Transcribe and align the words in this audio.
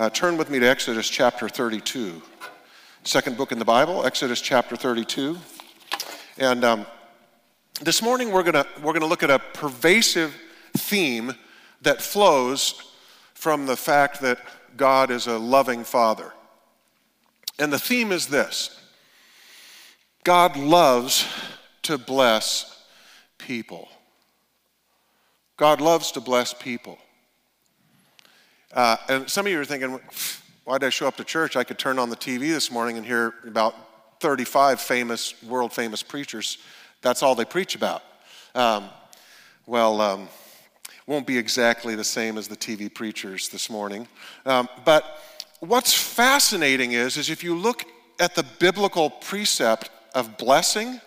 Uh, 0.00 0.08
turn 0.08 0.38
with 0.38 0.48
me 0.48 0.58
to 0.58 0.66
Exodus 0.66 1.10
chapter 1.10 1.46
32, 1.46 2.22
second 3.04 3.36
book 3.36 3.52
in 3.52 3.58
the 3.58 3.66
Bible, 3.66 4.06
Exodus 4.06 4.40
chapter 4.40 4.74
32. 4.74 5.36
And 6.38 6.64
um, 6.64 6.86
this 7.82 8.00
morning 8.00 8.32
we're 8.32 8.42
going 8.42 8.64
we're 8.78 8.94
going 8.94 9.02
to 9.02 9.06
look 9.06 9.22
at 9.22 9.28
a 9.28 9.38
pervasive 9.38 10.34
theme 10.74 11.34
that 11.82 12.00
flows 12.00 12.94
from 13.34 13.66
the 13.66 13.76
fact 13.76 14.22
that 14.22 14.38
God 14.74 15.10
is 15.10 15.26
a 15.26 15.36
loving 15.36 15.84
Father. 15.84 16.32
And 17.58 17.70
the 17.70 17.78
theme 17.78 18.10
is 18.10 18.26
this 18.26 18.80
God 20.24 20.56
loves 20.56 21.26
to 21.82 21.98
bless 21.98 22.86
people. 23.36 23.86
God 25.58 25.82
loves 25.82 26.10
to 26.12 26.22
bless 26.22 26.54
people. 26.54 26.96
Uh, 28.72 28.96
and 29.08 29.28
some 29.28 29.46
of 29.46 29.52
you 29.52 29.60
are 29.60 29.64
thinking, 29.64 29.98
why 30.64 30.78
did 30.78 30.86
I 30.86 30.90
show 30.90 31.08
up 31.08 31.16
to 31.16 31.24
church? 31.24 31.56
I 31.56 31.64
could 31.64 31.78
turn 31.78 31.98
on 31.98 32.10
the 32.10 32.16
TV 32.16 32.52
this 32.52 32.70
morning 32.70 32.96
and 32.96 33.04
hear 33.04 33.34
about 33.44 33.74
35 34.20 34.80
famous, 34.80 35.34
world 35.42 35.72
famous 35.72 36.02
preachers. 36.02 36.58
That's 37.02 37.22
all 37.22 37.34
they 37.34 37.44
preach 37.44 37.74
about. 37.74 38.02
Um, 38.54 38.88
well, 39.66 40.00
um, 40.00 40.28
won't 41.06 41.26
be 41.26 41.36
exactly 41.36 41.96
the 41.96 42.04
same 42.04 42.38
as 42.38 42.46
the 42.46 42.56
TV 42.56 42.92
preachers 42.92 43.48
this 43.48 43.68
morning. 43.68 44.06
Um, 44.46 44.68
but 44.84 45.20
what's 45.58 45.92
fascinating 45.92 46.92
is, 46.92 47.16
is 47.16 47.30
if 47.30 47.42
you 47.42 47.56
look 47.56 47.84
at 48.20 48.36
the 48.36 48.44
biblical 48.60 49.10
precept 49.10 49.90
of 50.14 50.38
blessing, 50.38 51.00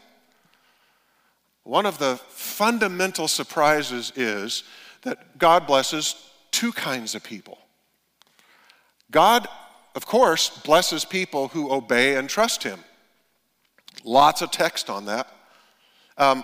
one 1.64 1.86
of 1.86 2.00
the 2.00 2.18
fundamental 2.28 3.30
surprises 3.30 4.12
is 4.18 4.64
that 5.04 5.38
God 5.38 5.66
blesses 5.68 6.16
two 6.52 6.72
kinds 6.72 7.16
of 7.16 7.24
people. 7.24 7.58
God, 9.14 9.48
of 9.96 10.06
course, 10.06 10.50
blesses 10.50 11.06
people 11.06 11.48
who 11.50 11.72
obey 11.72 12.16
and 12.16 12.28
trust 12.28 12.64
Him. 12.64 12.80
Lots 14.04 14.42
of 14.42 14.52
text 14.52 14.90
on 14.90 15.06
that. 15.06 15.28
Um, 16.18 16.44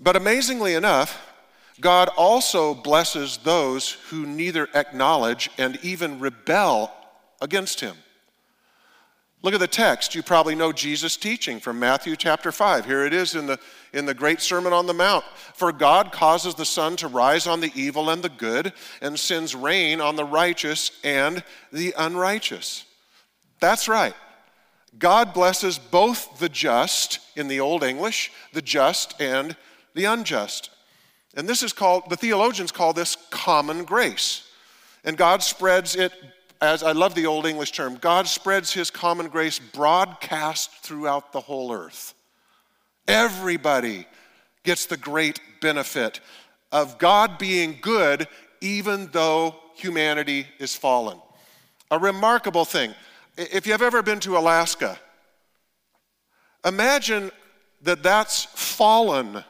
but 0.00 0.16
amazingly 0.16 0.74
enough, 0.74 1.20
God 1.80 2.08
also 2.16 2.74
blesses 2.74 3.36
those 3.38 3.92
who 4.08 4.26
neither 4.26 4.68
acknowledge 4.74 5.50
and 5.58 5.78
even 5.82 6.18
rebel 6.18 6.90
against 7.40 7.80
Him. 7.80 7.96
Look 9.42 9.54
at 9.54 9.60
the 9.60 9.66
text. 9.66 10.14
You 10.14 10.22
probably 10.22 10.54
know 10.54 10.70
Jesus' 10.70 11.16
teaching 11.16 11.58
from 11.58 11.80
Matthew 11.80 12.14
chapter 12.14 12.52
5. 12.52 12.84
Here 12.86 13.04
it 13.04 13.12
is 13.12 13.34
in 13.34 13.46
the, 13.46 13.58
in 13.92 14.06
the 14.06 14.14
great 14.14 14.40
Sermon 14.40 14.72
on 14.72 14.86
the 14.86 14.94
Mount. 14.94 15.24
For 15.54 15.72
God 15.72 16.12
causes 16.12 16.54
the 16.54 16.64
sun 16.64 16.94
to 16.96 17.08
rise 17.08 17.48
on 17.48 17.60
the 17.60 17.72
evil 17.74 18.08
and 18.08 18.22
the 18.22 18.28
good, 18.28 18.72
and 19.00 19.18
sends 19.18 19.56
rain 19.56 20.00
on 20.00 20.14
the 20.14 20.24
righteous 20.24 20.92
and 21.02 21.42
the 21.72 21.92
unrighteous. 21.98 22.84
That's 23.58 23.88
right. 23.88 24.14
God 24.96 25.34
blesses 25.34 25.76
both 25.76 26.38
the 26.38 26.48
just, 26.48 27.18
in 27.34 27.48
the 27.48 27.60
Old 27.60 27.82
English, 27.82 28.30
the 28.52 28.62
just 28.62 29.20
and 29.20 29.56
the 29.94 30.04
unjust. 30.04 30.70
And 31.34 31.48
this 31.48 31.64
is 31.64 31.72
called, 31.72 32.10
the 32.10 32.16
theologians 32.16 32.70
call 32.70 32.92
this 32.92 33.16
common 33.30 33.84
grace. 33.84 34.46
And 35.02 35.16
God 35.16 35.42
spreads 35.42 35.96
it 35.96 36.12
as 36.62 36.84
I 36.84 36.92
love 36.92 37.16
the 37.16 37.26
Old 37.26 37.44
English 37.44 37.72
term, 37.72 37.96
God 37.96 38.28
spreads 38.28 38.72
his 38.72 38.88
common 38.88 39.26
grace 39.26 39.58
broadcast 39.58 40.70
throughout 40.84 41.32
the 41.32 41.40
whole 41.40 41.72
earth. 41.72 42.14
Everybody 43.08 44.06
gets 44.62 44.86
the 44.86 44.96
great 44.96 45.40
benefit 45.60 46.20
of 46.70 46.98
God 46.98 47.36
being 47.36 47.78
good 47.82 48.28
even 48.60 49.08
though 49.10 49.56
humanity 49.74 50.46
is 50.60 50.76
fallen. 50.76 51.18
A 51.90 51.98
remarkable 51.98 52.64
thing. 52.64 52.94
If 53.36 53.66
you've 53.66 53.82
ever 53.82 54.00
been 54.00 54.20
to 54.20 54.38
Alaska, 54.38 55.00
imagine 56.64 57.32
that 57.82 58.04
that's 58.04 58.44
fallen 58.44 59.42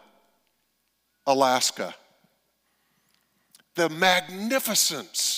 Alaska. 1.27 1.95
The 3.75 3.91
magnificence 3.91 5.32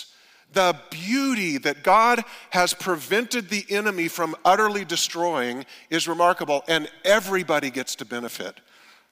the 0.55 0.77
beauty 0.91 1.59
that 1.59 1.83
God 1.83 2.25
has 2.51 2.73
prevented 2.73 3.49
the 3.49 3.65
enemy 3.69 4.09
from 4.09 4.35
utterly 4.45 4.85
destroying 4.85 5.67
is 5.91 6.09
remarkable, 6.09 6.65
and 6.69 6.89
everybody 7.05 7.71
gets 7.71 7.97
to 7.97 8.05
benefit 8.05 8.61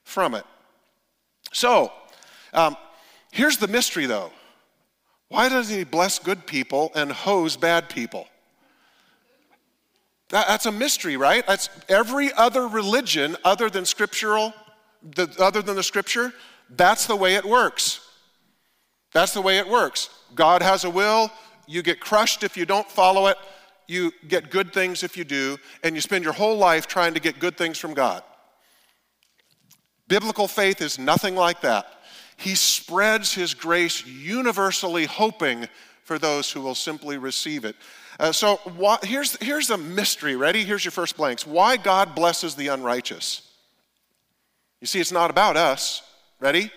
from 0.03 0.33
it. 0.35 0.45
So, 1.51 1.91
um, 2.53 2.75
here's 3.31 3.57
the 3.57 3.67
mystery 3.67 4.05
though 4.05 4.31
why 5.29 5.49
doesn't 5.49 5.75
He 5.75 5.83
bless 5.83 6.19
good 6.19 6.45
people 6.45 6.91
and 6.95 7.11
hose 7.11 7.57
bad 7.57 7.89
people? 7.89 8.27
That, 10.29 10.47
that's 10.47 10.65
a 10.65 10.71
mystery, 10.71 11.17
right? 11.17 11.45
That's 11.45 11.69
every 11.89 12.31
other 12.33 12.67
religion 12.67 13.37
other 13.43 13.69
than 13.69 13.85
scriptural, 13.85 14.53
the, 15.03 15.33
other 15.39 15.61
than 15.61 15.75
the 15.75 15.83
scripture, 15.83 16.33
that's 16.69 17.07
the 17.07 17.15
way 17.15 17.35
it 17.35 17.45
works. 17.45 17.99
That's 19.11 19.33
the 19.33 19.41
way 19.41 19.59
it 19.59 19.67
works. 19.67 20.09
God 20.35 20.61
has 20.61 20.83
a 20.83 20.89
will, 20.89 21.31
you 21.67 21.81
get 21.81 21.99
crushed 21.99 22.43
if 22.43 22.57
you 22.57 22.65
don't 22.65 22.89
follow 22.89 23.27
it, 23.27 23.37
you 23.87 24.11
get 24.27 24.49
good 24.49 24.73
things 24.73 25.03
if 25.03 25.17
you 25.17 25.23
do, 25.23 25.57
and 25.83 25.95
you 25.95 26.01
spend 26.01 26.23
your 26.23 26.33
whole 26.33 26.57
life 26.57 26.87
trying 26.87 27.13
to 27.13 27.19
get 27.19 27.39
good 27.39 27.57
things 27.57 27.77
from 27.77 27.93
God. 27.93 28.23
Biblical 30.07 30.47
faith 30.47 30.81
is 30.81 30.99
nothing 30.99 31.35
like 31.35 31.61
that. 31.61 31.85
He 32.37 32.55
spreads 32.55 33.33
His 33.33 33.53
grace 33.53 34.05
universally, 34.05 35.05
hoping 35.05 35.67
for 36.03 36.19
those 36.19 36.51
who 36.51 36.61
will 36.61 36.75
simply 36.75 37.17
receive 37.17 37.65
it. 37.65 37.75
Uh, 38.19 38.31
so 38.31 38.59
here's, 39.03 39.37
here's 39.37 39.69
a 39.69 39.77
mystery. 39.77 40.35
Ready? 40.35 40.63
Here's 40.63 40.83
your 40.85 40.91
first 40.91 41.17
blanks. 41.17 41.47
Why 41.47 41.77
God 41.77 42.15
blesses 42.15 42.55
the 42.55 42.67
unrighteous. 42.67 43.49
You 44.81 44.87
see, 44.87 44.99
it's 44.99 45.11
not 45.11 45.31
about 45.31 45.57
us. 45.57 46.03
Ready? 46.39 46.71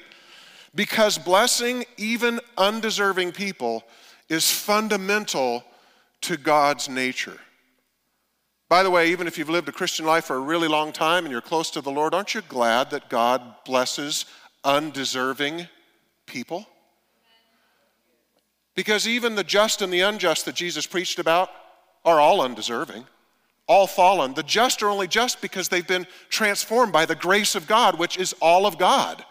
Because 0.76 1.16
blessing 1.16 1.86
even 1.96 2.38
undeserving 2.58 3.32
people 3.32 3.82
is 4.28 4.50
fundamental 4.50 5.64
to 6.20 6.36
God's 6.36 6.88
nature. 6.88 7.38
By 8.68 8.82
the 8.82 8.90
way, 8.90 9.10
even 9.10 9.26
if 9.26 9.38
you've 9.38 9.48
lived 9.48 9.68
a 9.68 9.72
Christian 9.72 10.04
life 10.04 10.26
for 10.26 10.36
a 10.36 10.40
really 10.40 10.68
long 10.68 10.92
time 10.92 11.24
and 11.24 11.32
you're 11.32 11.40
close 11.40 11.70
to 11.70 11.80
the 11.80 11.90
Lord, 11.90 12.12
aren't 12.14 12.34
you 12.34 12.42
glad 12.42 12.90
that 12.90 13.08
God 13.08 13.42
blesses 13.64 14.26
undeserving 14.64 15.66
people? 16.26 16.66
Because 18.74 19.08
even 19.08 19.34
the 19.34 19.44
just 19.44 19.80
and 19.80 19.90
the 19.92 20.00
unjust 20.00 20.44
that 20.44 20.54
Jesus 20.54 20.86
preached 20.86 21.18
about 21.18 21.48
are 22.04 22.20
all 22.20 22.42
undeserving, 22.42 23.06
all 23.66 23.86
fallen. 23.86 24.34
The 24.34 24.42
just 24.42 24.82
are 24.82 24.90
only 24.90 25.08
just 25.08 25.40
because 25.40 25.68
they've 25.68 25.86
been 25.86 26.06
transformed 26.28 26.92
by 26.92 27.06
the 27.06 27.14
grace 27.14 27.54
of 27.54 27.66
God, 27.66 27.98
which 27.98 28.18
is 28.18 28.34
all 28.42 28.66
of 28.66 28.76
God. 28.76 29.24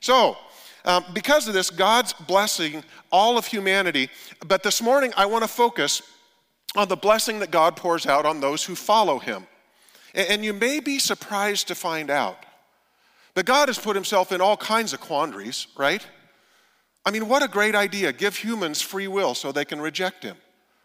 So, 0.00 0.36
um, 0.84 1.04
because 1.12 1.46
of 1.48 1.54
this, 1.54 1.70
God's 1.70 2.12
blessing 2.12 2.82
all 3.10 3.38
of 3.38 3.46
humanity. 3.46 4.08
But 4.46 4.62
this 4.62 4.82
morning, 4.82 5.12
I 5.16 5.26
want 5.26 5.44
to 5.44 5.48
focus 5.48 6.02
on 6.76 6.88
the 6.88 6.96
blessing 6.96 7.38
that 7.40 7.50
God 7.50 7.76
pours 7.76 8.06
out 8.06 8.26
on 8.26 8.40
those 8.40 8.64
who 8.64 8.74
follow 8.74 9.18
Him. 9.18 9.46
And, 10.14 10.28
and 10.28 10.44
you 10.44 10.52
may 10.52 10.80
be 10.80 10.98
surprised 10.98 11.68
to 11.68 11.74
find 11.74 12.10
out 12.10 12.44
that 13.34 13.46
God 13.46 13.68
has 13.68 13.78
put 13.78 13.94
Himself 13.94 14.32
in 14.32 14.40
all 14.40 14.56
kinds 14.56 14.92
of 14.92 15.00
quandaries, 15.00 15.68
right? 15.76 16.04
I 17.04 17.10
mean, 17.10 17.28
what 17.28 17.42
a 17.42 17.48
great 17.48 17.74
idea. 17.74 18.12
Give 18.12 18.36
humans 18.36 18.80
free 18.80 19.08
will 19.08 19.34
so 19.34 19.52
they 19.52 19.64
can 19.64 19.80
reject 19.80 20.24
Him. 20.24 20.36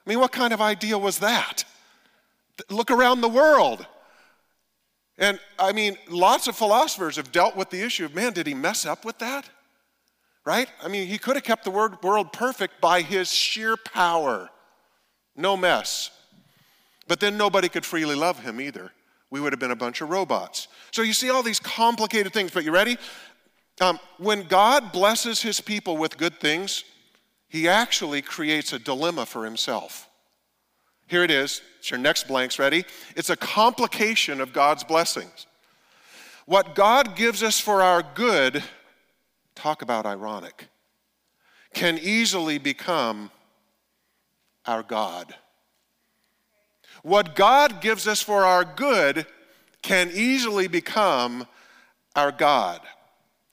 I 0.06 0.10
mean, 0.10 0.20
what 0.20 0.32
kind 0.32 0.54
of 0.54 0.62
idea 0.62 0.98
was 0.98 1.20
that? 1.20 1.64
Look 2.70 2.92
around 2.92 3.22
the 3.22 3.30
world. 3.30 3.86
And 5.18 5.40
I 5.58 5.72
mean, 5.72 5.98
lots 6.10 6.48
of 6.48 6.56
philosophers 6.56 7.16
have 7.16 7.32
dealt 7.32 7.56
with 7.56 7.72
the 7.72 7.82
issue 7.82 8.06
of 8.06 8.14
man, 8.14 8.34
did 8.34 8.48
he 8.48 8.54
mess 8.54 8.86
up 8.86 9.04
with 9.04 9.18
that? 9.20 9.50
Right? 10.48 10.70
I 10.82 10.88
mean, 10.88 11.08
he 11.10 11.18
could 11.18 11.36
have 11.36 11.44
kept 11.44 11.66
the 11.66 11.70
world 11.70 12.32
perfect 12.32 12.80
by 12.80 13.02
his 13.02 13.30
sheer 13.30 13.76
power. 13.76 14.50
No 15.36 15.58
mess. 15.58 16.10
But 17.06 17.20
then 17.20 17.36
nobody 17.36 17.68
could 17.68 17.86
freely 17.86 18.16
love 18.16 18.40
him 18.40 18.62
either. 18.62 18.94
We 19.30 19.42
would 19.42 19.52
have 19.52 19.60
been 19.60 19.72
a 19.72 19.76
bunch 19.76 20.00
of 20.00 20.10
robots. 20.10 20.70
So 20.92 21.02
you 21.02 21.12
see 21.12 21.30
all 21.30 21.44
these 21.44 21.60
complicated 21.60 22.32
things, 22.32 22.52
but 22.52 22.64
you 22.64 22.72
ready? 22.72 22.98
Um, 23.82 24.00
when 24.20 24.44
God 24.44 24.94
blesses 24.94 25.42
his 25.42 25.60
people 25.60 25.98
with 25.98 26.18
good 26.18 26.40
things, 26.40 26.86
he 27.50 27.68
actually 27.68 28.22
creates 28.22 28.72
a 28.72 28.80
dilemma 28.80 29.26
for 29.26 29.44
himself. 29.44 30.08
Here 31.08 31.26
it 31.26 31.32
is. 31.32 31.62
It's 31.80 31.92
your 31.92 32.00
next 32.00 32.26
blanks. 32.26 32.58
Ready? 32.58 32.86
It's 33.18 33.30
a 33.30 33.36
complication 33.36 34.40
of 34.40 34.54
God's 34.54 34.86
blessings. 34.86 35.46
What 36.46 36.74
God 36.74 37.18
gives 37.18 37.44
us 37.44 37.60
for 37.60 37.82
our 37.82 38.02
good 38.02 38.64
talk 39.58 39.82
about 39.82 40.06
ironic, 40.06 40.70
can 41.74 41.98
easily 41.98 42.60
become 42.60 43.32
our 44.66 44.84
God. 44.84 45.34
What 47.02 47.36
God 47.36 47.82
gives 47.82 48.08
us 48.08 48.22
for 48.22 48.46
our 48.46 48.64
good 48.64 49.26
can 49.82 50.12
easily 50.14 50.68
become 50.68 51.48
our 52.16 52.32
God. 52.32 52.82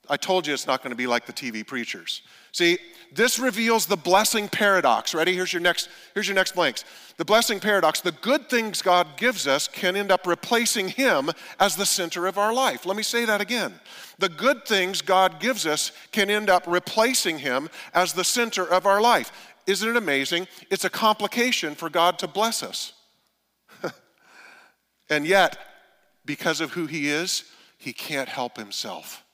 I 0.08 0.16
told 0.16 0.46
you 0.46 0.52
it's 0.52 0.66
not 0.66 0.82
going 0.82 0.90
to 0.90 0.96
be 0.96 1.06
like 1.06 1.26
the 1.26 1.32
TV 1.32 1.66
preachers. 1.66 2.22
See, 2.54 2.78
this 3.10 3.40
reveals 3.40 3.86
the 3.86 3.96
blessing 3.96 4.48
paradox. 4.48 5.12
Ready? 5.12 5.34
Here's 5.34 5.52
your 5.52 5.60
next 5.60 5.88
here's 6.14 6.28
your 6.28 6.36
next 6.36 6.54
blanks. 6.54 6.84
The 7.16 7.24
blessing 7.24 7.58
paradox. 7.58 8.00
The 8.00 8.12
good 8.12 8.48
things 8.48 8.80
God 8.80 9.16
gives 9.16 9.48
us 9.48 9.66
can 9.66 9.96
end 9.96 10.12
up 10.12 10.24
replacing 10.24 10.90
him 10.90 11.32
as 11.58 11.74
the 11.74 11.84
center 11.84 12.28
of 12.28 12.38
our 12.38 12.54
life. 12.54 12.86
Let 12.86 12.96
me 12.96 13.02
say 13.02 13.24
that 13.24 13.40
again. 13.40 13.74
The 14.20 14.28
good 14.28 14.66
things 14.66 15.02
God 15.02 15.40
gives 15.40 15.66
us 15.66 15.90
can 16.12 16.30
end 16.30 16.48
up 16.48 16.62
replacing 16.68 17.38
him 17.38 17.68
as 17.92 18.12
the 18.12 18.22
center 18.22 18.64
of 18.64 18.86
our 18.86 19.00
life. 19.00 19.32
Isn't 19.66 19.88
it 19.88 19.96
amazing? 19.96 20.46
It's 20.70 20.84
a 20.84 20.90
complication 20.90 21.74
for 21.74 21.90
God 21.90 22.20
to 22.20 22.28
bless 22.28 22.62
us. 22.62 22.92
and 25.10 25.26
yet, 25.26 25.58
because 26.24 26.60
of 26.60 26.70
who 26.70 26.86
he 26.86 27.08
is, 27.08 27.42
he 27.78 27.92
can't 27.92 28.28
help 28.28 28.56
himself. 28.56 29.24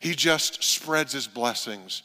He 0.00 0.14
just 0.14 0.62
spreads 0.62 1.14
his 1.14 1.26
blessings 1.26 2.02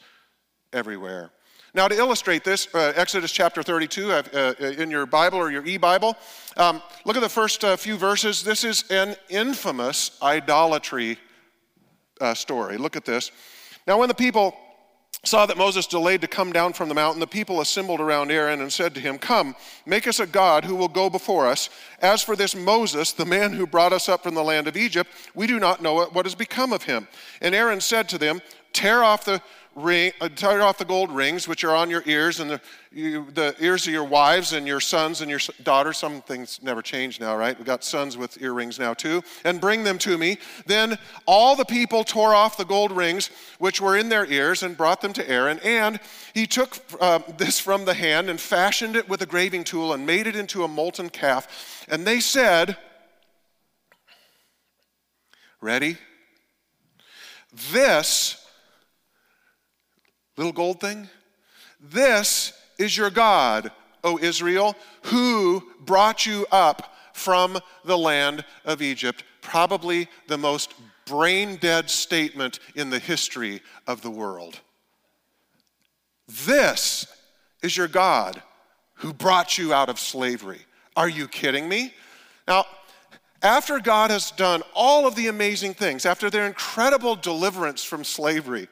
everywhere. 0.73 1.31
Now, 1.73 1.87
to 1.87 1.95
illustrate 1.95 2.43
this, 2.43 2.73
uh, 2.73 2.93
Exodus 2.95 3.31
chapter 3.31 3.61
32 3.61 4.11
uh, 4.11 4.23
uh, 4.33 4.53
in 4.59 4.89
your 4.89 5.05
Bible 5.05 5.37
or 5.37 5.51
your 5.51 5.65
e 5.65 5.77
Bible, 5.77 6.15
um, 6.55 6.81
look 7.05 7.15
at 7.15 7.21
the 7.21 7.29
first 7.29 7.63
uh, 7.63 7.75
few 7.75 7.97
verses. 7.97 8.41
This 8.41 8.63
is 8.63 8.83
an 8.89 9.15
infamous 9.29 10.17
idolatry 10.21 11.19
uh, 12.19 12.33
story. 12.33 12.77
Look 12.77 12.95
at 12.95 13.05
this. 13.05 13.31
Now, 13.85 13.99
when 13.99 14.07
the 14.07 14.15
people 14.15 14.55
saw 15.23 15.45
that 15.45 15.57
Moses 15.57 15.87
delayed 15.87 16.21
to 16.21 16.27
come 16.27 16.51
down 16.51 16.73
from 16.73 16.89
the 16.89 16.95
mountain, 16.95 17.19
the 17.19 17.27
people 17.27 17.61
assembled 17.61 17.99
around 17.99 18.31
Aaron 18.31 18.61
and 18.61 18.71
said 18.71 18.93
to 18.95 19.01
him, 19.01 19.17
Come, 19.17 19.55
make 19.85 20.07
us 20.07 20.19
a 20.19 20.27
God 20.27 20.63
who 20.63 20.75
will 20.75 20.87
go 20.87 21.09
before 21.09 21.47
us. 21.47 21.69
As 22.01 22.23
for 22.23 22.35
this 22.35 22.55
Moses, 22.55 23.11
the 23.11 23.25
man 23.25 23.53
who 23.53 23.67
brought 23.67 23.93
us 23.93 24.09
up 24.09 24.23
from 24.23 24.35
the 24.35 24.43
land 24.43 24.67
of 24.67 24.77
Egypt, 24.77 25.11
we 25.35 25.47
do 25.47 25.59
not 25.59 25.81
know 25.81 26.05
what 26.05 26.25
has 26.25 26.35
become 26.35 26.73
of 26.73 26.83
him. 26.83 27.07
And 27.41 27.53
Aaron 27.53 27.81
said 27.81 28.07
to 28.09 28.17
them, 28.17 28.41
Tear 28.73 29.03
off 29.03 29.25
the 29.25 29.41
ring, 29.77 30.11
uh, 30.19 30.27
tear 30.27 30.63
off 30.63 30.79
the 30.79 30.85
gold 30.85 31.11
rings 31.11 31.47
which 31.47 31.63
are 31.63 31.75
on 31.75 31.89
your 31.89 32.01
ears 32.07 32.39
and 32.39 32.49
the, 32.49 32.61
you, 32.91 33.27
the 33.31 33.55
ears 33.59 33.85
of 33.85 33.93
your 33.93 34.03
wives 34.03 34.53
and 34.53 34.65
your 34.65 34.79
sons 34.79 35.21
and 35.21 35.29
your 35.29 35.39
daughters. 35.61 35.97
Some 35.97 36.21
things 36.23 36.59
never 36.63 36.81
change 36.81 37.19
now, 37.19 37.37
right? 37.37 37.55
We've 37.55 37.65
got 37.65 37.83
sons 37.83 38.17
with 38.17 38.41
earrings 38.41 38.79
now 38.79 38.95
too. 38.95 39.23
And 39.45 39.61
bring 39.61 39.83
them 39.83 39.99
to 39.99 40.17
me. 40.17 40.39
Then 40.65 40.97
all 41.27 41.55
the 41.55 41.63
people 41.63 42.03
tore 42.03 42.33
off 42.33 42.57
the 42.57 42.65
gold 42.65 42.91
rings 42.91 43.29
which 43.59 43.79
were 43.79 43.95
in 43.95 44.09
their 44.09 44.25
ears 44.25 44.63
and 44.63 44.75
brought 44.75 44.99
them 45.01 45.13
to 45.13 45.29
Aaron. 45.29 45.59
And 45.63 45.99
he 46.33 46.47
took 46.47 46.77
uh, 46.99 47.19
this 47.37 47.59
from 47.59 47.85
the 47.85 47.93
hand 47.93 48.31
and 48.31 48.41
fashioned 48.41 48.95
it 48.95 49.07
with 49.07 49.21
a 49.21 49.27
graving 49.27 49.63
tool 49.63 49.93
and 49.93 50.07
made 50.07 50.25
it 50.25 50.35
into 50.35 50.63
a 50.63 50.67
molten 50.67 51.09
calf. 51.09 51.85
And 51.87 52.05
they 52.05 52.19
said, 52.19 52.77
Ready? 55.61 55.97
This 57.71 58.46
Little 60.37 60.53
gold 60.53 60.79
thing? 60.79 61.09
This 61.81 62.53
is 62.77 62.95
your 62.95 63.09
God, 63.09 63.71
O 64.03 64.19
Israel, 64.19 64.75
who 65.03 65.63
brought 65.81 66.25
you 66.25 66.45
up 66.51 66.95
from 67.13 67.57
the 67.83 67.97
land 67.97 68.45
of 68.63 68.81
Egypt. 68.81 69.23
Probably 69.41 70.07
the 70.27 70.37
most 70.37 70.73
brain 71.05 71.55
dead 71.57 71.89
statement 71.89 72.59
in 72.75 72.89
the 72.89 72.99
history 72.99 73.61
of 73.87 74.01
the 74.01 74.11
world. 74.11 74.59
This 76.45 77.07
is 77.63 77.75
your 77.75 77.87
God 77.87 78.41
who 78.95 79.13
brought 79.13 79.57
you 79.57 79.73
out 79.73 79.89
of 79.89 79.99
slavery. 79.99 80.61
Are 80.95 81.09
you 81.09 81.27
kidding 81.27 81.67
me? 81.69 81.93
Now, 82.47 82.65
after 83.41 83.79
God 83.79 84.11
has 84.11 84.31
done 84.31 84.63
all 84.73 85.07
of 85.07 85.15
the 85.15 85.27
amazing 85.27 85.75
things, 85.75 86.05
after 86.05 86.29
their 86.29 86.47
incredible 86.47 87.15
deliverance 87.15 87.83
from 87.83 88.03
slavery, 88.03 88.67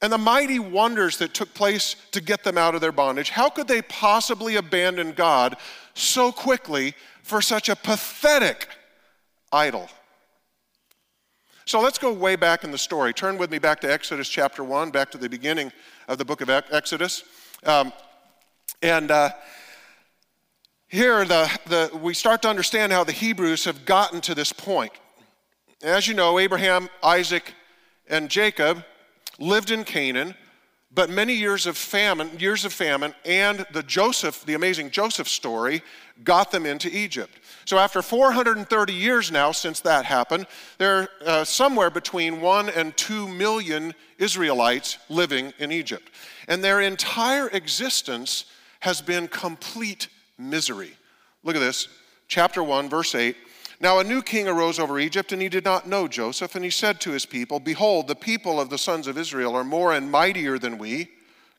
and 0.00 0.12
the 0.12 0.18
mighty 0.18 0.58
wonders 0.58 1.18
that 1.18 1.34
took 1.34 1.52
place 1.54 1.96
to 2.12 2.20
get 2.20 2.44
them 2.44 2.56
out 2.56 2.74
of 2.74 2.80
their 2.80 2.92
bondage, 2.92 3.30
how 3.30 3.50
could 3.50 3.66
they 3.66 3.82
possibly 3.82 4.56
abandon 4.56 5.12
God 5.12 5.56
so 5.94 6.30
quickly 6.30 6.94
for 7.22 7.42
such 7.42 7.68
a 7.68 7.74
pathetic 7.74 8.68
idol? 9.52 9.88
So 11.64 11.80
let's 11.80 11.98
go 11.98 12.12
way 12.12 12.36
back 12.36 12.64
in 12.64 12.70
the 12.70 12.78
story. 12.78 13.12
Turn 13.12 13.36
with 13.36 13.50
me 13.50 13.58
back 13.58 13.80
to 13.80 13.92
Exodus 13.92 14.28
chapter 14.28 14.64
1, 14.64 14.90
back 14.90 15.10
to 15.10 15.18
the 15.18 15.28
beginning 15.28 15.72
of 16.06 16.16
the 16.16 16.24
book 16.24 16.40
of 16.40 16.48
Exodus. 16.48 17.24
Um, 17.64 17.92
and 18.80 19.10
uh, 19.10 19.30
here 20.86 21.24
the, 21.24 21.58
the, 21.66 21.98
we 21.98 22.14
start 22.14 22.40
to 22.42 22.48
understand 22.48 22.92
how 22.92 23.04
the 23.04 23.12
Hebrews 23.12 23.64
have 23.66 23.84
gotten 23.84 24.20
to 24.22 24.34
this 24.34 24.52
point. 24.52 24.92
As 25.82 26.08
you 26.08 26.14
know, 26.14 26.38
Abraham, 26.38 26.88
Isaac, 27.02 27.52
and 28.08 28.30
Jacob 28.30 28.82
lived 29.38 29.70
in 29.70 29.84
Canaan, 29.84 30.34
but 30.92 31.10
many 31.10 31.34
years 31.34 31.66
of 31.66 31.76
famine, 31.76 32.30
years 32.38 32.64
of 32.64 32.72
famine, 32.72 33.14
and 33.24 33.66
the 33.72 33.82
Joseph, 33.82 34.44
the 34.44 34.54
amazing 34.54 34.90
Joseph 34.90 35.28
story, 35.28 35.82
got 36.24 36.50
them 36.50 36.64
into 36.66 36.88
Egypt. 36.88 37.38
So 37.66 37.78
after 37.78 38.00
430 38.00 38.92
years 38.92 39.30
now 39.30 39.52
since 39.52 39.80
that 39.80 40.04
happened, 40.06 40.46
there 40.78 40.96
are 40.96 41.08
uh, 41.26 41.44
somewhere 41.44 41.90
between 41.90 42.40
one 42.40 42.70
and 42.70 42.96
two 42.96 43.28
million 43.28 43.94
Israelites 44.18 44.98
living 45.08 45.52
in 45.58 45.70
Egypt, 45.70 46.10
and 46.48 46.64
their 46.64 46.80
entire 46.80 47.48
existence 47.48 48.46
has 48.80 49.00
been 49.00 49.28
complete 49.28 50.08
misery. 50.38 50.96
Look 51.44 51.56
at 51.56 51.60
this, 51.60 51.88
chapter 52.28 52.62
one, 52.62 52.88
verse 52.88 53.14
eight. 53.14 53.36
Now 53.80 54.00
a 54.00 54.04
new 54.04 54.22
king 54.22 54.48
arose 54.48 54.78
over 54.78 54.98
Egypt, 54.98 55.32
and 55.32 55.40
he 55.40 55.48
did 55.48 55.64
not 55.64 55.86
know 55.86 56.08
Joseph. 56.08 56.54
And 56.54 56.64
he 56.64 56.70
said 56.70 57.00
to 57.00 57.12
his 57.12 57.24
people, 57.24 57.60
Behold, 57.60 58.08
the 58.08 58.16
people 58.16 58.60
of 58.60 58.70
the 58.70 58.78
sons 58.78 59.06
of 59.06 59.16
Israel 59.16 59.54
are 59.54 59.64
more 59.64 59.92
and 59.92 60.10
mightier 60.10 60.58
than 60.58 60.78
we. 60.78 61.10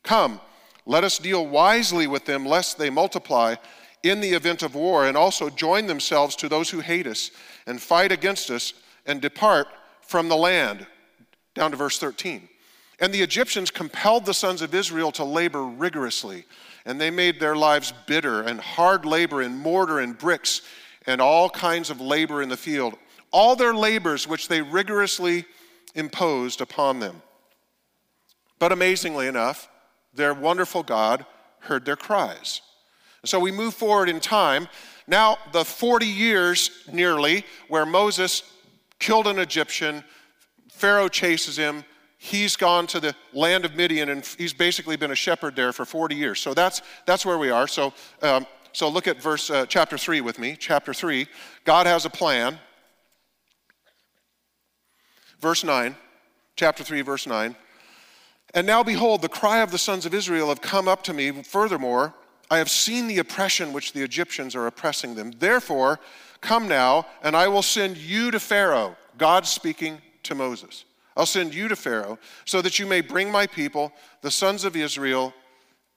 Come, 0.03 0.41
let 0.85 1.03
us 1.03 1.17
deal 1.17 1.45
wisely 1.45 2.07
with 2.07 2.25
them, 2.25 2.45
lest 2.45 2.77
they 2.77 2.89
multiply 2.89 3.55
in 4.03 4.21
the 4.21 4.33
event 4.33 4.63
of 4.63 4.75
war, 4.75 5.05
and 5.05 5.15
also 5.15 5.49
join 5.49 5.87
themselves 5.87 6.35
to 6.37 6.49
those 6.49 6.69
who 6.69 6.79
hate 6.79 7.07
us, 7.07 7.31
and 7.67 7.81
fight 7.81 8.11
against 8.11 8.49
us, 8.49 8.73
and 9.05 9.21
depart 9.21 9.67
from 10.01 10.29
the 10.29 10.37
land. 10.37 10.85
Down 11.53 11.71
to 11.71 11.77
verse 11.77 11.99
13. 11.99 12.47
And 12.99 13.13
the 13.13 13.21
Egyptians 13.21 13.71
compelled 13.71 14.25
the 14.25 14.33
sons 14.33 14.61
of 14.61 14.75
Israel 14.75 15.11
to 15.13 15.23
labor 15.23 15.63
rigorously, 15.63 16.45
and 16.85 16.99
they 16.99 17.11
made 17.11 17.39
their 17.39 17.55
lives 17.55 17.93
bitter 18.07 18.41
and 18.41 18.59
hard 18.59 19.05
labor 19.05 19.41
in 19.41 19.57
mortar 19.57 19.99
and 19.99 20.17
bricks 20.17 20.61
and 21.09 21.19
all 21.19 21.49
kinds 21.49 21.89
of 21.89 21.99
labor 21.99 22.39
in 22.39 22.49
the 22.49 22.55
field, 22.55 22.93
all 23.31 23.55
their 23.55 23.73
labors 23.73 24.27
which 24.27 24.47
they 24.47 24.61
rigorously 24.61 25.43
imposed 25.95 26.61
upon 26.61 26.99
them. 26.99 27.23
But 28.59 28.71
amazingly 28.71 29.25
enough, 29.25 29.69
their 30.13 30.35
wonderful 30.35 30.83
God 30.83 31.25
heard 31.61 31.83
their 31.83 31.95
cries. 31.95 32.61
So 33.25 33.39
we 33.39 33.51
move 33.51 33.73
forward 33.73 34.07
in 34.07 34.19
time. 34.19 34.67
Now, 35.07 35.39
the 35.51 35.65
40 35.65 36.05
years 36.05 36.69
nearly 36.93 37.43
where 37.69 37.87
Moses 37.87 38.43
killed 38.99 39.25
an 39.25 39.39
Egyptian, 39.39 40.03
Pharaoh 40.71 41.09
chases 41.09 41.57
him. 41.57 41.85
He's 42.19 42.55
gone 42.55 42.85
to 42.87 42.99
the 42.99 43.15
land 43.33 43.65
of 43.65 43.75
Midian 43.75 44.09
and 44.09 44.23
he's 44.37 44.53
basically 44.53 44.95
been 44.95 45.11
a 45.11 45.15
shepherd 45.15 45.55
there 45.55 45.73
for 45.73 45.85
40 45.85 46.15
years. 46.15 46.39
So 46.39 46.53
that's, 46.53 46.83
that's 47.07 47.25
where 47.25 47.39
we 47.39 47.49
are. 47.49 47.67
So 47.67 47.93
um, 48.21 48.45
so 48.71 48.89
look 48.89 49.07
at 49.07 49.21
verse 49.21 49.49
uh, 49.49 49.65
chapter 49.65 49.97
3 49.97 50.21
with 50.21 50.39
me. 50.39 50.55
Chapter 50.57 50.93
3. 50.93 51.27
God 51.65 51.85
has 51.85 52.05
a 52.05 52.09
plan. 52.09 52.59
Verse 55.39 55.63
9. 55.63 55.95
Chapter 56.55 56.83
3 56.83 57.01
verse 57.01 57.25
9. 57.25 57.55
And 58.53 58.67
now 58.67 58.83
behold 58.83 59.21
the 59.21 59.29
cry 59.29 59.59
of 59.59 59.71
the 59.71 59.77
sons 59.77 60.05
of 60.05 60.13
Israel 60.13 60.49
have 60.49 60.61
come 60.61 60.87
up 60.87 61.03
to 61.03 61.13
me. 61.13 61.31
Furthermore, 61.43 62.13
I 62.51 62.57
have 62.57 62.69
seen 62.69 63.07
the 63.07 63.19
oppression 63.19 63.73
which 63.73 63.93
the 63.93 64.03
Egyptians 64.03 64.55
are 64.55 64.67
oppressing 64.67 65.15
them. 65.15 65.31
Therefore, 65.37 65.99
come 66.41 66.67
now 66.67 67.05
and 67.23 67.35
I 67.35 67.47
will 67.47 67.61
send 67.61 67.97
you 67.97 68.31
to 68.31 68.39
Pharaoh. 68.39 68.95
God 69.17 69.45
speaking 69.45 70.01
to 70.23 70.35
Moses. 70.35 70.85
I'll 71.15 71.25
send 71.25 71.53
you 71.53 71.67
to 71.67 71.75
Pharaoh 71.75 72.17
so 72.45 72.61
that 72.61 72.79
you 72.79 72.85
may 72.85 73.01
bring 73.01 73.31
my 73.31 73.45
people, 73.45 73.91
the 74.21 74.31
sons 74.31 74.63
of 74.63 74.75
Israel, 74.75 75.33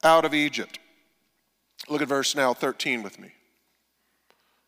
out 0.02 0.24
of 0.24 0.34
Egypt. 0.34 0.78
Look 1.88 2.02
at 2.02 2.08
verse 2.08 2.34
now 2.34 2.54
13 2.54 3.02
with 3.02 3.18
me. 3.18 3.32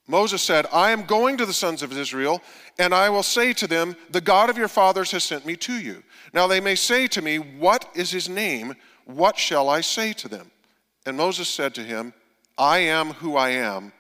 Moses 0.07 0.43
said, 0.43 0.67
I 0.73 0.91
am 0.91 1.05
going 1.05 1.39
to 1.39 1.47
the 1.47 1.53
sons 1.53 1.83
of 1.83 1.97
Israel, 1.97 2.43
and 2.79 2.95
I 2.95 3.09
will 3.09 3.23
say 3.23 3.55
to 3.55 3.67
them, 3.67 3.97
The 4.11 4.21
God 4.21 4.51
of 4.51 4.59
your 4.59 4.69
fathers 4.69 5.11
has 5.13 5.25
sent 5.25 5.47
me 5.47 5.57
to 5.57 5.75
you. 5.75 6.03
Now 6.35 6.47
they 6.47 6.61
may 6.61 6.75
say 6.75 7.07
to 7.09 7.23
me, 7.23 7.39
What 7.39 7.89
is 7.95 8.11
his 8.11 8.29
name? 8.29 8.75
What 9.07 9.39
shall 9.39 9.69
I 9.69 9.81
say 9.81 10.13
to 10.15 10.29
them? 10.29 10.51
And 11.07 11.17
Moses 11.17 11.49
said 11.49 11.75
to 11.77 11.83
him, 11.83 12.13
I 12.59 12.79
am 12.79 13.11
who 13.15 13.37
I 13.37 13.51
am. 13.51 13.93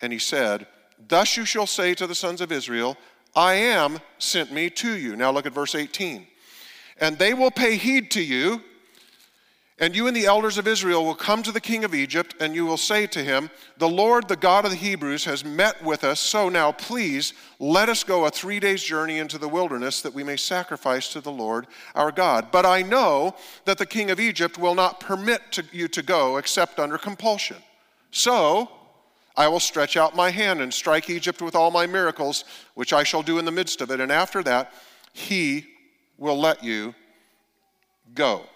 And 0.00 0.12
he 0.12 0.18
said, 0.18 0.66
Thus 1.08 1.36
you 1.36 1.44
shall 1.44 1.66
say 1.66 1.94
to 1.94 2.06
the 2.06 2.14
sons 2.14 2.40
of 2.40 2.52
Israel, 2.52 2.96
I 3.34 3.54
am 3.54 3.98
sent 4.18 4.52
me 4.52 4.70
to 4.70 4.96
you. 4.96 5.16
Now 5.16 5.30
look 5.30 5.46
at 5.46 5.52
verse 5.52 5.74
18. 5.74 6.26
And 6.98 7.18
they 7.18 7.34
will 7.34 7.50
pay 7.50 7.76
heed 7.76 8.10
to 8.12 8.22
you 8.22 8.62
And 9.78 9.94
you 9.94 10.06
and 10.06 10.16
the 10.16 10.24
elders 10.24 10.56
of 10.56 10.66
Israel 10.66 11.04
will 11.04 11.14
come 11.14 11.42
to 11.42 11.52
the 11.52 11.60
king 11.60 11.84
of 11.84 11.94
Egypt, 11.94 12.34
and 12.40 12.54
you 12.54 12.64
will 12.64 12.78
say 12.78 13.06
to 13.08 13.22
him, 13.22 13.50
The 13.76 13.88
Lord, 13.88 14.26
the 14.26 14.34
God 14.36 14.64
of 14.64 14.70
the 14.70 14.76
Hebrews, 14.76 15.26
has 15.26 15.44
met 15.44 15.84
with 15.84 16.02
us. 16.02 16.18
So 16.18 16.48
now, 16.48 16.72
please, 16.72 17.34
let 17.58 17.90
us 17.90 18.02
go 18.02 18.24
a 18.24 18.30
three 18.30 18.58
days' 18.58 18.82
journey 18.82 19.18
into 19.18 19.36
the 19.36 19.48
wilderness 19.48 20.00
that 20.00 20.14
we 20.14 20.24
may 20.24 20.38
sacrifice 20.38 21.12
to 21.12 21.20
the 21.20 21.30
Lord 21.30 21.66
our 21.94 22.10
God. 22.10 22.50
But 22.50 22.64
I 22.64 22.80
know 22.80 23.36
that 23.66 23.76
the 23.76 23.84
king 23.84 24.10
of 24.10 24.18
Egypt 24.18 24.56
will 24.56 24.74
not 24.74 24.98
permit 24.98 25.42
to 25.52 25.64
you 25.72 25.88
to 25.88 26.02
go 26.02 26.38
except 26.38 26.78
under 26.78 26.96
compulsion. 26.96 27.58
So 28.10 28.70
I 29.36 29.48
will 29.48 29.60
stretch 29.60 29.98
out 29.98 30.16
my 30.16 30.30
hand 30.30 30.62
and 30.62 30.72
strike 30.72 31.10
Egypt 31.10 31.42
with 31.42 31.54
all 31.54 31.70
my 31.70 31.86
miracles, 31.86 32.44
which 32.72 32.94
I 32.94 33.02
shall 33.02 33.22
do 33.22 33.38
in 33.38 33.44
the 33.44 33.50
midst 33.50 33.82
of 33.82 33.90
it. 33.90 34.00
And 34.00 34.10
after 34.10 34.42
that, 34.44 34.72
he 35.12 35.66
will 36.16 36.40
let 36.40 36.64
you 36.64 36.94
go. 38.14 38.46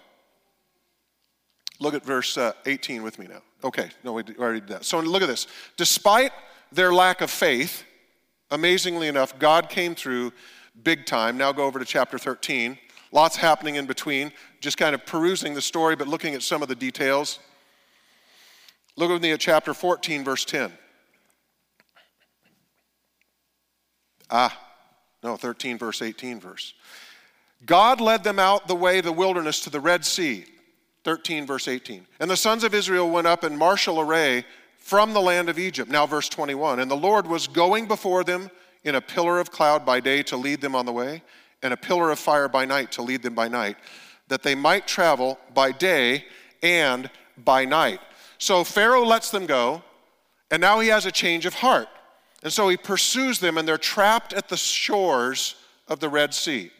Look 1.81 1.95
at 1.95 2.05
verse 2.05 2.37
uh, 2.37 2.53
18 2.67 3.01
with 3.01 3.17
me 3.17 3.25
now. 3.27 3.41
Okay, 3.63 3.89
no, 4.03 4.13
we 4.13 4.23
already 4.37 4.59
did 4.59 4.69
that. 4.69 4.85
So 4.85 4.99
look 4.99 5.23
at 5.23 5.27
this. 5.27 5.47
Despite 5.77 6.31
their 6.71 6.93
lack 6.93 7.21
of 7.21 7.31
faith, 7.31 7.83
amazingly 8.51 9.07
enough, 9.07 9.37
God 9.39 9.67
came 9.67 9.95
through 9.95 10.31
big 10.83 11.07
time. 11.07 11.37
Now 11.37 11.51
go 11.51 11.65
over 11.65 11.79
to 11.79 11.85
chapter 11.85 12.19
13. 12.19 12.77
Lots 13.11 13.35
happening 13.35 13.75
in 13.75 13.87
between, 13.87 14.31
just 14.61 14.77
kind 14.77 14.93
of 14.93 15.07
perusing 15.07 15.55
the 15.55 15.61
story, 15.61 15.95
but 15.95 16.07
looking 16.07 16.35
at 16.35 16.43
some 16.43 16.61
of 16.61 16.67
the 16.67 16.75
details. 16.75 17.39
Look 18.95 19.09
with 19.09 19.23
me 19.23 19.31
at 19.31 19.39
chapter 19.39 19.73
14, 19.73 20.23
verse 20.23 20.45
10. 20.45 20.71
Ah, 24.29 24.55
no, 25.23 25.35
13, 25.35 25.79
verse 25.79 26.03
18, 26.03 26.39
verse. 26.39 26.75
God 27.65 27.99
led 27.99 28.23
them 28.23 28.37
out 28.37 28.67
the 28.67 28.75
way, 28.75 28.99
of 28.99 29.05
the 29.05 29.11
wilderness, 29.11 29.61
to 29.61 29.71
the 29.71 29.79
Red 29.79 30.05
Sea 30.05 30.45
13, 31.03 31.45
verse 31.45 31.67
18. 31.67 32.05
And 32.19 32.29
the 32.29 32.37
sons 32.37 32.63
of 32.63 32.73
Israel 32.73 33.09
went 33.09 33.27
up 33.27 33.43
in 33.43 33.57
martial 33.57 33.99
array 33.99 34.45
from 34.77 35.13
the 35.13 35.21
land 35.21 35.49
of 35.49 35.57
Egypt. 35.59 35.89
Now, 35.89 36.05
verse 36.05 36.29
21. 36.29 36.79
And 36.79 36.89
the 36.89 36.95
Lord 36.95 37.27
was 37.27 37.47
going 37.47 37.87
before 37.87 38.23
them 38.23 38.49
in 38.83 38.95
a 38.95 39.01
pillar 39.01 39.39
of 39.39 39.51
cloud 39.51 39.85
by 39.85 39.99
day 39.99 40.23
to 40.23 40.37
lead 40.37 40.61
them 40.61 40.75
on 40.75 40.85
the 40.85 40.91
way, 40.91 41.21
and 41.61 41.73
a 41.73 41.77
pillar 41.77 42.09
of 42.11 42.19
fire 42.19 42.47
by 42.47 42.65
night 42.65 42.91
to 42.93 43.01
lead 43.01 43.21
them 43.21 43.35
by 43.35 43.47
night, 43.47 43.77
that 44.27 44.43
they 44.43 44.55
might 44.55 44.87
travel 44.87 45.37
by 45.53 45.71
day 45.71 46.25
and 46.63 47.09
by 47.37 47.63
night. 47.65 47.99
So 48.39 48.63
Pharaoh 48.63 49.05
lets 49.05 49.29
them 49.29 49.45
go, 49.45 49.83
and 50.49 50.59
now 50.59 50.79
he 50.79 50.89
has 50.89 51.05
a 51.05 51.11
change 51.11 51.45
of 51.45 51.53
heart. 51.53 51.87
And 52.43 52.51
so 52.51 52.69
he 52.69 52.77
pursues 52.77 53.39
them, 53.39 53.57
and 53.57 53.67
they're 53.67 53.77
trapped 53.77 54.33
at 54.33 54.49
the 54.49 54.57
shores 54.57 55.55
of 55.87 55.99
the 55.99 56.09
Red 56.09 56.33
Sea. 56.33 56.71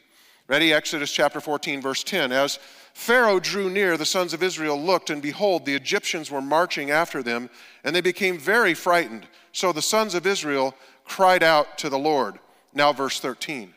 Ready? 0.47 0.73
Exodus 0.73 1.11
chapter 1.11 1.39
14, 1.39 1.81
verse 1.81 2.03
10. 2.03 2.31
As 2.31 2.57
Pharaoh 2.93 3.39
drew 3.39 3.69
near, 3.69 3.97
the 3.97 4.05
sons 4.05 4.33
of 4.33 4.43
Israel 4.43 4.79
looked, 4.79 5.09
and 5.09 5.21
behold, 5.21 5.65
the 5.65 5.75
Egyptians 5.75 6.29
were 6.29 6.41
marching 6.41 6.91
after 6.91 7.23
them, 7.23 7.49
and 7.83 7.95
they 7.95 8.01
became 8.01 8.37
very 8.37 8.73
frightened. 8.73 9.27
So 9.53 9.71
the 9.71 9.81
sons 9.81 10.13
of 10.13 10.27
Israel 10.27 10.75
cried 11.05 11.43
out 11.43 11.77
to 11.79 11.89
the 11.89 11.99
Lord. 11.99 12.39
Now, 12.73 12.93
verse 12.93 13.19
13. 13.19 13.73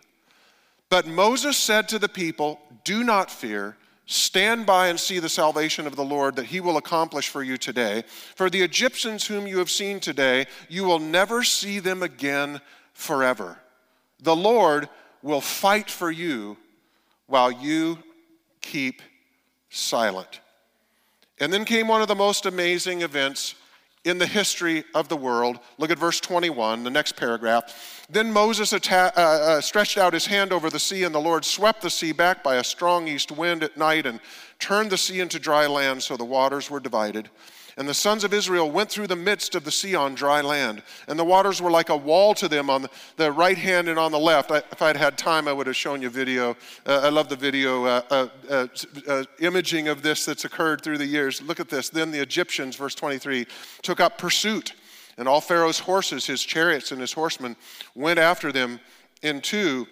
But 0.88 1.06
Moses 1.06 1.56
said 1.56 1.88
to 1.88 1.98
the 1.98 2.08
people, 2.08 2.60
Do 2.84 3.02
not 3.02 3.30
fear. 3.30 3.76
Stand 4.06 4.66
by 4.66 4.88
and 4.88 5.00
see 5.00 5.18
the 5.18 5.30
salvation 5.30 5.86
of 5.86 5.96
the 5.96 6.04
Lord 6.04 6.36
that 6.36 6.46
he 6.46 6.60
will 6.60 6.76
accomplish 6.76 7.28
for 7.28 7.42
you 7.42 7.56
today. 7.56 8.04
For 8.34 8.50
the 8.50 8.60
Egyptians 8.62 9.26
whom 9.26 9.46
you 9.46 9.58
have 9.58 9.70
seen 9.70 9.98
today, 9.98 10.46
you 10.68 10.84
will 10.84 10.98
never 10.98 11.42
see 11.42 11.78
them 11.78 12.02
again 12.02 12.60
forever. 12.92 13.58
The 14.20 14.36
Lord 14.36 14.88
will 15.22 15.40
fight 15.40 15.90
for 15.90 16.10
you 16.10 16.58
while 17.26 17.50
you 17.50 17.98
keep 18.64 19.02
silent. 19.68 20.40
And 21.38 21.52
then 21.52 21.64
came 21.64 21.86
one 21.86 22.02
of 22.02 22.08
the 22.08 22.14
most 22.14 22.46
amazing 22.46 23.02
events 23.02 23.54
in 24.04 24.18
the 24.18 24.26
history 24.26 24.84
of 24.94 25.08
the 25.08 25.16
world. 25.16 25.58
Look 25.78 25.90
at 25.90 25.98
verse 25.98 26.20
21, 26.20 26.84
the 26.84 26.90
next 26.90 27.16
paragraph. 27.16 28.04
Then 28.10 28.32
Moses 28.32 28.72
atta- 28.72 29.12
uh, 29.16 29.20
uh, 29.20 29.60
stretched 29.60 29.98
out 29.98 30.12
his 30.12 30.26
hand 30.26 30.52
over 30.52 30.70
the 30.70 30.78
sea, 30.78 31.04
and 31.04 31.14
the 31.14 31.20
Lord 31.20 31.44
swept 31.44 31.82
the 31.82 31.90
sea 31.90 32.12
back 32.12 32.42
by 32.42 32.56
a 32.56 32.64
strong 32.64 33.08
east 33.08 33.32
wind 33.32 33.62
at 33.62 33.76
night 33.76 34.06
and 34.06 34.20
turned 34.58 34.90
the 34.90 34.98
sea 34.98 35.20
into 35.20 35.38
dry 35.38 35.66
land, 35.66 36.02
so 36.02 36.16
the 36.16 36.24
waters 36.24 36.70
were 36.70 36.80
divided. 36.80 37.30
And 37.76 37.88
the 37.88 37.94
sons 37.94 38.22
of 38.22 38.32
Israel 38.32 38.70
went 38.70 38.88
through 38.88 39.08
the 39.08 39.16
midst 39.16 39.56
of 39.56 39.64
the 39.64 39.70
sea 39.72 39.96
on 39.96 40.14
dry 40.14 40.40
land, 40.40 40.82
and 41.08 41.18
the 41.18 41.24
waters 41.24 41.60
were 41.60 41.72
like 41.72 41.88
a 41.88 41.96
wall 41.96 42.32
to 42.34 42.46
them 42.46 42.70
on 42.70 42.86
the 43.16 43.32
right 43.32 43.58
hand 43.58 43.88
and 43.88 43.98
on 43.98 44.12
the 44.12 44.18
left. 44.18 44.52
I, 44.52 44.58
if 44.58 44.80
I'd 44.80 44.96
had 44.96 45.18
time, 45.18 45.48
I 45.48 45.52
would 45.52 45.66
have 45.66 45.74
shown 45.74 46.00
you 46.00 46.08
video. 46.08 46.56
Uh, 46.86 47.00
I 47.02 47.08
love 47.08 47.28
the 47.28 47.36
video 47.36 47.84
uh, 47.84 48.02
uh, 48.10 48.28
uh, 48.48 48.66
uh, 49.08 49.24
imaging 49.40 49.88
of 49.88 50.02
this 50.02 50.24
that's 50.24 50.44
occurred 50.44 50.82
through 50.82 50.98
the 50.98 51.06
years. 51.06 51.42
Look 51.42 51.58
at 51.58 51.68
this. 51.68 51.88
Then 51.88 52.12
the 52.12 52.20
Egyptians, 52.20 52.76
verse 52.76 52.94
23, 52.94 53.46
took 53.82 53.98
up 53.98 54.18
pursuit, 54.18 54.74
and 55.18 55.26
all 55.26 55.40
Pharaoh's 55.40 55.80
horses, 55.80 56.26
his 56.26 56.44
chariots, 56.44 56.92
and 56.92 57.00
his 57.00 57.12
horsemen 57.12 57.56
went 57.96 58.20
after 58.20 58.52
them 58.52 58.78
into 59.22 59.86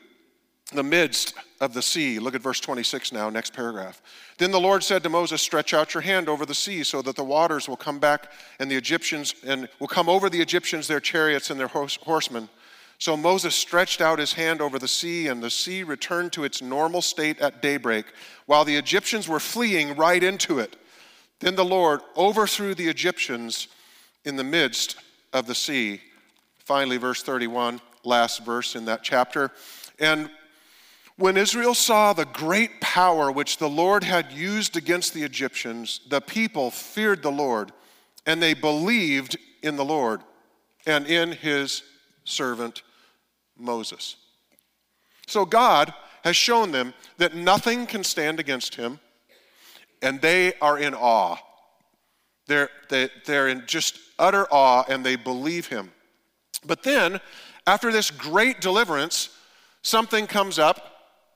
the 0.75 0.83
midst 0.83 1.35
of 1.61 1.75
the 1.75 1.83
sea. 1.83 2.19
Look 2.19 2.35
at 2.35 2.43
verse 2.43 2.61
26 2.61 3.13
now, 3.13 3.31
next 3.31 3.53
paragraph. 3.53 4.03
Then 4.39 4.51
the 4.51 4.61
Lord 4.61 4.83
said 4.83 5.03
to 5.03 5.09
Moses, 5.09 5.41
Stretch 5.41 5.75
out 5.75 5.95
your 5.95 6.01
hand 6.01 6.29
over 6.29 6.45
the 6.45 6.55
sea 6.55 6.83
so 6.83 7.03
that 7.03 7.17
the 7.17 7.25
waters 7.25 7.69
will 7.69 7.77
come 7.77 7.99
back 7.99 8.33
and 8.59 8.71
the 8.71 8.77
Egyptians 8.77 9.35
and 9.45 9.69
will 9.79 9.89
come 9.89 10.09
over 10.09 10.29
the 10.29 10.41
Egyptians, 10.41 10.89
their 10.89 11.01
chariots, 11.01 11.51
and 11.51 11.61
their 11.61 11.69
horsemen. 11.69 12.49
So 12.99 13.17
Moses 13.17 13.55
stretched 13.55 14.01
out 14.01 14.19
his 14.19 14.33
hand 14.33 14.61
over 14.61 14.79
the 14.79 14.87
sea, 14.87 15.27
and 15.27 15.43
the 15.43 15.51
sea 15.51 15.83
returned 15.83 16.33
to 16.35 16.45
its 16.45 16.63
normal 16.63 17.03
state 17.03 17.41
at 17.41 17.61
daybreak, 17.61 18.07
while 18.47 18.65
the 18.65 18.77
Egyptians 18.77 19.29
were 19.29 19.41
fleeing 19.41 19.97
right 19.97 20.23
into 20.23 20.61
it. 20.61 20.77
Then 21.41 21.57
the 21.57 21.65
Lord 21.65 22.01
overthrew 22.17 22.75
the 22.77 22.89
Egyptians 22.89 23.67
in 24.25 24.37
the 24.37 24.45
midst 24.45 24.97
of 25.33 25.47
the 25.47 25.55
sea. 25.55 26.01
Finally, 26.59 26.97
verse 26.99 27.25
31, 27.25 27.81
last 28.05 28.45
verse 28.45 28.77
in 28.77 28.85
that 28.85 29.03
chapter. 29.03 29.51
And 29.99 30.31
when 31.23 31.37
Israel 31.37 31.73
saw 31.73 32.13
the 32.13 32.25
great 32.25 32.81
power 32.81 33.31
which 33.31 33.59
the 33.59 33.69
Lord 33.69 34.03
had 34.03 34.33
used 34.33 34.77
against 34.77 35.15
the 35.15 35.23
Egyptians, 35.23 36.01
the 36.09 36.21
people 36.21 36.69
feared 36.73 37.23
the 37.23 37.31
Lord, 37.31 37.71
and 38.27 38.43
they 38.43 38.55
believed 38.55 39.37
in 39.63 39.77
the 39.77 39.85
Lord 39.85 40.21
and 40.85 41.07
in 41.07 41.31
his 41.31 41.85
servant 42.25 42.83
Moses. 43.57 44.17
So 45.29 45.45
God 45.45 45.95
has 46.25 46.35
shown 46.35 46.73
them 46.73 46.93
that 47.19 47.37
nothing 47.37 47.87
can 47.87 48.03
stand 48.03 48.41
against 48.41 48.75
him, 48.75 48.99
and 50.03 50.21
they 50.21 50.55
are 50.55 50.77
in 50.77 50.93
awe. 50.93 51.37
They're, 52.49 52.69
they, 52.89 53.11
they're 53.27 53.47
in 53.47 53.63
just 53.69 53.97
utter 54.19 54.49
awe, 54.51 54.83
and 54.89 55.07
they 55.07 55.15
believe 55.15 55.69
him. 55.69 55.93
But 56.67 56.83
then, 56.83 57.21
after 57.65 57.93
this 57.93 58.11
great 58.11 58.61
deliverance, 58.61 59.29
something 59.83 60.27
comes 60.27 60.59
up 60.59 60.89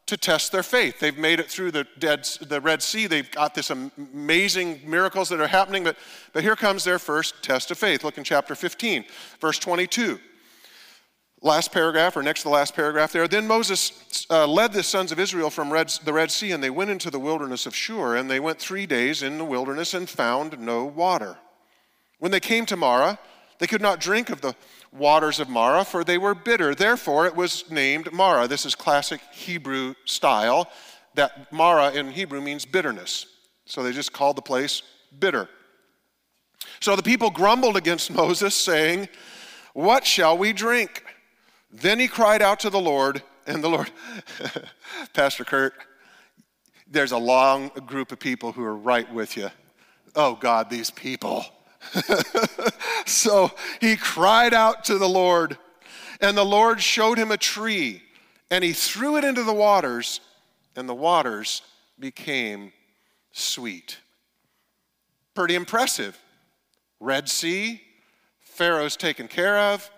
to 0.06 0.16
test 0.16 0.52
their 0.52 0.62
faith. 0.62 1.00
They've 1.00 1.18
made 1.18 1.40
it 1.40 1.50
through 1.50 1.72
the, 1.72 1.86
dead, 1.98 2.24
the 2.40 2.60
Red 2.60 2.80
Sea. 2.80 3.08
They've 3.08 3.30
got 3.30 3.54
this 3.54 3.70
amazing 3.70 4.80
miracles 4.86 5.28
that 5.30 5.40
are 5.40 5.48
happening, 5.48 5.82
but, 5.82 5.96
but 6.32 6.44
here 6.44 6.54
comes 6.54 6.84
their 6.84 7.00
first 7.00 7.42
test 7.42 7.72
of 7.72 7.78
faith. 7.78 8.04
Look 8.04 8.16
in 8.16 8.24
chapter 8.24 8.54
15, 8.54 9.04
verse 9.40 9.58
22. 9.58 10.20
Last 11.42 11.72
paragraph, 11.72 12.16
or 12.16 12.22
next 12.22 12.42
to 12.42 12.44
the 12.44 12.54
last 12.54 12.74
paragraph 12.74 13.12
there. 13.12 13.28
Then 13.28 13.46
Moses 13.46 14.26
uh, 14.30 14.46
led 14.46 14.72
the 14.72 14.82
sons 14.82 15.12
of 15.12 15.18
Israel 15.18 15.50
from 15.50 15.72
Red, 15.72 15.88
the 16.04 16.12
Red 16.12 16.30
Sea, 16.30 16.52
and 16.52 16.62
they 16.62 16.70
went 16.70 16.90
into 16.90 17.10
the 17.10 17.18
wilderness 17.18 17.66
of 17.66 17.74
Shur, 17.74 18.16
and 18.16 18.30
they 18.30 18.40
went 18.40 18.58
three 18.58 18.86
days 18.86 19.22
in 19.22 19.38
the 19.38 19.44
wilderness 19.44 19.92
and 19.92 20.08
found 20.08 20.58
no 20.58 20.84
water. 20.84 21.36
When 22.18 22.30
they 22.30 22.40
came 22.40 22.64
to 22.66 22.76
Marah, 22.76 23.18
they 23.58 23.66
could 23.66 23.82
not 23.82 24.00
drink 24.00 24.30
of 24.30 24.40
the 24.40 24.54
waters 24.96 25.40
of 25.40 25.48
Marah, 25.48 25.84
for 25.84 26.04
they 26.04 26.18
were 26.18 26.34
bitter. 26.34 26.74
Therefore, 26.74 27.26
it 27.26 27.36
was 27.36 27.70
named 27.70 28.12
Marah. 28.12 28.48
This 28.48 28.66
is 28.66 28.74
classic 28.74 29.20
Hebrew 29.32 29.94
style, 30.04 30.70
that 31.14 31.52
Marah 31.52 31.92
in 31.92 32.10
Hebrew 32.10 32.40
means 32.40 32.64
bitterness. 32.64 33.26
So 33.64 33.82
they 33.82 33.92
just 33.92 34.12
called 34.12 34.36
the 34.36 34.42
place 34.42 34.82
bitter. 35.18 35.48
So 36.80 36.96
the 36.96 37.02
people 37.02 37.30
grumbled 37.30 37.76
against 37.76 38.10
Moses, 38.14 38.54
saying, 38.54 39.08
What 39.72 40.06
shall 40.06 40.36
we 40.36 40.52
drink? 40.52 41.04
Then 41.72 41.98
he 41.98 42.08
cried 42.08 42.42
out 42.42 42.60
to 42.60 42.70
the 42.70 42.80
Lord, 42.80 43.22
and 43.46 43.62
the 43.62 43.68
Lord, 43.68 43.90
Pastor 45.12 45.44
Kurt, 45.44 45.74
there's 46.88 47.12
a 47.12 47.18
long 47.18 47.68
group 47.86 48.12
of 48.12 48.18
people 48.18 48.52
who 48.52 48.62
are 48.62 48.76
right 48.76 49.12
with 49.12 49.36
you. 49.36 49.50
Oh 50.14 50.34
God, 50.36 50.70
these 50.70 50.90
people. 50.90 51.44
so 53.06 53.50
he 53.80 53.96
cried 53.96 54.52
out 54.52 54.84
to 54.84 54.98
the 54.98 55.08
Lord, 55.08 55.56
and 56.20 56.36
the 56.36 56.44
Lord 56.44 56.80
showed 56.80 57.18
him 57.18 57.30
a 57.30 57.36
tree, 57.36 58.02
and 58.50 58.62
he 58.62 58.72
threw 58.72 59.16
it 59.16 59.24
into 59.24 59.42
the 59.42 59.54
waters, 59.54 60.20
and 60.74 60.88
the 60.88 60.94
waters 60.94 61.62
became 61.98 62.72
sweet. 63.32 63.98
Pretty 65.34 65.54
impressive. 65.54 66.18
Red 67.00 67.28
Sea, 67.28 67.80
Pharaoh's 68.40 68.96
taken 68.96 69.28
care 69.28 69.58
of. 69.58 69.90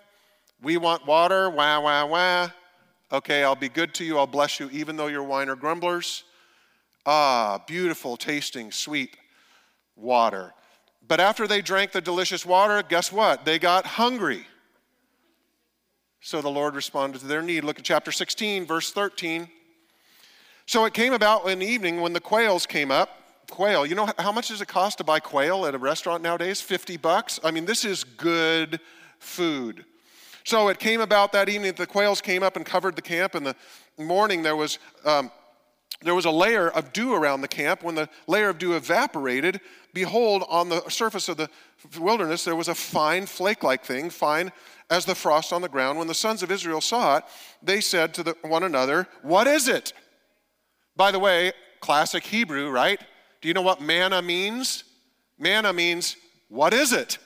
We 0.63 0.77
want 0.77 1.07
water, 1.07 1.49
wah, 1.49 1.81
wah, 1.81 2.07
wah. 2.07 2.49
Okay, 3.13 3.43
I'll 3.45 3.55
be 3.57 3.69
good 3.69 3.95
to 3.95 4.05
you, 4.05 4.19
I'll 4.19 4.27
bless 4.27 4.61
you, 4.61 4.69
even 4.71 4.97
though 4.97 5.07
you're 5.07 5.23
whiner 5.23 5.57
grumblers. 5.57 6.25
Ah, 7.07 7.63
beautiful, 7.67 8.17
tasting, 8.17 8.71
sweet 8.71 9.17
water. 9.97 10.53
But 11.07 11.21
after 11.21 11.47
they 11.47 11.63
drank 11.63 11.93
the 11.93 12.01
delicious 12.01 12.45
water, 12.45 12.83
guess 12.83 13.13
what? 13.13 13.45
They 13.45 13.59
got 13.59 13.87
hungry. 13.87 14.47
So 16.21 16.43
the 16.43 16.51
Lord 16.51 16.75
responded 16.75 17.21
to 17.21 17.27
their 17.27 17.43
need. 17.43 17.65
Look 17.65 17.79
at 17.79 17.85
chapter 17.85 18.13
16, 18.13 18.67
verse 18.67 18.93
13. 18.93 19.49
So 20.67 20.85
it 20.85 20.93
came 20.93 21.13
about 21.13 21.49
in 21.49 21.61
the 21.61 21.67
evening 21.67 22.01
when 22.01 22.13
the 22.13 22.21
quails 22.21 22.67
came 22.67 22.91
up. 22.91 23.11
Quail, 23.51 23.87
you 23.87 23.95
know 23.95 24.11
how 24.19 24.33
much 24.33 24.49
does 24.49 24.61
it 24.61 24.69
cost 24.69 24.99
to 24.99 25.05
buy 25.05 25.21
quail 25.21 25.65
at 25.65 25.75
a 25.75 25.79
restaurant 25.79 26.23
nowadays? 26.23 26.61
50 26.61 26.99
bucks? 26.99 27.41
I 27.43 27.51
mean, 27.51 27.65
this 27.65 27.87
is 27.87 28.05
good 28.05 28.79
food. 29.19 29.87
So 30.45 30.69
it 30.69 30.79
came 30.79 31.01
about 31.01 31.33
that 31.33 31.49
evening 31.49 31.69
that 31.73 31.77
the 31.77 31.87
quails 31.87 32.21
came 32.21 32.43
up 32.43 32.57
and 32.57 32.67
covered 32.67 32.97
the 32.97 33.03
camp. 33.03 33.35
In 33.35 33.45
the 33.45 33.57
morning, 33.97 34.43
there 34.43 34.57
was, 34.57 34.79
um, 35.05 35.31
there 36.03 36.15
was 36.15 36.27
a 36.27 36.31
layer 36.31 36.69
of 36.69 36.93
dew 36.93 37.15
around 37.15 37.41
the 37.41 37.49
camp. 37.49 37.83
When 37.83 37.97
the 37.97 38.09
layer 38.27 38.49
of 38.49 38.59
dew 38.59 38.75
evaporated, 38.75 39.61
behold, 39.93 40.45
on 40.49 40.69
the 40.69 40.89
surface 40.89 41.29
of 41.29 41.37
the 41.37 41.51
wilderness, 41.99 42.45
there 42.45 42.55
was 42.55 42.69
a 42.69 42.75
fine 42.75 43.27
flake 43.27 43.65
like 43.65 43.85
thing, 43.85 44.09
fine 44.11 44.53
as 44.91 45.05
the 45.05 45.15
frost 45.15 45.53
on 45.53 45.61
the 45.61 45.69
ground. 45.69 45.99
When 45.99 46.07
the 46.07 46.15
sons 46.15 46.43
of 46.43 46.53
Israel 46.53 46.81
saw 46.81 47.17
it, 47.17 47.25
they 47.63 47.81
said 47.81 48.15
to 48.15 48.23
the, 48.23 48.37
one 48.43 48.63
another, 48.63 49.09
What 49.23 49.47
is 49.49 49.67
it? 49.67 49.93
By 50.97 51.11
the 51.11 51.19
way, 51.19 51.53
classic 51.81 52.25
Hebrew, 52.25 52.71
right? 52.71 53.01
Do 53.41 53.49
you 53.49 53.55
know 53.55 53.63
what 53.63 53.81
manna 53.81 54.23
means? 54.23 54.85
Manna 55.39 55.73
means, 55.73 56.17
what 56.49 56.75
is 56.75 56.93
it? 56.93 57.19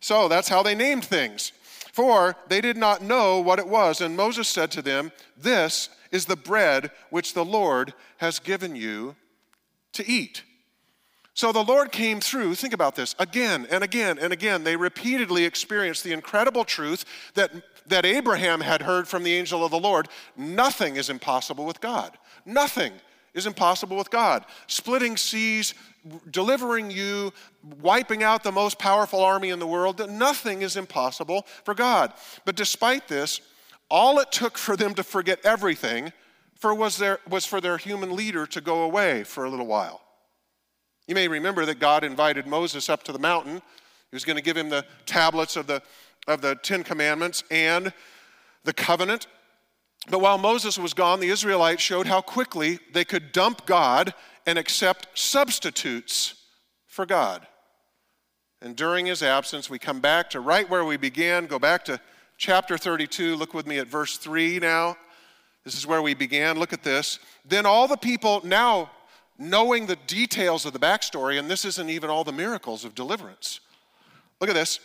So 0.00 0.28
that's 0.28 0.48
how 0.48 0.62
they 0.62 0.74
named 0.74 1.04
things. 1.04 1.52
For 1.92 2.36
they 2.48 2.60
did 2.60 2.76
not 2.76 3.02
know 3.02 3.40
what 3.40 3.58
it 3.58 3.66
was. 3.66 4.00
And 4.00 4.16
Moses 4.16 4.48
said 4.48 4.70
to 4.72 4.82
them, 4.82 5.12
This 5.36 5.88
is 6.12 6.26
the 6.26 6.36
bread 6.36 6.92
which 7.10 7.34
the 7.34 7.44
Lord 7.44 7.94
has 8.18 8.38
given 8.38 8.76
you 8.76 9.16
to 9.94 10.06
eat. 10.06 10.44
So 11.34 11.50
the 11.50 11.64
Lord 11.64 11.92
came 11.92 12.20
through, 12.20 12.54
think 12.56 12.74
about 12.74 12.94
this, 12.94 13.14
again 13.18 13.66
and 13.70 13.82
again 13.82 14.18
and 14.18 14.32
again. 14.32 14.64
They 14.64 14.76
repeatedly 14.76 15.44
experienced 15.44 16.04
the 16.04 16.12
incredible 16.12 16.64
truth 16.64 17.06
that, 17.34 17.50
that 17.86 18.04
Abraham 18.04 18.60
had 18.60 18.82
heard 18.82 19.08
from 19.08 19.22
the 19.22 19.32
angel 19.32 19.64
of 19.64 19.70
the 19.70 19.78
Lord 19.78 20.08
nothing 20.36 20.96
is 20.96 21.08
impossible 21.08 21.64
with 21.64 21.80
God. 21.80 22.18
Nothing 22.44 22.92
is 23.32 23.46
impossible 23.46 23.96
with 23.96 24.10
God. 24.10 24.44
Splitting 24.66 25.16
seas, 25.16 25.72
delivering 26.30 26.90
you, 26.90 27.32
wiping 27.80 28.22
out 28.22 28.42
the 28.42 28.52
most 28.52 28.78
powerful 28.78 29.24
army 29.24 29.48
in 29.48 29.58
the 29.58 29.66
world, 29.66 30.06
nothing 30.10 30.60
is 30.60 30.76
impossible 30.76 31.46
for 31.64 31.72
God. 31.72 32.12
But 32.44 32.56
despite 32.56 33.08
this, 33.08 33.40
all 33.92 34.18
it 34.20 34.32
took 34.32 34.56
for 34.56 34.74
them 34.74 34.94
to 34.94 35.02
forget 35.02 35.38
everything 35.44 36.14
for 36.58 36.74
was, 36.74 36.96
there, 36.96 37.18
was 37.28 37.44
for 37.44 37.60
their 37.60 37.76
human 37.76 38.16
leader 38.16 38.46
to 38.46 38.62
go 38.62 38.84
away 38.84 39.22
for 39.22 39.44
a 39.44 39.50
little 39.50 39.66
while. 39.66 40.00
You 41.06 41.14
may 41.14 41.28
remember 41.28 41.66
that 41.66 41.78
God 41.78 42.02
invited 42.02 42.46
Moses 42.46 42.88
up 42.88 43.02
to 43.02 43.12
the 43.12 43.18
mountain. 43.18 43.56
He 43.56 44.14
was 44.14 44.24
going 44.24 44.38
to 44.38 44.42
give 44.42 44.56
him 44.56 44.70
the 44.70 44.86
tablets 45.04 45.56
of 45.56 45.66
the, 45.66 45.82
of 46.26 46.40
the 46.40 46.54
Ten 46.54 46.84
Commandments 46.84 47.44
and 47.50 47.92
the 48.64 48.72
covenant. 48.72 49.26
But 50.08 50.20
while 50.22 50.38
Moses 50.38 50.78
was 50.78 50.94
gone, 50.94 51.20
the 51.20 51.28
Israelites 51.28 51.82
showed 51.82 52.06
how 52.06 52.22
quickly 52.22 52.78
they 52.94 53.04
could 53.04 53.30
dump 53.30 53.66
God 53.66 54.14
and 54.46 54.58
accept 54.58 55.08
substitutes 55.18 56.34
for 56.86 57.04
God. 57.04 57.46
And 58.62 58.74
during 58.74 59.04
his 59.04 59.22
absence, 59.22 59.68
we 59.68 59.78
come 59.78 60.00
back 60.00 60.30
to 60.30 60.40
right 60.40 60.70
where 60.70 60.84
we 60.84 60.96
began, 60.96 61.44
go 61.44 61.58
back 61.58 61.84
to 61.86 62.00
chapter 62.42 62.76
32. 62.76 63.36
Look 63.36 63.54
with 63.54 63.68
me 63.68 63.78
at 63.78 63.86
verse 63.86 64.16
3 64.16 64.58
now. 64.58 64.96
This 65.64 65.76
is 65.76 65.86
where 65.86 66.02
we 66.02 66.12
began. 66.12 66.58
Look 66.58 66.72
at 66.72 66.82
this. 66.82 67.20
Then 67.44 67.66
all 67.66 67.86
the 67.86 67.96
people, 67.96 68.40
now 68.42 68.90
knowing 69.38 69.86
the 69.86 69.94
details 70.08 70.66
of 70.66 70.72
the 70.72 70.78
backstory, 70.80 71.38
and 71.38 71.48
this 71.48 71.64
isn't 71.64 71.88
even 71.88 72.10
all 72.10 72.24
the 72.24 72.32
miracles 72.32 72.84
of 72.84 72.96
deliverance. 72.96 73.60
Look 74.40 74.50
at 74.50 74.56
this. 74.56 74.80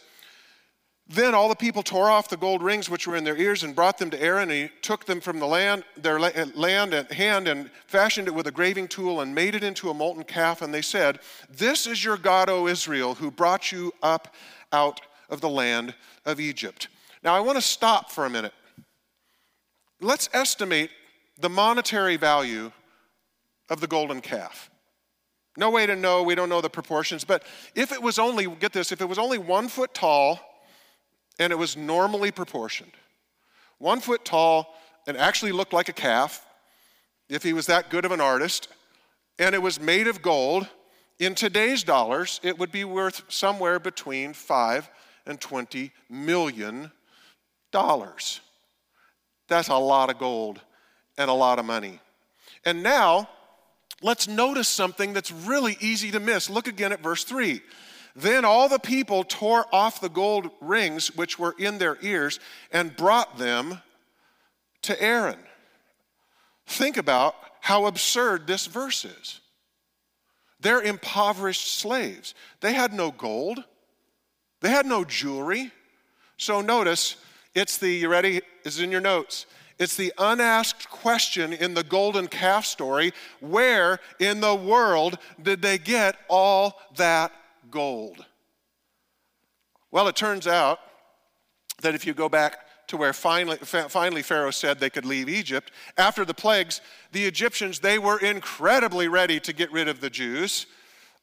Then 1.09 1.33
all 1.33 1.49
the 1.49 1.55
people 1.55 1.81
tore 1.81 2.11
off 2.11 2.29
the 2.29 2.37
gold 2.37 2.61
rings 2.61 2.91
which 2.91 3.07
were 3.07 3.15
in 3.15 3.23
their 3.23 3.37
ears 3.37 3.63
and 3.63 3.75
brought 3.75 3.97
them 3.97 4.11
to 4.11 4.21
Aaron. 4.21 4.51
And 4.51 4.69
he 4.69 4.69
took 4.83 5.05
them 5.05 5.19
from 5.19 5.39
the 5.39 5.47
land, 5.47 5.83
their 5.95 6.19
land 6.19 6.93
at 6.93 7.11
hand 7.11 7.47
and 7.47 7.71
fashioned 7.87 8.27
it 8.27 8.35
with 8.35 8.45
a 8.45 8.51
graving 8.51 8.87
tool 8.87 9.21
and 9.21 9.33
made 9.33 9.55
it 9.55 9.63
into 9.63 9.89
a 9.89 9.95
molten 9.95 10.25
calf. 10.25 10.61
And 10.61 10.71
they 10.71 10.83
said, 10.83 11.21
This 11.49 11.87
is 11.87 12.05
your 12.05 12.17
God, 12.17 12.51
O 12.51 12.67
Israel, 12.67 13.15
who 13.15 13.31
brought 13.31 13.71
you 13.71 13.93
up 14.03 14.35
out 14.71 15.01
of 15.27 15.41
the 15.41 15.49
land 15.49 15.95
of 16.23 16.39
Egypt. 16.39 16.87
Now 17.23 17.35
I 17.35 17.39
want 17.39 17.57
to 17.57 17.61
stop 17.61 18.11
for 18.11 18.25
a 18.25 18.29
minute. 18.29 18.53
Let's 19.99 20.29
estimate 20.33 20.91
the 21.39 21.49
monetary 21.49 22.17
value 22.17 22.71
of 23.69 23.81
the 23.81 23.87
golden 23.87 24.21
calf. 24.21 24.69
No 25.57 25.71
way 25.71 25.87
to 25.87 25.95
know, 25.95 26.21
we 26.21 26.35
don't 26.35 26.49
know 26.49 26.61
the 26.61 26.69
proportions, 26.69 27.23
but 27.23 27.43
if 27.73 27.91
it 27.91 28.01
was 28.01 28.19
only, 28.19 28.47
get 28.47 28.73
this, 28.73 28.91
if 28.91 29.01
it 29.01 29.09
was 29.09 29.17
only 29.17 29.39
one 29.39 29.67
foot 29.67 29.93
tall, 29.93 30.39
and 31.39 31.51
it 31.51 31.55
was 31.55 31.75
normally 31.75 32.31
proportioned. 32.31 32.91
One 33.79 33.99
foot 33.99 34.23
tall 34.23 34.75
and 35.07 35.17
actually 35.17 35.51
looked 35.51 35.73
like 35.73 35.89
a 35.89 35.93
calf, 35.93 36.45
if 37.29 37.43
he 37.43 37.53
was 37.53 37.65
that 37.67 37.89
good 37.89 38.05
of 38.05 38.11
an 38.11 38.21
artist, 38.21 38.67
and 39.39 39.55
it 39.55 39.61
was 39.61 39.79
made 39.79 40.07
of 40.07 40.21
gold. 40.21 40.67
In 41.19 41.33
today's 41.33 41.83
dollars, 41.83 42.39
it 42.43 42.59
would 42.59 42.71
be 42.71 42.83
worth 42.83 43.23
somewhere 43.27 43.79
between 43.79 44.33
5 44.33 44.89
and 45.25 45.41
20 45.41 45.91
million 46.09 46.91
dollars. 47.71 48.41
That's 49.47 49.69
a 49.69 49.77
lot 49.77 50.09
of 50.09 50.19
gold 50.19 50.59
and 51.17 51.29
a 51.29 51.33
lot 51.33 51.59
of 51.59 51.65
money. 51.65 51.99
And 52.65 52.83
now, 52.83 53.29
let's 54.01 54.27
notice 54.27 54.67
something 54.67 55.13
that's 55.13 55.31
really 55.31 55.77
easy 55.79 56.11
to 56.11 56.19
miss. 56.19 56.49
Look 56.49 56.67
again 56.67 56.91
at 56.91 57.01
verse 57.01 57.23
3. 57.23 57.61
Then 58.15 58.45
all 58.45 58.67
the 58.67 58.79
people 58.79 59.23
tore 59.23 59.65
off 59.71 60.01
the 60.01 60.09
gold 60.09 60.49
rings 60.59 61.15
which 61.15 61.37
were 61.37 61.55
in 61.57 61.77
their 61.77 61.97
ears 62.01 62.39
and 62.71 62.95
brought 62.95 63.37
them 63.37 63.81
to 64.83 65.01
Aaron. 65.01 65.39
Think 66.65 66.97
about 66.97 67.35
how 67.61 67.85
absurd 67.85 68.47
this 68.47 68.65
verse 68.65 69.05
is. 69.05 69.39
They're 70.59 70.81
impoverished 70.81 71.79
slaves. 71.79 72.33
They 72.61 72.73
had 72.73 72.91
no 72.91 73.11
gold, 73.11 73.63
they 74.61 74.69
had 74.69 74.85
no 74.85 75.03
jewelry. 75.05 75.71
So 76.37 76.61
notice, 76.61 77.15
it's 77.57 77.77
the, 77.77 77.89
you 77.89 78.07
ready? 78.07 78.41
Is 78.63 78.79
in 78.79 78.91
your 78.91 79.01
notes. 79.01 79.47
It's 79.79 79.95
the 79.95 80.13
unasked 80.17 80.89
question 80.89 81.53
in 81.53 81.73
the 81.73 81.83
golden 81.83 82.27
calf 82.27 82.65
story 82.65 83.13
where 83.39 83.99
in 84.19 84.41
the 84.41 84.53
world 84.53 85.17
did 85.41 85.61
they 85.61 85.77
get 85.77 86.17
all 86.29 86.79
that 86.97 87.31
gold. 87.71 88.25
Well, 89.91 90.07
it 90.07 90.15
turns 90.15 90.45
out 90.45 90.79
that 91.81 91.95
if 91.95 92.05
you 92.05 92.13
go 92.13 92.29
back 92.29 92.59
to 92.87 92.97
where 92.97 93.13
finally, 93.13 93.57
finally 93.57 94.21
Pharaoh 94.21 94.51
said 94.51 94.79
they 94.79 94.89
could 94.89 95.05
leave 95.05 95.27
Egypt, 95.27 95.71
after 95.97 96.25
the 96.25 96.33
plagues, 96.33 96.81
the 97.11 97.25
Egyptians, 97.25 97.79
they 97.79 97.97
were 97.97 98.19
incredibly 98.19 99.07
ready 99.07 99.39
to 99.39 99.51
get 99.51 99.71
rid 99.71 99.87
of 99.87 99.99
the 99.99 100.09
Jews. 100.09 100.67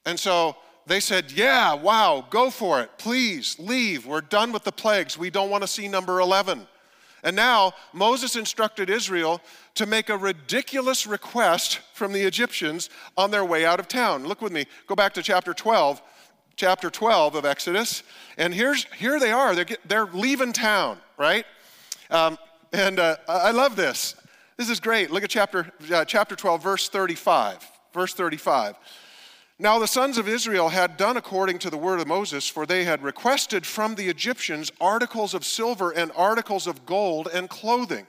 And 0.04 0.18
so 0.18 0.56
they 0.86 1.00
said, 1.00 1.32
Yeah, 1.32 1.74
wow, 1.74 2.26
go 2.30 2.50
for 2.50 2.80
it. 2.80 2.90
Please 2.98 3.58
leave. 3.58 4.06
We're 4.06 4.20
done 4.20 4.52
with 4.52 4.64
the 4.64 4.72
plagues. 4.72 5.18
We 5.18 5.30
don't 5.30 5.50
want 5.50 5.62
to 5.62 5.68
see 5.68 5.88
number 5.88 6.20
11. 6.20 6.66
And 7.22 7.34
now 7.34 7.72
Moses 7.94 8.36
instructed 8.36 8.90
Israel 8.90 9.40
to 9.76 9.86
make 9.86 10.10
a 10.10 10.16
ridiculous 10.16 11.06
request 11.06 11.78
from 11.94 12.12
the 12.12 12.20
Egyptians 12.20 12.90
on 13.16 13.30
their 13.30 13.44
way 13.44 13.64
out 13.64 13.80
of 13.80 13.88
town. 13.88 14.26
Look 14.26 14.42
with 14.42 14.52
me, 14.52 14.66
go 14.86 14.94
back 14.94 15.14
to 15.14 15.22
chapter 15.22 15.54
12 15.54 16.02
chapter 16.56 16.90
12 16.90 17.34
of 17.34 17.44
Exodus. 17.44 18.02
And 18.36 18.54
here's, 18.54 18.84
here 18.94 19.18
they 19.18 19.32
are. 19.32 19.54
They're, 19.54 19.66
they're 19.84 20.06
leaving 20.06 20.52
town, 20.52 20.98
right? 21.16 21.44
Um, 22.10 22.38
and 22.72 22.98
uh, 22.98 23.16
I 23.28 23.50
love 23.50 23.76
this. 23.76 24.16
This 24.56 24.70
is 24.70 24.80
great. 24.80 25.10
Look 25.10 25.24
at 25.24 25.30
chapter, 25.30 25.72
uh, 25.92 26.04
chapter 26.04 26.36
12, 26.36 26.62
verse 26.62 26.88
35. 26.88 27.58
Verse 27.92 28.14
35. 28.14 28.76
Now 29.58 29.78
the 29.78 29.86
sons 29.86 30.18
of 30.18 30.28
Israel 30.28 30.70
had 30.70 30.96
done 30.96 31.16
according 31.16 31.58
to 31.60 31.70
the 31.70 31.76
word 31.76 32.00
of 32.00 32.08
Moses, 32.08 32.48
for 32.48 32.66
they 32.66 32.84
had 32.84 33.02
requested 33.02 33.64
from 33.64 33.94
the 33.94 34.08
Egyptians 34.08 34.72
articles 34.80 35.32
of 35.32 35.44
silver 35.44 35.92
and 35.92 36.10
articles 36.16 36.66
of 36.66 36.84
gold 36.84 37.28
and 37.32 37.48
clothing. 37.48 38.06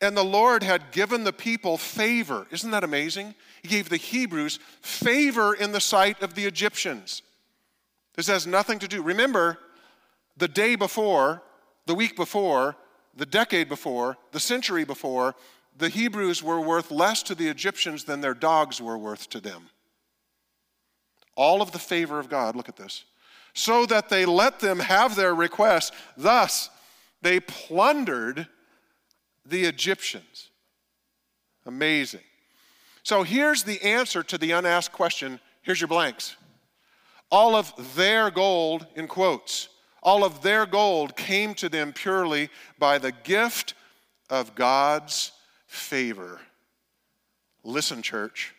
And 0.00 0.16
the 0.16 0.24
Lord 0.24 0.62
had 0.62 0.92
given 0.92 1.24
the 1.24 1.32
people 1.32 1.78
favor. 1.78 2.46
Isn't 2.50 2.70
that 2.70 2.84
amazing? 2.84 3.34
He 3.62 3.68
gave 3.68 3.88
the 3.88 3.96
Hebrews 3.96 4.60
favor 4.80 5.54
in 5.54 5.72
the 5.72 5.80
sight 5.80 6.22
of 6.22 6.34
the 6.34 6.44
Egyptians. 6.44 7.22
This 8.14 8.28
has 8.28 8.46
nothing 8.46 8.78
to 8.80 8.88
do. 8.88 9.02
Remember, 9.02 9.58
the 10.36 10.48
day 10.48 10.76
before, 10.76 11.42
the 11.86 11.94
week 11.94 12.16
before, 12.16 12.76
the 13.16 13.26
decade 13.26 13.68
before, 13.68 14.16
the 14.30 14.40
century 14.40 14.84
before, 14.84 15.34
the 15.76 15.88
Hebrews 15.88 16.42
were 16.42 16.60
worth 16.60 16.90
less 16.90 17.22
to 17.24 17.34
the 17.34 17.48
Egyptians 17.48 18.04
than 18.04 18.20
their 18.20 18.34
dogs 18.34 18.80
were 18.80 18.98
worth 18.98 19.28
to 19.30 19.40
them. 19.40 19.70
All 21.34 21.62
of 21.62 21.72
the 21.72 21.78
favor 21.78 22.18
of 22.18 22.28
God, 22.28 22.56
look 22.56 22.68
at 22.68 22.76
this, 22.76 23.04
so 23.54 23.86
that 23.86 24.08
they 24.08 24.24
let 24.24 24.60
them 24.60 24.78
have 24.78 25.16
their 25.16 25.34
request. 25.34 25.94
Thus, 26.16 26.70
they 27.22 27.40
plundered 27.40 28.46
the 29.46 29.64
Egyptians. 29.64 30.50
Amazing. 31.66 32.20
So 33.02 33.22
here's 33.22 33.62
the 33.62 33.82
answer 33.82 34.22
to 34.22 34.38
the 34.38 34.52
unasked 34.52 34.94
question. 34.94 35.40
Here's 35.62 35.80
your 35.80 35.88
blanks. 35.88 36.36
All 37.30 37.56
of 37.56 37.96
their 37.96 38.30
gold, 38.30 38.86
in 38.94 39.08
quotes, 39.08 39.68
all 40.02 40.24
of 40.24 40.42
their 40.42 40.66
gold 40.66 41.16
came 41.16 41.54
to 41.54 41.68
them 41.68 41.92
purely 41.92 42.50
by 42.78 42.98
the 42.98 43.12
gift 43.12 43.74
of 44.28 44.54
God's 44.54 45.32
favor. 45.66 46.40
Listen, 47.64 48.02
church. 48.02 48.54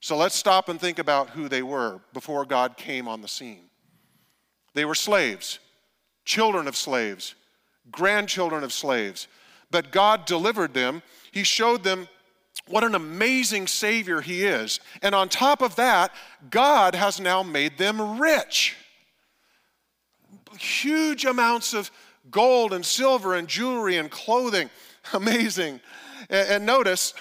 So 0.00 0.16
let's 0.16 0.34
stop 0.34 0.68
and 0.68 0.80
think 0.80 0.98
about 0.98 1.30
who 1.30 1.48
they 1.48 1.62
were 1.62 2.00
before 2.12 2.44
God 2.44 2.76
came 2.76 3.08
on 3.08 3.22
the 3.22 3.28
scene. 3.28 3.70
They 4.74 4.84
were 4.84 4.94
slaves, 4.94 5.58
children 6.24 6.68
of 6.68 6.76
slaves, 6.76 7.34
grandchildren 7.90 8.62
of 8.62 8.72
slaves. 8.72 9.26
But 9.70 9.90
God 9.90 10.26
delivered 10.26 10.74
them. 10.74 11.02
He 11.32 11.42
showed 11.42 11.82
them 11.82 12.08
what 12.68 12.84
an 12.84 12.94
amazing 12.94 13.66
Savior 13.68 14.20
He 14.20 14.44
is. 14.44 14.80
And 15.02 15.14
on 15.14 15.28
top 15.28 15.62
of 15.62 15.76
that, 15.76 16.12
God 16.50 16.94
has 16.94 17.20
now 17.20 17.42
made 17.42 17.78
them 17.78 18.20
rich. 18.20 18.76
Huge 20.58 21.24
amounts 21.24 21.74
of 21.74 21.90
gold 22.30 22.72
and 22.72 22.84
silver 22.84 23.34
and 23.34 23.46
jewelry 23.46 23.96
and 23.96 24.10
clothing. 24.10 24.70
Amazing. 25.12 25.80
And, 26.28 26.66
notice, 26.66 27.14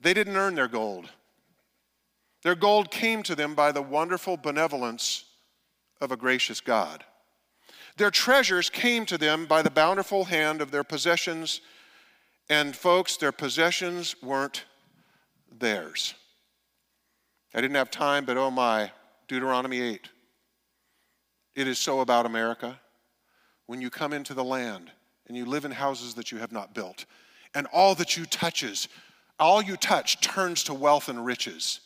they 0.00 0.12
didn't 0.12 0.36
earn 0.36 0.54
their 0.54 0.68
gold. 0.68 1.08
Their 2.42 2.54
gold 2.54 2.90
came 2.90 3.22
to 3.24 3.34
them 3.34 3.54
by 3.54 3.72
the 3.72 3.82
wonderful 3.82 4.36
benevolence 4.36 5.24
of 6.00 6.12
a 6.12 6.16
gracious 6.16 6.60
God. 6.60 7.04
Their 7.96 8.10
treasures 8.10 8.70
came 8.70 9.04
to 9.06 9.18
them 9.18 9.46
by 9.46 9.62
the 9.62 9.70
bountiful 9.70 10.24
hand 10.24 10.62
of 10.62 10.70
their 10.70 10.84
possessions, 10.84 11.60
and 12.48 12.74
folks, 12.74 13.16
their 13.16 13.32
possessions 13.32 14.16
weren't 14.22 14.64
theirs. 15.50 16.14
I 17.54 17.60
didn't 17.60 17.76
have 17.76 17.90
time, 17.90 18.24
but 18.24 18.36
oh 18.36 18.50
my, 18.50 18.92
Deuteronomy 19.28 19.80
8. 19.80 20.08
It 21.56 21.68
is 21.68 21.78
so 21.78 22.00
about 22.00 22.26
America. 22.26 22.80
When 23.66 23.82
you 23.82 23.90
come 23.90 24.12
into 24.12 24.34
the 24.34 24.44
land 24.44 24.90
and 25.28 25.36
you 25.36 25.44
live 25.44 25.64
in 25.64 25.72
houses 25.72 26.14
that 26.14 26.32
you 26.32 26.38
have 26.38 26.52
not 26.52 26.74
built, 26.74 27.04
and 27.54 27.66
all 27.72 27.94
that 27.96 28.16
you 28.16 28.24
touches, 28.24 28.88
all 29.38 29.60
you 29.60 29.76
touch 29.76 30.20
turns 30.20 30.64
to 30.64 30.74
wealth 30.74 31.08
and 31.08 31.24
riches. 31.24 31.80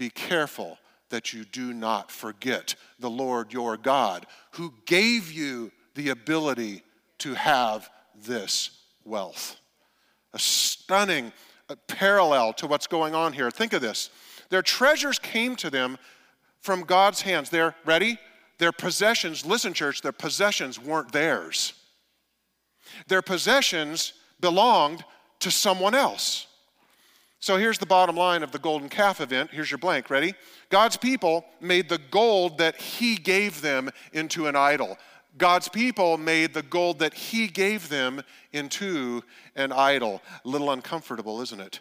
Be 0.00 0.08
careful 0.08 0.78
that 1.10 1.34
you 1.34 1.44
do 1.44 1.74
not 1.74 2.10
forget 2.10 2.74
the 3.00 3.10
Lord 3.10 3.52
your 3.52 3.76
God, 3.76 4.24
who 4.52 4.72
gave 4.86 5.30
you 5.30 5.70
the 5.94 6.08
ability 6.08 6.82
to 7.18 7.34
have 7.34 7.90
this 8.14 8.70
wealth. 9.04 9.60
A 10.32 10.38
stunning 10.38 11.34
parallel 11.86 12.54
to 12.54 12.66
what's 12.66 12.86
going 12.86 13.14
on 13.14 13.34
here. 13.34 13.50
Think 13.50 13.74
of 13.74 13.82
this. 13.82 14.08
Their 14.48 14.62
treasures 14.62 15.18
came 15.18 15.54
to 15.56 15.68
them 15.68 15.98
from 16.62 16.84
God's 16.84 17.20
hands. 17.20 17.50
They're 17.50 17.74
ready? 17.84 18.18
Their 18.56 18.72
possessions, 18.72 19.44
listen, 19.44 19.74
church, 19.74 20.00
their 20.00 20.12
possessions 20.12 20.80
weren't 20.80 21.12
theirs. 21.12 21.74
Their 23.08 23.20
possessions 23.20 24.14
belonged 24.40 25.04
to 25.40 25.50
someone 25.50 25.94
else. 25.94 26.46
So 27.40 27.56
here's 27.56 27.78
the 27.78 27.86
bottom 27.86 28.16
line 28.16 28.42
of 28.42 28.52
the 28.52 28.58
golden 28.58 28.90
calf 28.90 29.20
event. 29.20 29.50
Here's 29.50 29.70
your 29.70 29.78
blank. 29.78 30.10
Ready? 30.10 30.34
God's 30.68 30.98
people 30.98 31.46
made 31.58 31.88
the 31.88 32.00
gold 32.10 32.58
that 32.58 32.76
He 32.76 33.16
gave 33.16 33.62
them 33.62 33.90
into 34.12 34.46
an 34.46 34.56
idol. 34.56 34.98
God's 35.38 35.68
people 35.68 36.18
made 36.18 36.52
the 36.52 36.62
gold 36.62 36.98
that 36.98 37.14
He 37.14 37.46
gave 37.46 37.88
them 37.88 38.22
into 38.52 39.22
an 39.56 39.72
idol. 39.72 40.20
A 40.44 40.48
little 40.48 40.70
uncomfortable, 40.70 41.40
isn't 41.40 41.60
it? 41.60 41.80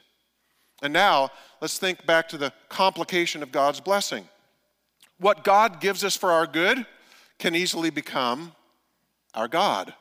And 0.82 0.94
now, 0.94 1.30
let's 1.60 1.78
think 1.78 2.06
back 2.06 2.30
to 2.30 2.38
the 2.38 2.54
complication 2.70 3.44
of 3.44 3.52
God's 3.52 3.82
blessing. 3.82 4.30
What 5.20 5.44
God 5.44 5.82
gives 5.82 6.06
us 6.06 6.16
for 6.16 6.32
our 6.32 6.48
good 6.48 6.86
can 7.38 7.54
easily 7.54 7.90
become 7.90 8.54
our 9.34 9.50
God. 9.50 9.94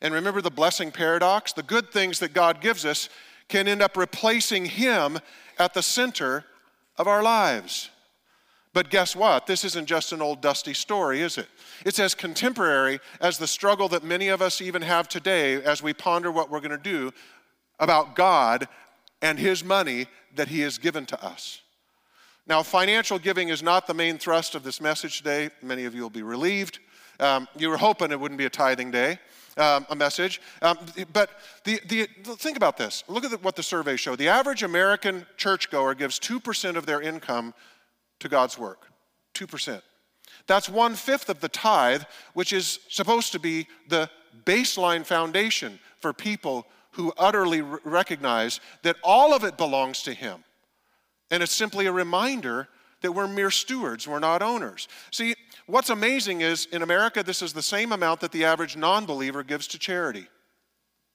And 0.00 0.14
remember 0.14 0.40
the 0.40 0.50
blessing 0.50 0.90
paradox? 0.90 1.52
The 1.52 1.62
good 1.62 1.92
things 1.92 2.20
that 2.20 2.32
God 2.32 2.62
gives 2.62 2.86
us 2.86 3.10
can 3.52 3.68
end 3.68 3.82
up 3.82 3.98
replacing 3.98 4.64
Him 4.64 5.18
at 5.58 5.74
the 5.74 5.82
center 5.82 6.46
of 6.96 7.06
our 7.06 7.22
lives. 7.22 7.90
But 8.72 8.88
guess 8.88 9.14
what? 9.14 9.46
This 9.46 9.62
isn't 9.66 9.84
just 9.84 10.12
an 10.12 10.22
old 10.22 10.40
dusty 10.40 10.72
story, 10.72 11.20
is 11.20 11.36
it? 11.36 11.48
It's 11.84 11.98
as 11.98 12.14
contemporary 12.14 12.98
as 13.20 13.36
the 13.36 13.46
struggle 13.46 13.88
that 13.90 14.02
many 14.02 14.28
of 14.28 14.40
us 14.40 14.62
even 14.62 14.80
have 14.80 15.06
today 15.06 15.62
as 15.62 15.82
we 15.82 15.92
ponder 15.92 16.32
what 16.32 16.50
we're 16.50 16.60
going 16.60 16.70
to 16.70 16.78
do 16.78 17.12
about 17.78 18.16
God 18.16 18.68
and 19.20 19.38
His 19.38 19.62
money 19.62 20.06
that 20.34 20.48
He 20.48 20.60
has 20.60 20.78
given 20.78 21.04
to 21.04 21.22
us. 21.22 21.60
Now, 22.46 22.62
financial 22.62 23.18
giving 23.18 23.50
is 23.50 23.62
not 23.62 23.86
the 23.86 23.92
main 23.92 24.16
thrust 24.16 24.54
of 24.54 24.62
this 24.62 24.80
message 24.80 25.18
today. 25.18 25.50
Many 25.60 25.84
of 25.84 25.94
you 25.94 26.00
will 26.00 26.10
be 26.10 26.22
relieved. 26.22 26.78
Um, 27.20 27.46
you 27.58 27.68
were 27.68 27.76
hoping 27.76 28.12
it 28.12 28.18
wouldn't 28.18 28.38
be 28.38 28.46
a 28.46 28.50
tithing 28.50 28.90
day 28.92 29.18
um, 29.56 29.86
a 29.90 29.96
message. 29.96 30.40
Um, 30.60 30.78
but 31.12 31.30
the, 31.64 31.80
the, 31.86 32.06
think 32.36 32.56
about 32.56 32.76
this. 32.76 33.04
Look 33.08 33.24
at 33.24 33.30
the, 33.30 33.38
what 33.38 33.56
the 33.56 33.62
surveys 33.62 34.00
show. 34.00 34.16
The 34.16 34.28
average 34.28 34.62
American 34.62 35.26
churchgoer 35.36 35.94
gives 35.94 36.18
2% 36.20 36.76
of 36.76 36.86
their 36.86 37.00
income 37.00 37.54
to 38.20 38.28
God's 38.28 38.58
work. 38.58 38.86
2%. 39.34 39.82
That's 40.46 40.68
one 40.68 40.94
fifth 40.94 41.28
of 41.28 41.40
the 41.40 41.48
tithe, 41.48 42.02
which 42.34 42.52
is 42.52 42.80
supposed 42.88 43.32
to 43.32 43.38
be 43.38 43.66
the 43.88 44.10
baseline 44.44 45.04
foundation 45.04 45.78
for 46.00 46.12
people 46.12 46.66
who 46.92 47.12
utterly 47.16 47.62
recognize 47.62 48.60
that 48.82 48.96
all 49.02 49.32
of 49.34 49.44
it 49.44 49.56
belongs 49.56 50.02
to 50.02 50.12
Him. 50.12 50.44
And 51.30 51.42
it's 51.42 51.52
simply 51.52 51.86
a 51.86 51.92
reminder 51.92 52.68
that 53.02 53.12
we're 53.12 53.28
mere 53.28 53.50
stewards, 53.50 54.08
we're 54.08 54.18
not 54.18 54.42
owners. 54.42 54.88
See, 55.10 55.34
What's 55.66 55.90
amazing 55.90 56.40
is 56.40 56.66
in 56.66 56.82
America, 56.82 57.22
this 57.22 57.40
is 57.40 57.52
the 57.52 57.62
same 57.62 57.92
amount 57.92 58.20
that 58.20 58.32
the 58.32 58.44
average 58.44 58.76
non 58.76 59.06
believer 59.06 59.42
gives 59.42 59.66
to 59.68 59.78
charity. 59.78 60.26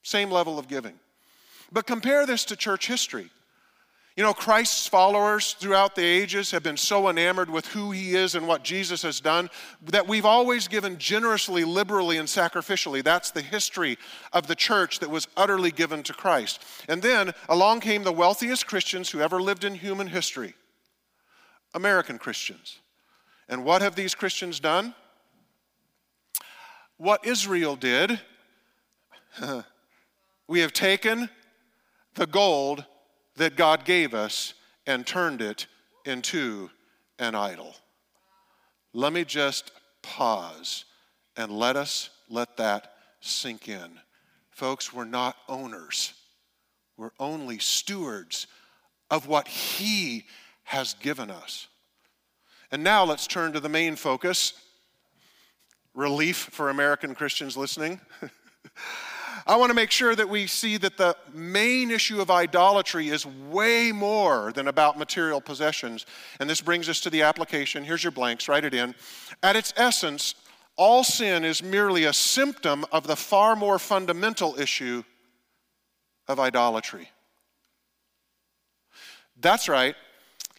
Same 0.03 0.31
level 0.31 0.57
of 0.57 0.67
giving. 0.67 0.93
But 1.71 1.85
compare 1.85 2.25
this 2.25 2.45
to 2.45 2.55
church 2.55 2.87
history. 2.87 3.29
You 4.15 4.23
know, 4.23 4.33
Christ's 4.33 4.87
followers 4.87 5.53
throughout 5.53 5.95
the 5.95 6.03
ages 6.03 6.49
have 6.49 6.63
been 6.63 6.77
so 6.77 7.07
enamored 7.07 7.51
with 7.51 7.67
who 7.67 7.91
he 7.91 8.15
is 8.15 8.33
and 8.33 8.47
what 8.47 8.63
Jesus 8.63 9.03
has 9.03 9.19
done 9.19 9.47
that 9.83 10.07
we've 10.07 10.25
always 10.25 10.67
given 10.67 10.97
generously, 10.97 11.63
liberally, 11.63 12.17
and 12.17 12.27
sacrificially. 12.27 13.03
That's 13.03 13.29
the 13.29 13.43
history 13.43 13.95
of 14.33 14.47
the 14.47 14.55
church 14.55 14.99
that 14.99 15.11
was 15.11 15.27
utterly 15.37 15.69
given 15.69 16.01
to 16.01 16.13
Christ. 16.13 16.63
And 16.89 16.99
then 16.99 17.33
along 17.47 17.81
came 17.81 18.03
the 18.03 18.11
wealthiest 18.11 18.65
Christians 18.65 19.11
who 19.11 19.21
ever 19.21 19.39
lived 19.39 19.63
in 19.63 19.75
human 19.75 20.07
history 20.07 20.55
American 21.73 22.17
Christians. 22.17 22.79
And 23.49 23.63
what 23.63 23.81
have 23.81 23.95
these 23.95 24.15
Christians 24.15 24.59
done? 24.59 24.93
What 26.97 27.25
Israel 27.25 27.75
did. 27.75 28.19
we 30.47 30.59
have 30.61 30.73
taken 30.73 31.29
the 32.15 32.27
gold 32.27 32.83
that 33.35 33.55
God 33.55 33.85
gave 33.85 34.13
us 34.13 34.53
and 34.85 35.05
turned 35.05 35.41
it 35.41 35.67
into 36.05 36.69
an 37.19 37.35
idol. 37.35 37.75
Let 38.93 39.13
me 39.13 39.23
just 39.23 39.71
pause 40.01 40.85
and 41.35 41.51
let 41.51 41.75
us 41.75 42.09
let 42.29 42.57
that 42.57 42.93
sink 43.19 43.69
in. 43.69 43.99
Folks, 44.49 44.91
we're 44.91 45.05
not 45.05 45.35
owners, 45.47 46.13
we're 46.97 47.11
only 47.19 47.59
stewards 47.59 48.47
of 49.11 49.27
what 49.27 49.47
He 49.47 50.25
has 50.67 50.95
given 50.95 51.31
us. 51.31 51.67
And 52.71 52.83
now 52.83 53.05
let's 53.05 53.25
turn 53.25 53.53
to 53.53 53.61
the 53.61 53.69
main 53.69 53.95
focus 53.95 54.53
relief 55.93 56.49
for 56.51 56.69
American 56.69 57.15
Christians 57.15 57.55
listening. 57.55 58.01
I 59.47 59.55
want 59.55 59.69
to 59.69 59.73
make 59.73 59.91
sure 59.91 60.13
that 60.13 60.27
we 60.27 60.45
see 60.45 60.75
that 60.75 60.97
the 60.97 61.15
main 61.33 61.89
issue 61.89 62.19
of 62.19 62.29
idolatry 62.29 63.07
is 63.07 63.25
way 63.25 63.93
more 63.93 64.51
than 64.51 64.67
about 64.67 64.99
material 64.99 65.39
possessions. 65.39 66.05
And 66.41 66.49
this 66.49 66.59
brings 66.59 66.89
us 66.89 66.99
to 67.01 67.09
the 67.09 67.21
application. 67.21 67.85
Here's 67.85 68.03
your 68.03 68.11
blanks, 68.11 68.49
write 68.49 68.65
it 68.65 68.73
in. 68.73 68.93
At 69.41 69.55
its 69.55 69.73
essence, 69.77 70.35
all 70.75 71.05
sin 71.05 71.45
is 71.45 71.63
merely 71.63 72.03
a 72.03 72.13
symptom 72.13 72.85
of 72.91 73.07
the 73.07 73.15
far 73.15 73.55
more 73.55 73.79
fundamental 73.79 74.59
issue 74.59 75.03
of 76.27 76.41
idolatry. 76.41 77.09
That's 79.39 79.69
right. 79.69 79.95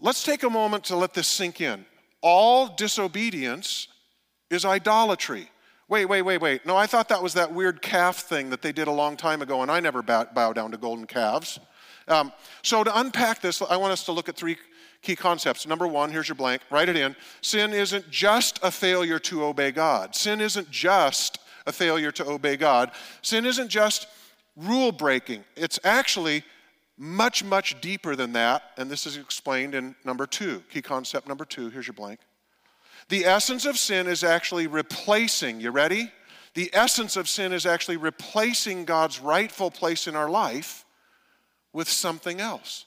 Let's 0.01 0.23
take 0.23 0.43
a 0.43 0.51
moment 0.51 0.85
to 0.85 0.97
let 0.97 1.15
this 1.15 1.29
sink 1.29 1.61
in 1.61 1.85
all 2.21 2.75
disobedience 2.75 3.89
is 4.51 4.65
idolatry. 4.65 5.51
Wait, 5.89 6.07
wait, 6.07 6.23
wait, 6.23 6.41
wait. 6.41 6.67
No, 6.67 6.77
I 6.77 6.87
thought 6.87 7.09
that 7.09 7.23
was 7.23 7.35
that 7.35 7.53
weird 7.53 7.81
calf 7.81 8.19
thing 8.19 8.51
that 8.51 8.61
they 8.61 8.73
did 8.73 8.89
a 8.89 8.93
long 8.93 9.17
time 9.17 9.41
ago, 9.41 9.63
and 9.63 9.71
I 9.71 9.81
never 9.81 10.03
bow, 10.03 10.53
down 10.53 10.71
to 10.73 10.77
golden 10.77 11.07
calves. 11.07 11.59
Um, 12.09 12.33
so, 12.63 12.85
to 12.85 12.99
unpack 12.99 13.41
this, 13.41 13.63
I 13.63 13.77
want 13.77 13.93
us 13.93 14.05
to 14.05 14.13
look 14.13 14.29
at 14.29 14.37
three 14.37 14.57
key 15.03 15.17
concepts. 15.17 15.67
Number 15.67 15.87
one, 15.87 16.11
here's 16.11 16.29
your 16.29 16.35
blank, 16.35 16.63
write 16.71 16.89
it 16.89 16.97
in. 16.97 17.15
Sin 17.41 17.73
isn't 17.73 18.11
just 18.11 18.59
a 18.63 18.71
failure 18.71 19.19
to 19.21 19.45
obey 19.45 19.71
God. 19.71 20.15
Sin 20.15 20.41
isn't 20.41 20.71
just 20.71 21.39
a 21.67 21.73
failure 21.73 22.11
to 22.13 22.27
obey 22.27 22.57
God. 22.57 22.91
Sin 23.23 23.47
isn't 23.47 23.69
just 23.69 24.09
rule 24.57 24.91
breaking, 24.93 25.45
it's 25.57 25.79
actually 25.85 26.45
much, 26.99 27.45
much 27.45 27.81
deeper 27.81 28.17
than 28.17 28.33
that, 28.33 28.63
and 28.77 28.91
this 28.91 29.07
is 29.07 29.17
explained 29.17 29.75
in 29.75 29.95
number 30.05 30.27
two, 30.27 30.63
key 30.71 30.83
concept 30.83 31.29
number 31.29 31.45
two. 31.45 31.71
Here's 31.71 31.87
your 31.87 31.95
blank. 31.95 32.19
The 33.09 33.25
essence 33.25 33.65
of 33.65 33.79
sin 33.79 34.07
is 34.09 34.25
actually 34.25 34.67
replacing, 34.67 35.61
you 35.61 35.71
ready? 35.71 36.11
The 36.55 36.71
essence 36.73 37.17
of 37.17 37.29
sin 37.29 37.53
is 37.53 37.65
actually 37.65 37.97
replacing 37.97 38.85
God's 38.85 39.21
rightful 39.21 39.71
place 39.71 40.09
in 40.09 40.17
our 40.17 40.29
life 40.29 40.85
with 41.73 41.89
something 41.89 42.41
else. 42.41 42.85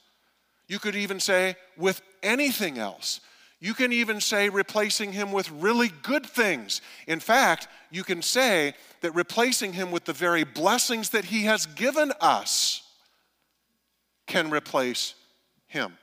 You 0.68 0.78
could 0.78 0.96
even 0.96 1.20
say 1.20 1.56
with 1.78 2.02
anything 2.22 2.78
else. 2.78 3.22
You 3.60 3.74
can 3.74 3.94
even 3.94 4.20
say 4.20 4.50
replacing 4.50 5.14
him 5.14 5.32
with 5.32 5.50
really 5.52 5.90
good 6.02 6.26
things. 6.26 6.82
In 7.08 7.20
fact, 7.20 7.68
you 7.92 8.04
can 8.04 8.22
say 8.22 8.74
that 9.02 9.16
replacing 9.16 9.74
him 9.74 9.92
with 9.92 10.06
the 10.06 10.14
very 10.14 10.44
blessings 10.44 11.10
that 11.10 11.26
he 11.26 11.44
has 11.44 11.66
given 11.66 12.12
us 12.20 12.82
can 14.28 14.50
replace 14.50 15.16
him. 15.68 15.98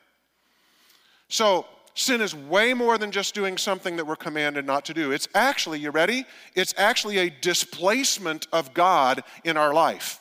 So, 1.28 1.66
sin 1.94 2.20
is 2.20 2.34
way 2.34 2.74
more 2.74 2.96
than 2.96 3.10
just 3.10 3.34
doing 3.34 3.58
something 3.58 3.96
that 3.96 4.06
we're 4.06 4.16
commanded 4.16 4.64
not 4.64 4.84
to 4.86 4.94
do. 4.94 5.10
It's 5.12 5.28
actually, 5.34 5.80
you 5.80 5.90
ready? 5.90 6.24
It's 6.54 6.74
actually 6.76 7.18
a 7.18 7.30
displacement 7.30 8.46
of 8.52 8.72
God 8.72 9.22
in 9.44 9.56
our 9.56 9.74
life. 9.74 10.20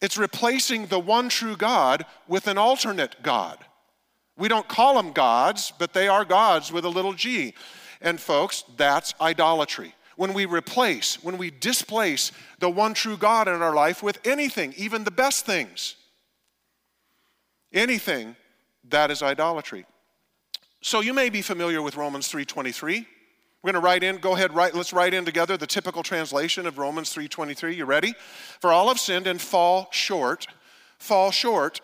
It's 0.00 0.18
replacing 0.18 0.86
the 0.86 0.98
one 0.98 1.28
true 1.28 1.56
God 1.56 2.04
with 2.26 2.48
an 2.48 2.58
alternate 2.58 3.22
God. 3.22 3.58
We 4.36 4.48
don't 4.48 4.66
call 4.66 4.96
them 4.96 5.12
gods, 5.12 5.72
but 5.78 5.92
they 5.92 6.08
are 6.08 6.24
gods 6.24 6.72
with 6.72 6.84
a 6.84 6.88
little 6.88 7.12
g. 7.12 7.54
And 8.00 8.20
folks, 8.20 8.64
that's 8.76 9.14
idolatry. 9.20 9.94
When 10.16 10.34
we 10.34 10.44
replace, 10.44 11.22
when 11.22 11.38
we 11.38 11.50
displace 11.50 12.32
the 12.58 12.68
one 12.68 12.94
true 12.94 13.16
God 13.16 13.48
in 13.48 13.62
our 13.62 13.74
life 13.74 14.02
with 14.02 14.18
anything, 14.26 14.74
even 14.76 15.04
the 15.04 15.10
best 15.10 15.46
things, 15.46 15.96
anything, 17.72 18.36
that 18.90 19.10
is 19.10 19.22
idolatry. 19.22 19.86
So 20.80 21.00
you 21.00 21.14
may 21.14 21.30
be 21.30 21.42
familiar 21.42 21.80
with 21.82 21.96
Romans 21.96 22.28
3:23. 22.28 23.06
We're 23.62 23.72
going 23.72 23.80
to 23.80 23.86
write 23.86 24.02
in, 24.02 24.18
go 24.18 24.34
ahead, 24.34 24.52
write, 24.52 24.74
let's 24.74 24.92
write 24.92 25.14
in 25.14 25.24
together 25.24 25.56
the 25.56 25.68
typical 25.68 26.02
translation 26.02 26.66
of 26.66 26.78
Romans 26.78 27.14
3:23. 27.14 27.76
You 27.76 27.84
ready? 27.84 28.14
For 28.60 28.72
all 28.72 28.88
have 28.88 28.98
sinned 28.98 29.28
and 29.28 29.40
fall 29.40 29.88
short, 29.92 30.48
fall 30.98 31.30
short 31.30 31.80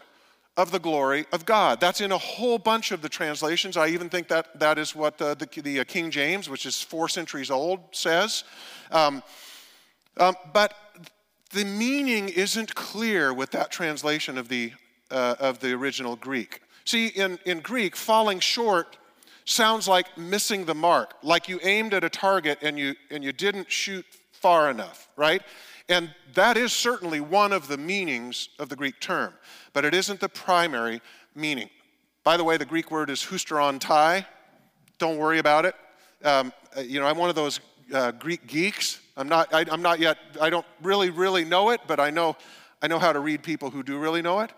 of 0.56 0.72
the 0.72 0.80
glory 0.80 1.24
of 1.32 1.46
God. 1.46 1.80
That's 1.80 2.00
in 2.00 2.10
a 2.10 2.18
whole 2.18 2.58
bunch 2.58 2.90
of 2.90 3.00
the 3.00 3.08
translations. 3.08 3.76
I 3.76 3.88
even 3.88 4.08
think 4.08 4.26
that 4.26 4.58
that 4.58 4.76
is 4.76 4.94
what 4.94 5.16
the, 5.16 5.36
the, 5.36 5.62
the 5.62 5.80
uh, 5.80 5.84
King 5.84 6.10
James, 6.10 6.50
which 6.50 6.66
is 6.66 6.82
four 6.82 7.08
centuries 7.08 7.48
old, 7.48 7.78
says. 7.92 8.42
Um, 8.90 9.22
um, 10.16 10.34
but 10.52 10.74
the 11.52 11.64
meaning 11.64 12.28
isn't 12.28 12.74
clear 12.74 13.32
with 13.32 13.52
that 13.52 13.70
translation 13.70 14.36
of 14.36 14.48
the, 14.48 14.72
uh, 15.10 15.36
of 15.38 15.60
the 15.60 15.72
original 15.72 16.16
Greek. 16.16 16.60
See, 16.84 17.08
in, 17.08 17.38
in 17.44 17.60
Greek, 17.60 17.96
falling 17.96 18.40
short 18.40 18.96
sounds 19.44 19.88
like 19.88 20.16
missing 20.18 20.64
the 20.64 20.74
mark, 20.74 21.14
like 21.22 21.48
you 21.48 21.58
aimed 21.62 21.94
at 21.94 22.04
a 22.04 22.10
target 22.10 22.58
and 22.62 22.78
you, 22.78 22.94
and 23.10 23.24
you 23.24 23.32
didn't 23.32 23.70
shoot 23.70 24.04
far 24.32 24.70
enough, 24.70 25.08
right? 25.16 25.42
And 25.88 26.10
that 26.34 26.56
is 26.56 26.72
certainly 26.72 27.20
one 27.20 27.52
of 27.52 27.68
the 27.68 27.78
meanings 27.78 28.50
of 28.58 28.68
the 28.68 28.76
Greek 28.76 29.00
term, 29.00 29.32
but 29.72 29.84
it 29.84 29.94
isn't 29.94 30.20
the 30.20 30.28
primary 30.28 31.00
meaning. 31.34 31.70
By 32.24 32.36
the 32.36 32.44
way, 32.44 32.58
the 32.58 32.66
Greek 32.66 32.90
word 32.90 33.08
is 33.08 33.22
husterontai. 33.22 34.26
Don't 34.98 35.16
worry 35.16 35.38
about 35.38 35.64
it. 35.64 35.74
Um, 36.22 36.52
uh, 36.76 36.80
you 36.80 37.00
know, 37.00 37.06
I'm 37.06 37.16
one 37.16 37.30
of 37.30 37.34
those 37.34 37.60
uh, 37.92 38.10
Greek 38.12 38.46
geeks. 38.46 39.00
I'm 39.16 39.28
not, 39.28 39.52
I, 39.54 39.64
am 39.72 39.80
not 39.82 39.98
yet, 39.98 40.18
I 40.40 40.50
don't 40.50 40.66
really, 40.82 41.10
really 41.10 41.44
know 41.44 41.70
it, 41.70 41.80
but 41.86 41.98
I 41.98 42.10
know, 42.10 42.36
I 42.82 42.86
know 42.86 42.98
how 42.98 43.12
to 43.12 43.20
read 43.20 43.42
people 43.42 43.70
who 43.70 43.82
do 43.82 43.98
really 43.98 44.20
know 44.20 44.40
it. 44.40 44.50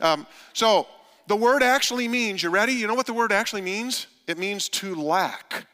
Um, 0.00 0.26
so 0.52 0.86
the 1.26 1.36
word 1.36 1.62
actually 1.62 2.08
means, 2.08 2.42
you 2.42 2.50
ready? 2.50 2.72
You 2.72 2.86
know 2.86 2.94
what 2.94 3.06
the 3.06 3.14
word 3.14 3.32
actually 3.32 3.62
means? 3.62 4.06
It 4.26 4.38
means 4.38 4.68
to 4.70 4.94
lack. 4.94 5.66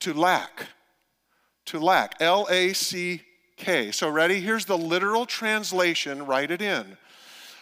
To 0.00 0.14
lack 0.14 0.66
to 1.70 1.78
lack. 1.78 2.16
L 2.20 2.46
A 2.50 2.72
C 2.72 3.22
K. 3.56 3.92
So, 3.92 4.08
ready? 4.08 4.40
Here's 4.40 4.64
the 4.64 4.76
literal 4.76 5.24
translation. 5.24 6.26
Write 6.26 6.50
it 6.50 6.60
in. 6.60 6.96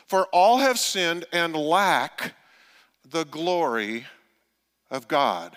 For 0.06 0.26
all 0.32 0.58
have 0.58 0.78
sinned 0.78 1.26
and 1.32 1.54
lack 1.54 2.34
the 3.10 3.24
glory 3.24 4.06
of 4.90 5.08
God. 5.08 5.56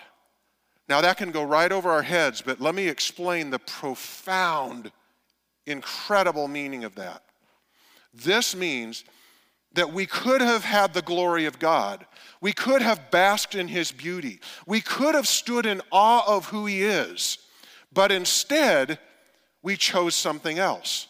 Now, 0.88 1.00
that 1.00 1.16
can 1.16 1.30
go 1.30 1.42
right 1.42 1.72
over 1.72 1.90
our 1.90 2.02
heads, 2.02 2.42
but 2.42 2.60
let 2.60 2.74
me 2.74 2.88
explain 2.88 3.50
the 3.50 3.58
profound, 3.58 4.92
incredible 5.66 6.48
meaning 6.48 6.84
of 6.84 6.94
that. 6.96 7.22
This 8.12 8.54
means 8.54 9.04
that 9.74 9.92
we 9.92 10.06
could 10.06 10.40
have 10.40 10.64
had 10.64 10.92
the 10.92 11.02
glory 11.02 11.46
of 11.46 11.58
God. 11.58 12.06
We 12.40 12.52
could 12.52 12.82
have 12.82 13.10
basked 13.10 13.54
in 13.54 13.68
his 13.68 13.90
beauty. 13.90 14.40
We 14.66 14.80
could 14.80 15.14
have 15.14 15.26
stood 15.26 15.64
in 15.64 15.80
awe 15.90 16.24
of 16.26 16.46
who 16.46 16.66
he 16.66 16.82
is. 16.82 17.38
But 17.92 18.12
instead, 18.12 18.98
we 19.62 19.76
chose 19.76 20.14
something 20.14 20.58
else, 20.58 21.06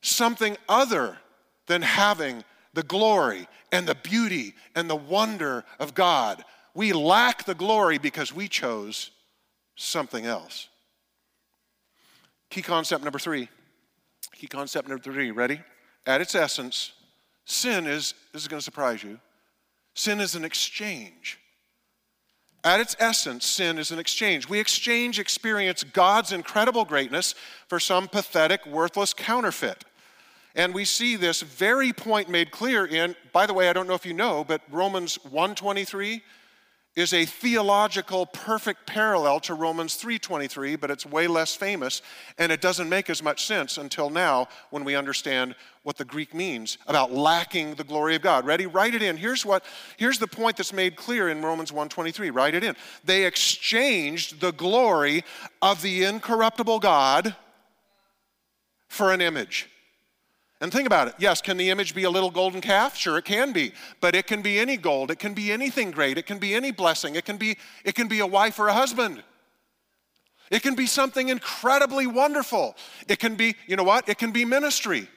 something 0.00 0.56
other 0.68 1.18
than 1.66 1.82
having 1.82 2.44
the 2.74 2.82
glory 2.82 3.48
and 3.70 3.86
the 3.86 3.94
beauty 3.94 4.54
and 4.74 4.88
the 4.88 4.96
wonder 4.96 5.64
of 5.78 5.94
God. 5.94 6.44
We 6.74 6.92
lack 6.92 7.44
the 7.44 7.54
glory 7.54 7.98
because 7.98 8.32
we 8.32 8.48
chose 8.48 9.10
something 9.76 10.26
else. 10.26 10.68
Key 12.50 12.62
concept 12.62 13.02
number 13.02 13.18
three. 13.18 13.48
Key 14.34 14.46
concept 14.46 14.88
number 14.88 15.02
three. 15.02 15.30
Ready? 15.30 15.60
At 16.06 16.20
its 16.20 16.34
essence, 16.34 16.92
sin 17.44 17.86
is, 17.86 18.14
this 18.32 18.42
is 18.42 18.48
going 18.48 18.58
to 18.58 18.64
surprise 18.64 19.02
you, 19.02 19.18
sin 19.94 20.20
is 20.20 20.34
an 20.34 20.44
exchange. 20.44 21.38
At 22.64 22.80
its 22.80 22.94
essence, 23.00 23.44
sin 23.44 23.78
is 23.78 23.90
an 23.90 23.98
exchange. 23.98 24.48
We 24.48 24.60
exchange 24.60 25.18
experience 25.18 25.82
God's 25.82 26.32
incredible 26.32 26.84
greatness 26.84 27.34
for 27.66 27.80
some 27.80 28.06
pathetic, 28.06 28.64
worthless 28.66 29.12
counterfeit. 29.12 29.84
And 30.54 30.72
we 30.74 30.84
see 30.84 31.16
this 31.16 31.42
very 31.42 31.92
point 31.92 32.28
made 32.28 32.50
clear 32.50 32.86
in, 32.86 33.16
by 33.32 33.46
the 33.46 33.54
way, 33.54 33.68
I 33.68 33.72
don't 33.72 33.88
know 33.88 33.94
if 33.94 34.06
you 34.06 34.12
know, 34.12 34.44
but 34.44 34.60
Romans 34.70 35.16
123 35.24 36.22
is 36.94 37.14
a 37.14 37.24
theological 37.24 38.26
perfect 38.26 38.86
parallel 38.86 39.40
to 39.40 39.54
Romans 39.54 39.96
3:23, 39.96 40.76
but 40.76 40.90
it's 40.90 41.06
way 41.06 41.26
less 41.26 41.54
famous 41.54 42.02
and 42.36 42.52
it 42.52 42.60
doesn't 42.60 42.88
make 42.88 43.08
as 43.08 43.22
much 43.22 43.46
sense 43.46 43.78
until 43.78 44.10
now 44.10 44.46
when 44.70 44.84
we 44.84 44.94
understand 44.94 45.54
what 45.84 45.96
the 45.96 46.04
Greek 46.04 46.34
means 46.34 46.76
about 46.86 47.10
lacking 47.10 47.74
the 47.74 47.84
glory 47.84 48.14
of 48.14 48.22
God. 48.22 48.44
Ready? 48.44 48.66
Write 48.66 48.94
it 48.94 49.02
in. 49.02 49.16
Here's 49.16 49.44
what 49.44 49.64
here's 49.96 50.18
the 50.18 50.26
point 50.26 50.58
that's 50.58 50.72
made 50.72 50.96
clear 50.96 51.30
in 51.30 51.42
Romans 51.42 51.72
1:23. 51.72 52.30
Write 52.30 52.54
it 52.54 52.62
in. 52.62 52.76
They 53.04 53.24
exchanged 53.24 54.40
the 54.40 54.52
glory 54.52 55.24
of 55.62 55.80
the 55.80 56.04
incorruptible 56.04 56.78
God 56.78 57.34
for 58.88 59.12
an 59.12 59.22
image 59.22 59.71
and 60.62 60.72
think 60.72 60.86
about 60.86 61.08
it. 61.08 61.14
Yes, 61.18 61.42
can 61.42 61.56
the 61.56 61.70
image 61.70 61.92
be 61.92 62.04
a 62.04 62.10
little 62.10 62.30
golden 62.30 62.60
calf? 62.60 62.96
Sure, 62.96 63.18
it 63.18 63.24
can 63.24 63.52
be. 63.52 63.72
But 64.00 64.14
it 64.14 64.28
can 64.28 64.42
be 64.42 64.60
any 64.60 64.76
gold. 64.76 65.10
It 65.10 65.18
can 65.18 65.34
be 65.34 65.50
anything 65.50 65.90
great. 65.90 66.16
It 66.16 66.24
can 66.24 66.38
be 66.38 66.54
any 66.54 66.70
blessing. 66.70 67.16
It 67.16 67.24
can 67.24 67.36
be, 67.36 67.58
it 67.84 67.96
can 67.96 68.06
be 68.06 68.20
a 68.20 68.26
wife 68.26 68.60
or 68.60 68.68
a 68.68 68.72
husband. 68.72 69.24
It 70.52 70.62
can 70.62 70.76
be 70.76 70.86
something 70.86 71.30
incredibly 71.30 72.06
wonderful. 72.06 72.76
It 73.08 73.18
can 73.18 73.34
be, 73.34 73.56
you 73.66 73.74
know 73.74 73.82
what? 73.82 74.08
It 74.08 74.18
can 74.18 74.30
be 74.30 74.44
ministry. 74.44 75.08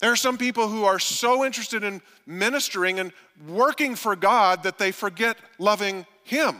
There 0.00 0.10
are 0.10 0.16
some 0.16 0.38
people 0.38 0.68
who 0.68 0.84
are 0.84 0.98
so 0.98 1.44
interested 1.44 1.84
in 1.84 2.00
ministering 2.26 2.98
and 2.98 3.12
working 3.46 3.94
for 3.94 4.16
God 4.16 4.62
that 4.62 4.78
they 4.78 4.90
forget 4.90 5.36
loving 5.58 6.06
Him 6.24 6.56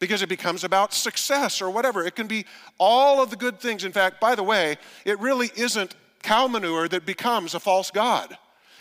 because 0.00 0.20
it 0.20 0.28
becomes 0.28 0.64
about 0.64 0.92
success 0.92 1.62
or 1.62 1.70
whatever. 1.70 2.04
It 2.04 2.16
can 2.16 2.26
be 2.26 2.44
all 2.78 3.22
of 3.22 3.30
the 3.30 3.36
good 3.36 3.60
things. 3.60 3.84
In 3.84 3.92
fact, 3.92 4.20
by 4.20 4.34
the 4.34 4.42
way, 4.42 4.78
it 5.04 5.20
really 5.20 5.50
isn't 5.56 5.94
cow 6.24 6.48
manure 6.48 6.88
that 6.88 7.06
becomes 7.06 7.54
a 7.54 7.60
false 7.60 7.90
God. 7.90 8.36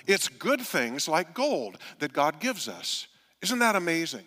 It's 0.07 0.27
good 0.27 0.61
things 0.61 1.07
like 1.07 1.33
gold 1.33 1.77
that 1.99 2.13
God 2.13 2.39
gives 2.39 2.67
us. 2.67 3.07
Isn't 3.41 3.59
that 3.59 3.75
amazing? 3.75 4.25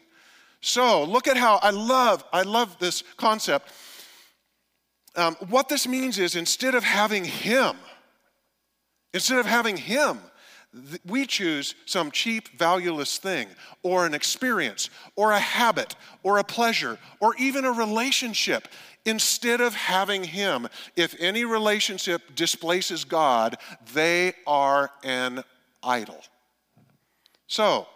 So 0.61 1.05
look 1.05 1.26
at 1.26 1.37
how 1.37 1.59
I 1.62 1.70
love, 1.70 2.22
I 2.33 2.42
love 2.42 2.79
this 2.79 3.02
concept. 3.16 3.72
Um, 5.16 5.35
what 5.48 5.68
this 5.68 5.88
means 5.88 6.18
is 6.18 6.37
instead 6.37 6.74
of 6.74 6.85
having 6.85 7.24
Him, 7.24 7.76
instead 9.14 9.38
of 9.38 9.46
having 9.46 9.79
Him, 9.79 10.18
we 11.07 11.24
choose 11.26 11.74
some 11.87 12.11
cheap, 12.11 12.59
valueless 12.59 13.16
thing, 13.16 13.48
or 13.83 14.05
an 14.05 14.12
experience, 14.12 14.90
or 15.14 15.33
a 15.33 15.38
habit, 15.38 15.96
or 16.22 16.37
a 16.37 16.44
pleasure, 16.44 16.98
or 17.20 17.35
even 17.38 17.64
a 17.64 17.72
relationship 17.72 18.68
instead 19.07 19.61
of 19.61 19.75
having 19.75 20.25
Him. 20.25 20.69
If 20.97 21.14
any 21.19 21.45
relationship 21.45 22.35
displaces 22.35 23.05
God, 23.05 23.57
they 23.95 24.35
are 24.47 24.90
an 25.03 25.42
idol. 25.83 26.23
So, 27.47 27.87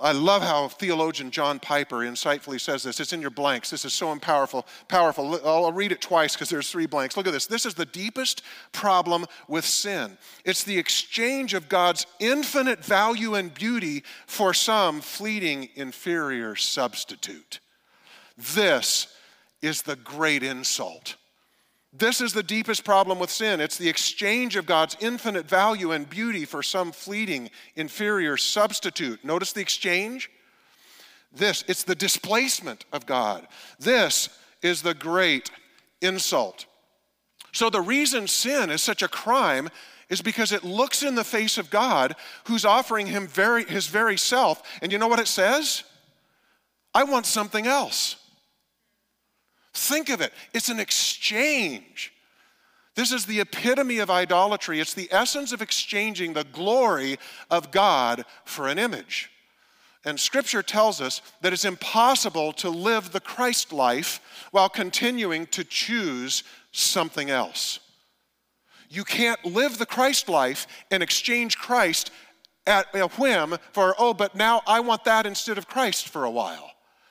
I 0.00 0.12
love 0.12 0.42
how 0.42 0.68
theologian 0.68 1.32
John 1.32 1.58
Piper 1.58 1.96
insightfully 1.96 2.60
says 2.60 2.84
this. 2.84 3.00
It's 3.00 3.12
in 3.12 3.20
your 3.20 3.30
blanks. 3.30 3.70
This 3.70 3.84
is 3.84 3.92
so 3.92 4.16
powerful. 4.20 4.64
Powerful. 4.86 5.40
I'll 5.44 5.72
read 5.72 5.90
it 5.90 6.00
twice 6.00 6.34
because 6.34 6.48
there's 6.48 6.70
three 6.70 6.86
blanks. 6.86 7.16
Look 7.16 7.26
at 7.26 7.32
this. 7.32 7.46
This 7.46 7.66
is 7.66 7.74
the 7.74 7.86
deepest 7.86 8.42
problem 8.70 9.26
with 9.48 9.64
sin. 9.64 10.16
It's 10.44 10.62
the 10.62 10.78
exchange 10.78 11.54
of 11.54 11.68
God's 11.68 12.06
infinite 12.20 12.84
value 12.84 13.34
and 13.34 13.52
beauty 13.52 14.04
for 14.28 14.54
some 14.54 15.00
fleeting 15.00 15.70
inferior 15.74 16.54
substitute. 16.54 17.58
This 18.38 19.08
is 19.62 19.82
the 19.82 19.96
great 19.96 20.42
insult. 20.42 21.16
This 21.92 22.20
is 22.20 22.32
the 22.32 22.42
deepest 22.42 22.84
problem 22.84 23.18
with 23.18 23.30
sin. 23.30 23.60
It's 23.60 23.76
the 23.76 23.88
exchange 23.88 24.54
of 24.54 24.66
God's 24.66 24.96
infinite 25.00 25.48
value 25.48 25.90
and 25.90 26.08
beauty 26.08 26.44
for 26.44 26.62
some 26.62 26.92
fleeting, 26.92 27.50
inferior 27.74 28.36
substitute. 28.36 29.24
Notice 29.24 29.52
the 29.52 29.60
exchange? 29.60 30.30
This, 31.32 31.64
it's 31.66 31.82
the 31.82 31.96
displacement 31.96 32.84
of 32.92 33.06
God. 33.06 33.46
This 33.78 34.28
is 34.62 34.82
the 34.82 34.94
great 34.94 35.50
insult. 36.00 36.66
So, 37.52 37.70
the 37.70 37.80
reason 37.80 38.28
sin 38.28 38.70
is 38.70 38.82
such 38.82 39.02
a 39.02 39.08
crime 39.08 39.68
is 40.08 40.22
because 40.22 40.52
it 40.52 40.64
looks 40.64 41.02
in 41.02 41.14
the 41.14 41.24
face 41.24 41.58
of 41.58 41.70
God 41.70 42.14
who's 42.44 42.64
offering 42.64 43.06
him 43.06 43.26
very, 43.26 43.64
his 43.64 43.86
very 43.86 44.16
self. 44.16 44.62
And 44.82 44.92
you 44.92 44.98
know 44.98 45.08
what 45.08 45.20
it 45.20 45.28
says? 45.28 45.84
I 46.94 47.04
want 47.04 47.26
something 47.26 47.66
else. 47.66 48.16
Think 49.72 50.08
of 50.08 50.20
it 50.20 50.32
it's 50.52 50.68
an 50.68 50.80
exchange. 50.80 52.12
This 52.96 53.12
is 53.12 53.24
the 53.24 53.40
epitome 53.40 53.98
of 53.98 54.10
idolatry. 54.10 54.80
It's 54.80 54.94
the 54.94 55.08
essence 55.10 55.52
of 55.52 55.62
exchanging 55.62 56.32
the 56.32 56.44
glory 56.44 57.18
of 57.50 57.70
God 57.70 58.24
for 58.44 58.68
an 58.68 58.78
image. 58.78 59.30
And 60.04 60.18
scripture 60.18 60.62
tells 60.62 61.00
us 61.00 61.20
that 61.40 61.52
it's 61.52 61.64
impossible 61.64 62.52
to 62.54 62.70
live 62.70 63.12
the 63.12 63.20
Christ 63.20 63.72
life 63.72 64.20
while 64.50 64.68
continuing 64.68 65.46
to 65.48 65.62
choose 65.62 66.42
something 66.72 67.30
else. 67.30 67.80
You 68.88 69.04
can't 69.04 69.44
live 69.44 69.78
the 69.78 69.86
Christ 69.86 70.28
life 70.28 70.66
and 70.90 71.02
exchange 71.02 71.58
Christ 71.58 72.10
at 72.66 72.86
a 72.94 73.08
whim 73.08 73.56
for, 73.72 73.94
oh, 73.98 74.14
but 74.14 74.34
now 74.34 74.62
I 74.66 74.80
want 74.80 75.04
that 75.04 75.26
instead 75.26 75.58
of 75.58 75.68
Christ 75.68 76.08
for 76.08 76.24
a 76.24 76.30
while. 76.30 76.70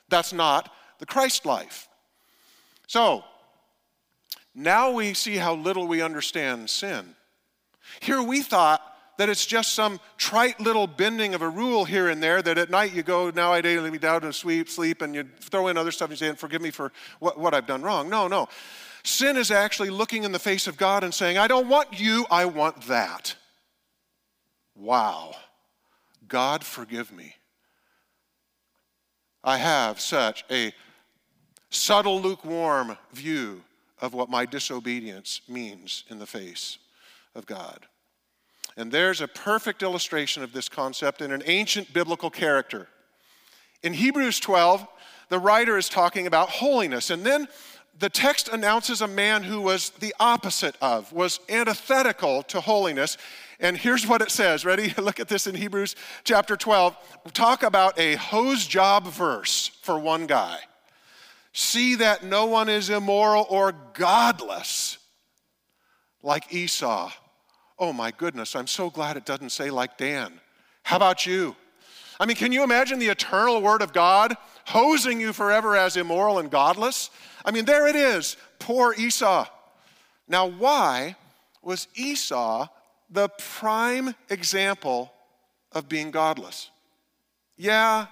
That's 0.09 0.33
not 0.33 0.71
the 0.99 1.05
Christ 1.05 1.45
life. 1.45 1.88
So, 2.89 3.23
now 4.55 4.89
we 4.89 5.13
see 5.13 5.35
how 5.35 5.53
little 5.53 5.87
we 5.87 6.01
understand 6.01 6.71
sin. 6.71 7.13
Here 7.99 8.19
we 8.19 8.41
thought 8.41 8.81
that 9.19 9.29
it's 9.29 9.45
just 9.45 9.75
some 9.75 9.99
trite 10.17 10.59
little 10.59 10.87
bending 10.87 11.35
of 11.35 11.43
a 11.43 11.49
rule 11.49 11.85
here 11.85 12.09
and 12.09 12.23
there 12.23 12.41
that 12.41 12.57
at 12.57 12.71
night 12.71 12.91
you 12.95 13.03
go, 13.03 13.29
now 13.29 13.53
I 13.53 13.61
daily 13.61 13.91
be 13.91 13.99
down 13.99 14.21
to 14.21 14.33
sleep, 14.33 14.69
sleep, 14.69 15.03
and 15.03 15.13
you 15.13 15.29
throw 15.39 15.67
in 15.67 15.77
other 15.77 15.91
stuff 15.91 16.09
and 16.09 16.17
say, 16.17 16.33
forgive 16.33 16.63
me 16.63 16.71
for 16.71 16.91
what, 17.19 17.37
what 17.37 17.53
I've 17.53 17.67
done 17.67 17.83
wrong. 17.83 18.09
No, 18.09 18.27
no. 18.27 18.49
Sin 19.03 19.37
is 19.37 19.51
actually 19.51 19.91
looking 19.91 20.23
in 20.23 20.31
the 20.31 20.39
face 20.39 20.65
of 20.65 20.75
God 20.75 21.03
and 21.03 21.13
saying, 21.13 21.37
I 21.37 21.47
don't 21.47 21.69
want 21.69 21.99
you, 21.99 22.25
I 22.31 22.45
want 22.45 22.87
that. 22.87 23.35
Wow. 24.73 25.35
God, 26.27 26.63
forgive 26.63 27.11
me. 27.11 27.35
I 29.43 29.57
have 29.57 29.99
such 29.99 30.43
a 30.49 30.73
subtle, 31.69 32.21
lukewarm 32.21 32.97
view 33.13 33.63
of 34.01 34.13
what 34.13 34.29
my 34.29 34.45
disobedience 34.45 35.41
means 35.47 36.03
in 36.09 36.19
the 36.19 36.25
face 36.25 36.77
of 37.35 37.45
God. 37.45 37.85
And 38.77 38.91
there's 38.91 39.21
a 39.21 39.27
perfect 39.27 39.83
illustration 39.83 40.41
of 40.41 40.53
this 40.53 40.69
concept 40.69 41.21
in 41.21 41.31
an 41.31 41.43
ancient 41.45 41.91
biblical 41.93 42.29
character. 42.29 42.87
In 43.83 43.93
Hebrews 43.93 44.39
12, 44.39 44.87
the 45.29 45.39
writer 45.39 45.77
is 45.77 45.89
talking 45.89 46.27
about 46.27 46.49
holiness, 46.49 47.09
and 47.09 47.25
then 47.25 47.47
the 47.99 48.09
text 48.09 48.47
announces 48.47 49.01
a 49.01 49.07
man 49.07 49.43
who 49.43 49.59
was 49.59 49.89
the 49.89 50.15
opposite 50.19 50.75
of, 50.81 51.11
was 51.11 51.41
antithetical 51.49 52.43
to 52.43 52.61
holiness. 52.61 53.17
And 53.59 53.75
here's 53.77 54.07
what 54.07 54.21
it 54.21 54.31
says. 54.31 54.63
Ready? 54.63 54.93
Look 54.97 55.19
at 55.19 55.27
this 55.27 55.47
in 55.47 55.55
Hebrews 55.55 55.97
chapter 56.23 56.55
12. 56.55 56.95
Talk 57.33 57.63
about 57.63 57.99
a 57.99 58.15
hose 58.15 58.65
job 58.65 59.07
verse 59.07 59.71
for 59.81 59.99
one 59.99 60.27
guy. 60.27 60.59
See 61.59 61.95
that 61.95 62.23
no 62.23 62.45
one 62.45 62.69
is 62.69 62.89
immoral 62.89 63.45
or 63.49 63.73
godless 63.93 64.97
like 66.23 66.53
Esau. 66.53 67.11
Oh 67.77 67.91
my 67.91 68.11
goodness, 68.11 68.55
I'm 68.55 68.65
so 68.65 68.89
glad 68.89 69.17
it 69.17 69.25
doesn't 69.25 69.49
say 69.49 69.69
like 69.69 69.97
Dan. 69.97 70.39
How 70.83 70.95
about 70.95 71.25
you? 71.25 71.57
I 72.17 72.25
mean, 72.25 72.37
can 72.37 72.53
you 72.53 72.63
imagine 72.63 72.97
the 72.97 73.09
eternal 73.09 73.61
word 73.61 73.81
of 73.81 73.91
God 73.91 74.37
hosing 74.67 75.19
you 75.19 75.33
forever 75.33 75.75
as 75.75 75.97
immoral 75.97 76.39
and 76.39 76.49
godless? 76.49 77.09
I 77.43 77.51
mean, 77.51 77.65
there 77.65 77.87
it 77.87 77.95
is. 77.97 78.37
Poor 78.59 78.95
Esau. 78.97 79.45
Now, 80.29 80.45
why 80.45 81.17
was 81.61 81.89
Esau 81.93 82.69
the 83.09 83.27
prime 83.27 84.15
example 84.29 85.11
of 85.73 85.89
being 85.89 86.11
godless? 86.11 86.69
Yeah, 87.57 88.05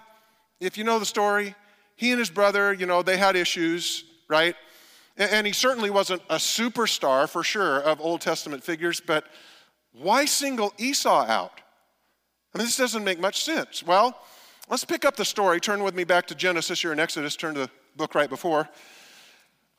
if 0.59 0.77
you 0.77 0.83
know 0.83 0.99
the 0.99 1.05
story, 1.05 1.55
he 1.97 2.11
and 2.11 2.19
his 2.19 2.29
brother, 2.29 2.71
you 2.71 2.85
know, 2.85 3.01
they 3.01 3.17
had 3.17 3.35
issues, 3.35 4.05
right? 4.29 4.55
And 5.17 5.47
he 5.47 5.51
certainly 5.51 5.89
wasn't 5.89 6.21
a 6.29 6.35
superstar 6.35 7.27
for 7.27 7.43
sure 7.43 7.79
of 7.79 7.99
Old 7.99 8.21
Testament 8.21 8.63
figures, 8.63 9.01
but 9.01 9.25
why 9.91 10.25
single 10.25 10.73
Esau 10.77 11.25
out? 11.27 11.59
I 12.53 12.59
mean, 12.59 12.67
this 12.67 12.77
doesn't 12.77 13.03
make 13.03 13.19
much 13.19 13.43
sense. 13.43 13.83
Well, 13.83 14.15
let's 14.69 14.85
pick 14.85 15.05
up 15.05 15.15
the 15.15 15.25
story. 15.25 15.59
Turn 15.59 15.83
with 15.83 15.95
me 15.95 16.03
back 16.03 16.27
to 16.27 16.35
Genesis. 16.35 16.83
You're 16.83 16.93
in 16.93 16.99
Exodus. 16.99 17.35
Turn 17.35 17.55
to 17.55 17.61
the 17.61 17.69
book 17.95 18.13
right 18.13 18.29
before. 18.29 18.69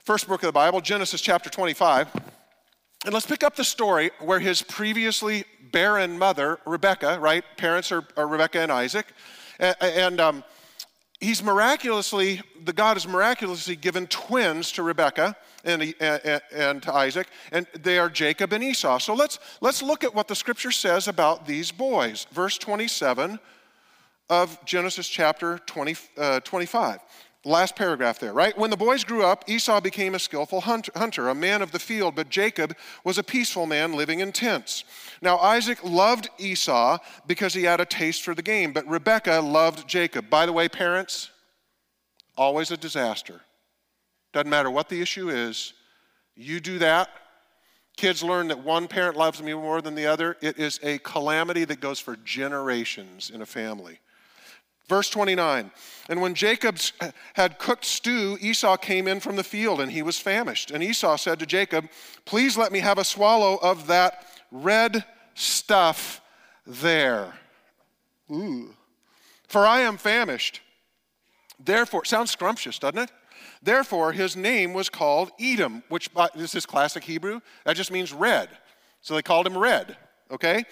First 0.00 0.26
book 0.26 0.42
of 0.42 0.48
the 0.48 0.52
Bible, 0.52 0.80
Genesis 0.80 1.20
chapter 1.20 1.48
25. 1.50 2.08
And 3.04 3.14
let's 3.14 3.26
pick 3.26 3.44
up 3.44 3.54
the 3.54 3.64
story 3.64 4.10
where 4.18 4.40
his 4.40 4.60
previously 4.60 5.44
barren 5.70 6.18
mother, 6.18 6.58
Rebekah, 6.66 7.18
right? 7.20 7.44
Parents 7.56 7.92
are, 7.92 8.04
are 8.16 8.26
Rebekah 8.26 8.60
and 8.60 8.72
Isaac. 8.72 9.06
And, 9.60 9.76
and 9.80 10.20
um, 10.20 10.44
he's 11.20 11.42
miraculously, 11.42 12.42
the 12.64 12.72
God 12.72 12.94
has 12.94 13.06
miraculously 13.06 13.76
given 13.76 14.06
twins 14.06 14.72
to 14.72 14.82
Rebekah 14.82 15.36
and, 15.64 15.94
and, 16.00 16.42
and, 16.52 16.82
to 16.82 16.94
Isaac, 16.94 17.28
and 17.52 17.66
they 17.74 17.98
are 17.98 18.08
Jacob 18.08 18.52
and 18.52 18.62
Esau. 18.62 18.98
So 18.98 19.14
let's, 19.14 19.38
let's 19.60 19.82
look 19.82 20.04
at 20.04 20.14
what 20.14 20.28
the 20.28 20.36
scripture 20.36 20.70
says 20.70 21.08
about 21.08 21.46
these 21.46 21.72
boys. 21.72 22.26
Verse 22.32 22.58
27 22.58 23.38
of 24.30 24.62
Genesis 24.64 25.08
chapter 25.08 25.58
20, 25.66 25.96
uh, 26.16 26.40
25. 26.40 27.00
Last 27.44 27.76
paragraph 27.76 28.18
there, 28.18 28.32
right? 28.32 28.56
When 28.58 28.70
the 28.70 28.76
boys 28.76 29.04
grew 29.04 29.24
up, 29.24 29.44
Esau 29.48 29.80
became 29.80 30.14
a 30.14 30.18
skillful 30.18 30.60
hunter, 30.60 31.28
a 31.28 31.34
man 31.34 31.62
of 31.62 31.70
the 31.70 31.78
field, 31.78 32.16
but 32.16 32.28
Jacob 32.28 32.76
was 33.04 33.16
a 33.16 33.22
peaceful 33.22 33.64
man 33.64 33.92
living 33.92 34.18
in 34.18 34.32
tents. 34.32 34.82
Now, 35.22 35.38
Isaac 35.38 35.78
loved 35.84 36.28
Esau 36.38 36.98
because 37.28 37.54
he 37.54 37.62
had 37.62 37.80
a 37.80 37.84
taste 37.84 38.22
for 38.22 38.34
the 38.34 38.42
game, 38.42 38.72
but 38.72 38.88
Rebekah 38.88 39.40
loved 39.40 39.88
Jacob. 39.88 40.28
By 40.28 40.46
the 40.46 40.52
way, 40.52 40.68
parents, 40.68 41.30
always 42.36 42.72
a 42.72 42.76
disaster. 42.76 43.40
Doesn't 44.32 44.50
matter 44.50 44.70
what 44.70 44.88
the 44.88 45.00
issue 45.00 45.30
is, 45.30 45.74
you 46.34 46.58
do 46.58 46.78
that. 46.80 47.08
Kids 47.96 48.22
learn 48.22 48.48
that 48.48 48.64
one 48.64 48.88
parent 48.88 49.16
loves 49.16 49.42
me 49.42 49.54
more 49.54 49.80
than 49.80 49.94
the 49.94 50.06
other. 50.06 50.36
It 50.40 50.58
is 50.58 50.80
a 50.82 50.98
calamity 50.98 51.64
that 51.64 51.80
goes 51.80 51.98
for 52.00 52.16
generations 52.16 53.30
in 53.30 53.42
a 53.42 53.46
family. 53.46 54.00
Verse 54.88 55.10
29 55.10 55.70
And 56.08 56.20
when 56.20 56.34
Jacob 56.34 56.78
uh, 57.00 57.10
had 57.34 57.58
cooked 57.58 57.84
stew, 57.84 58.38
Esau 58.40 58.76
came 58.76 59.06
in 59.06 59.20
from 59.20 59.36
the 59.36 59.44
field 59.44 59.80
and 59.80 59.92
he 59.92 60.02
was 60.02 60.18
famished. 60.18 60.70
And 60.70 60.82
Esau 60.82 61.16
said 61.16 61.38
to 61.38 61.46
Jacob, 61.46 61.88
Please 62.24 62.56
let 62.56 62.72
me 62.72 62.80
have 62.80 62.98
a 62.98 63.04
swallow 63.04 63.58
of 63.62 63.86
that 63.88 64.26
red 64.50 65.04
stuff 65.34 66.20
there. 66.66 67.34
Ooh. 68.30 68.74
For 69.46 69.66
I 69.66 69.80
am 69.80 69.96
famished. 69.96 70.60
Therefore, 71.62 72.04
sounds 72.04 72.30
scrumptious, 72.30 72.78
doesn't 72.78 72.98
it? 72.98 73.12
Therefore, 73.62 74.12
his 74.12 74.36
name 74.36 74.72
was 74.72 74.88
called 74.88 75.30
Edom, 75.40 75.82
which 75.88 76.10
this 76.34 76.54
is 76.54 76.66
classic 76.66 77.04
Hebrew. 77.04 77.40
That 77.64 77.76
just 77.76 77.90
means 77.90 78.12
red. 78.12 78.48
So 79.00 79.14
they 79.14 79.22
called 79.22 79.46
him 79.46 79.56
red, 79.56 79.96
okay? 80.30 80.64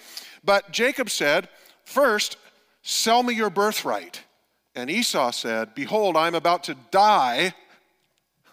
But 0.43 0.71
Jacob 0.71 1.09
said, 1.09 1.49
First, 1.83 2.37
Sell 2.89 3.21
me 3.21 3.33
your 3.33 3.49
birthright. 3.49 4.23
And 4.73 4.89
Esau 4.89 5.31
said, 5.31 5.75
Behold, 5.75 6.15
I'm 6.15 6.35
about 6.35 6.63
to 6.63 6.75
die. 6.89 7.53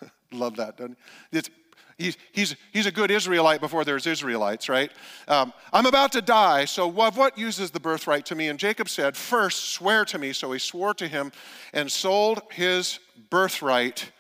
Love 0.33 0.57
that, 0.57 0.77
doesn't 0.77 0.99
he? 1.31 1.39
It's, 1.39 1.51
he's, 1.99 2.17
he's, 2.33 2.57
he's 2.73 2.87
a 2.87 2.91
good 2.91 3.13
Israelite 3.13 3.61
before 3.61 3.85
there's 3.85 4.09
Israelites, 4.09 4.69
right? 4.69 4.91
Um, 5.29 5.53
I'm 5.73 5.87
about 5.87 6.11
to 6.13 6.21
die, 6.21 6.65
so 6.65 6.89
what, 6.89 7.17
what 7.17 7.39
uses 7.39 7.71
the 7.71 7.79
birthright 7.79 8.27
to 8.27 8.35
me? 8.35 8.49
And 8.49 8.59
Jacob 8.59 8.89
said, 8.89 9.17
First, 9.17 9.69
swear 9.69 10.05
to 10.07 10.19
me. 10.19 10.33
So 10.33 10.51
he 10.51 10.59
swore 10.59 10.95
to 10.95 11.07
him 11.07 11.31
and 11.73 11.89
sold 11.89 12.43
his 12.51 12.99
birthright 13.31 14.11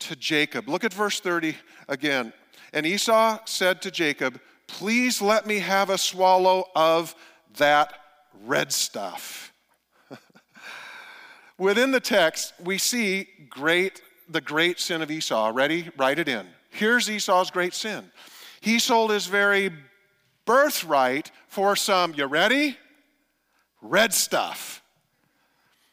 to 0.00 0.16
Jacob. 0.16 0.68
Look 0.68 0.84
at 0.84 0.92
verse 0.92 1.18
30 1.18 1.56
again. 1.88 2.34
And 2.74 2.84
Esau 2.84 3.38
said 3.46 3.80
to 3.80 3.90
Jacob, 3.90 4.38
Please 4.66 5.22
let 5.22 5.46
me 5.46 5.60
have 5.60 5.88
a 5.88 5.96
swallow 5.96 6.66
of 6.74 7.14
that 7.56 7.94
red 8.44 8.72
stuff. 8.72 9.52
Within 11.58 11.90
the 11.90 12.00
text, 12.00 12.52
we 12.62 12.78
see 12.78 13.28
great, 13.48 14.02
the 14.28 14.40
great 14.40 14.80
sin 14.80 15.02
of 15.02 15.10
Esau. 15.10 15.50
Ready? 15.54 15.90
Write 15.96 16.18
it 16.18 16.28
in. 16.28 16.46
Here's 16.70 17.10
Esau's 17.10 17.50
great 17.50 17.74
sin. 17.74 18.10
He 18.60 18.78
sold 18.78 19.10
his 19.10 19.26
very 19.26 19.70
birthright 20.44 21.30
for 21.48 21.76
some, 21.76 22.14
you 22.14 22.26
ready? 22.26 22.76
Red 23.80 24.12
stuff. 24.12 24.82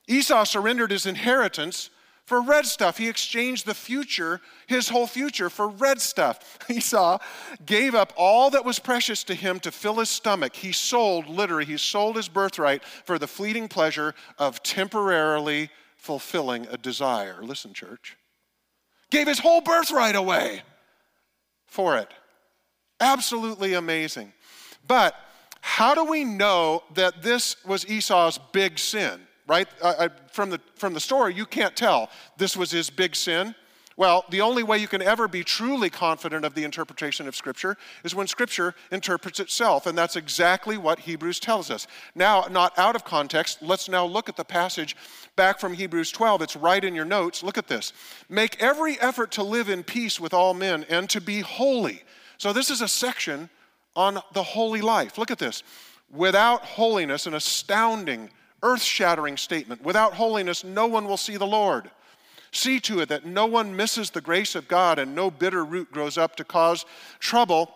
Esau 0.07 0.43
surrendered 0.43 0.91
his 0.91 1.05
inheritance 1.05 1.89
for 2.25 2.41
red 2.41 2.65
stuff. 2.65 2.97
He 2.97 3.09
exchanged 3.09 3.65
the 3.65 3.73
future, 3.73 4.39
his 4.67 4.89
whole 4.89 5.07
future, 5.07 5.49
for 5.49 5.67
red 5.67 5.99
stuff. 5.99 6.57
Esau 6.69 7.19
gave 7.65 7.95
up 7.95 8.13
all 8.15 8.49
that 8.51 8.65
was 8.65 8.79
precious 8.79 9.23
to 9.25 9.35
him 9.35 9.59
to 9.61 9.71
fill 9.71 9.95
his 9.95 10.09
stomach. 10.09 10.55
He 10.55 10.71
sold, 10.71 11.27
literally, 11.27 11.65
he 11.65 11.77
sold 11.77 12.15
his 12.15 12.29
birthright 12.29 12.83
for 12.83 13.19
the 13.19 13.27
fleeting 13.27 13.67
pleasure 13.67 14.15
of 14.37 14.63
temporarily 14.63 15.69
fulfilling 15.97 16.67
a 16.69 16.77
desire. 16.77 17.37
Listen, 17.41 17.73
church. 17.73 18.17
Gave 19.09 19.27
his 19.27 19.39
whole 19.39 19.61
birthright 19.61 20.15
away 20.15 20.63
for 21.67 21.97
it. 21.97 22.09
Absolutely 22.99 23.73
amazing. 23.73 24.33
But 24.87 25.15
how 25.61 25.95
do 25.95 26.03
we 26.03 26.23
know 26.23 26.83
that 26.93 27.21
this 27.21 27.55
was 27.65 27.87
Esau's 27.87 28.37
big 28.51 28.79
sin? 28.79 29.21
Right? 29.47 29.67
I, 29.83 30.05
I, 30.05 30.09
from, 30.31 30.49
the, 30.49 30.61
from 30.75 30.93
the 30.93 30.99
story, 30.99 31.33
you 31.33 31.45
can't 31.45 31.75
tell 31.75 32.09
this 32.37 32.55
was 32.55 32.71
his 32.71 32.89
big 32.89 33.15
sin. 33.15 33.55
Well, 33.95 34.25
the 34.29 34.41
only 34.41 34.63
way 34.63 34.79
you 34.79 34.87
can 34.87 35.03
ever 35.03 35.27
be 35.27 35.43
truly 35.43 35.89
confident 35.89 36.45
of 36.45 36.55
the 36.55 36.63
interpretation 36.63 37.27
of 37.27 37.35
Scripture 37.35 37.77
is 38.03 38.15
when 38.15 38.25
Scripture 38.25 38.73
interprets 38.91 39.39
itself, 39.39 39.85
and 39.85 39.95
that's 39.95 40.15
exactly 40.15 40.77
what 40.77 40.99
Hebrews 40.99 41.39
tells 41.39 41.69
us. 41.69 41.85
Now, 42.15 42.47
not 42.49 42.77
out 42.79 42.95
of 42.95 43.05
context, 43.05 43.61
let's 43.61 43.87
now 43.87 44.05
look 44.05 44.29
at 44.29 44.35
the 44.35 44.43
passage 44.43 44.95
back 45.35 45.59
from 45.59 45.73
Hebrews 45.73 46.11
12. 46.11 46.41
It's 46.41 46.55
right 46.55 46.83
in 46.83 46.95
your 46.95 47.05
notes. 47.05 47.43
Look 47.43 47.57
at 47.57 47.67
this. 47.67 47.93
Make 48.29 48.61
every 48.61 48.99
effort 48.99 49.31
to 49.33 49.43
live 49.43 49.69
in 49.69 49.83
peace 49.83 50.19
with 50.19 50.33
all 50.33 50.55
men 50.55 50.85
and 50.89 51.07
to 51.11 51.21
be 51.21 51.41
holy. 51.41 52.01
So, 52.39 52.51
this 52.51 52.71
is 52.71 52.81
a 52.81 52.87
section 52.87 53.49
on 53.95 54.19
the 54.33 54.43
holy 54.43 54.81
life. 54.81 55.19
Look 55.19 55.29
at 55.29 55.39
this. 55.39 55.61
Without 56.11 56.63
holiness, 56.63 57.27
an 57.27 57.35
astounding, 57.35 58.31
earth 58.63 58.81
shattering 58.81 59.37
statement. 59.37 59.83
Without 59.83 60.13
holiness, 60.13 60.63
no 60.63 60.87
one 60.87 61.05
will 61.05 61.17
see 61.17 61.37
the 61.37 61.45
Lord. 61.45 61.91
See 62.51 62.79
to 62.81 62.99
it 63.01 63.09
that 63.09 63.25
no 63.25 63.45
one 63.45 63.75
misses 63.75 64.09
the 64.09 64.21
grace 64.21 64.55
of 64.55 64.67
God 64.67 64.99
and 64.99 65.13
no 65.13 65.29
bitter 65.29 65.63
root 65.65 65.91
grows 65.91 66.17
up 66.17 66.35
to 66.37 66.43
cause 66.43 66.85
trouble 67.19 67.71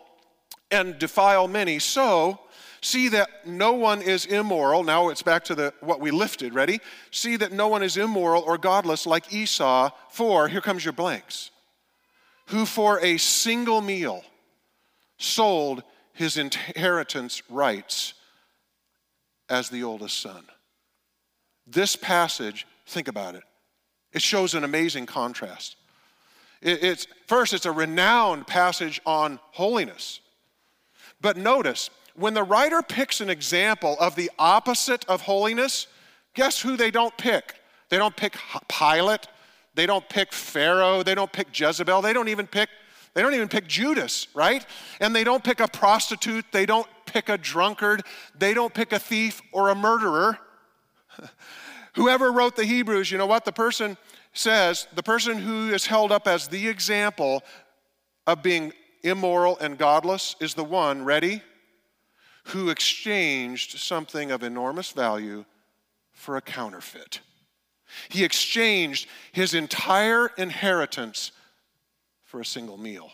and 0.72 0.98
defile 0.98 1.48
many. 1.48 1.80
So, 1.80 2.40
see 2.82 3.10
that 3.10 3.48
no 3.48 3.74
one 3.74 4.02
is 4.02 4.26
immoral. 4.26 4.84
Now 4.84 5.10
it's 5.10 5.24
back 5.24 5.44
to 5.46 5.56
the 5.56 5.74
what 5.82 6.00
we 6.00 6.12
lifted, 6.12 6.54
ready? 6.54 6.80
See 7.12 7.38
that 7.38 7.52
no 7.52 7.68
one 7.68 7.84
is 7.84 7.98
immoral 7.98 8.44
or 8.44 8.58
godless 8.58 9.06
like 9.06 9.34
Esau, 9.34 9.90
for 10.10 10.48
here 10.48 10.62
comes 10.62 10.86
your 10.86 10.94
blanks. 10.94 11.52
Who 12.48 12.66
for 12.66 13.00
a 13.02 13.18
single 13.18 13.82
meal 13.82 14.24
sold 15.18 15.84
his 16.14 16.38
inheritance 16.38 17.42
rights 17.50 18.14
as 19.50 19.70
the 19.70 19.84
oldest 19.84 20.20
son. 20.20 20.46
This 21.68 21.96
passage, 21.96 22.66
think 22.86 23.08
about 23.08 23.36
it, 23.36 23.44
it 24.14 24.22
shows 24.22 24.54
an 24.54 24.64
amazing 24.64 25.06
contrast. 25.06 25.76
it's, 26.62 27.08
first, 27.28 27.54
it's 27.54 27.66
a 27.66 27.72
renowned 27.72 28.48
passage 28.48 29.02
on 29.06 29.40
holiness. 29.52 30.22
But 31.20 31.38
notice, 31.38 31.90
when 32.16 32.34
the 32.34 32.44
writer 32.44 32.82
picks 32.82 33.22
an 33.22 33.30
example 33.30 33.98
of 34.00 34.16
the 34.16 34.32
opposite 34.40 35.06
of 35.08 35.22
holiness, 35.22 35.88
guess 36.34 36.62
who 36.62 36.78
they 36.78 36.90
don't 36.90 37.16
pick? 37.18 37.56
They 37.90 37.98
don't 37.98 38.16
pick 38.16 38.36
Pilate, 38.68 39.28
they 39.76 39.86
don't 39.86 40.08
pick 40.10 40.34
Pharaoh, 40.34 41.04
they 41.04 41.16
don't 41.16 41.32
pick 41.32 41.48
Jezebel, 41.58 42.02
they 42.02 42.14
don't 42.14 42.30
even 42.30 42.48
pick 42.48 42.70
they 43.14 43.24
don't 43.24 43.34
even 43.34 43.48
pick 43.48 43.66
Judas, 43.66 44.28
right? 44.36 44.64
And 45.00 45.16
they 45.16 45.24
don't 45.24 45.44
pick 45.44 45.60
a 45.60 45.68
prostitute, 45.68 46.46
they 46.52 46.68
don't 46.68 46.86
pick 47.08 47.30
a 47.30 47.38
drunkard, 47.38 48.04
they 48.38 48.54
don't 48.54 48.72
pick 48.72 48.92
a 48.92 49.00
thief 49.00 49.42
or 49.52 49.70
a 49.70 49.76
murderer. 49.76 50.38
Whoever 51.96 52.32
wrote 52.32 52.56
the 52.56 52.66
Hebrews, 52.66 53.12
you 53.12 53.18
know 53.18 53.26
what? 53.26 53.46
The 53.46 53.52
person 53.52 53.98
says, 54.34 54.88
the 54.94 55.04
person 55.04 55.38
who 55.38 55.70
is 55.70 55.86
held 55.86 56.12
up 56.12 56.28
as 56.28 56.48
the 56.48 56.68
example 56.68 57.44
of 58.28 58.44
being 58.44 58.72
immoral 59.04 59.58
and 59.60 59.78
godless 59.78 60.36
is 60.40 60.54
the 60.54 60.64
one, 60.64 61.04
ready? 61.04 61.42
Who 62.48 62.70
exchanged 62.70 63.80
something 63.80 64.32
of 64.32 64.44
enormous 64.44 64.92
value 64.92 65.46
for 66.18 66.36
a 66.36 66.42
counterfeit. 66.42 67.22
He 68.10 68.24
exchanged 68.24 69.08
his 69.32 69.54
entire 69.54 70.32
inheritance 70.38 71.32
for 72.26 72.42
a 72.42 72.46
single 72.46 72.78
meal. 72.78 73.12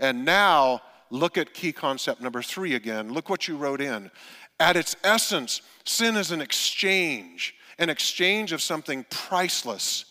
And 0.00 0.24
now, 0.24 0.82
look 1.08 1.38
at 1.38 1.54
key 1.54 1.72
concept 1.72 2.20
number 2.20 2.42
three 2.42 2.74
again. 2.74 3.12
Look 3.12 3.30
what 3.30 3.46
you 3.46 3.56
wrote 3.56 3.80
in. 3.80 4.10
At 4.58 4.76
its 4.76 4.96
essence, 5.04 5.62
sin 5.84 6.16
is 6.16 6.30
an 6.30 6.40
exchange, 6.40 7.54
an 7.78 7.90
exchange 7.90 8.52
of 8.52 8.62
something 8.62 9.04
priceless 9.10 10.04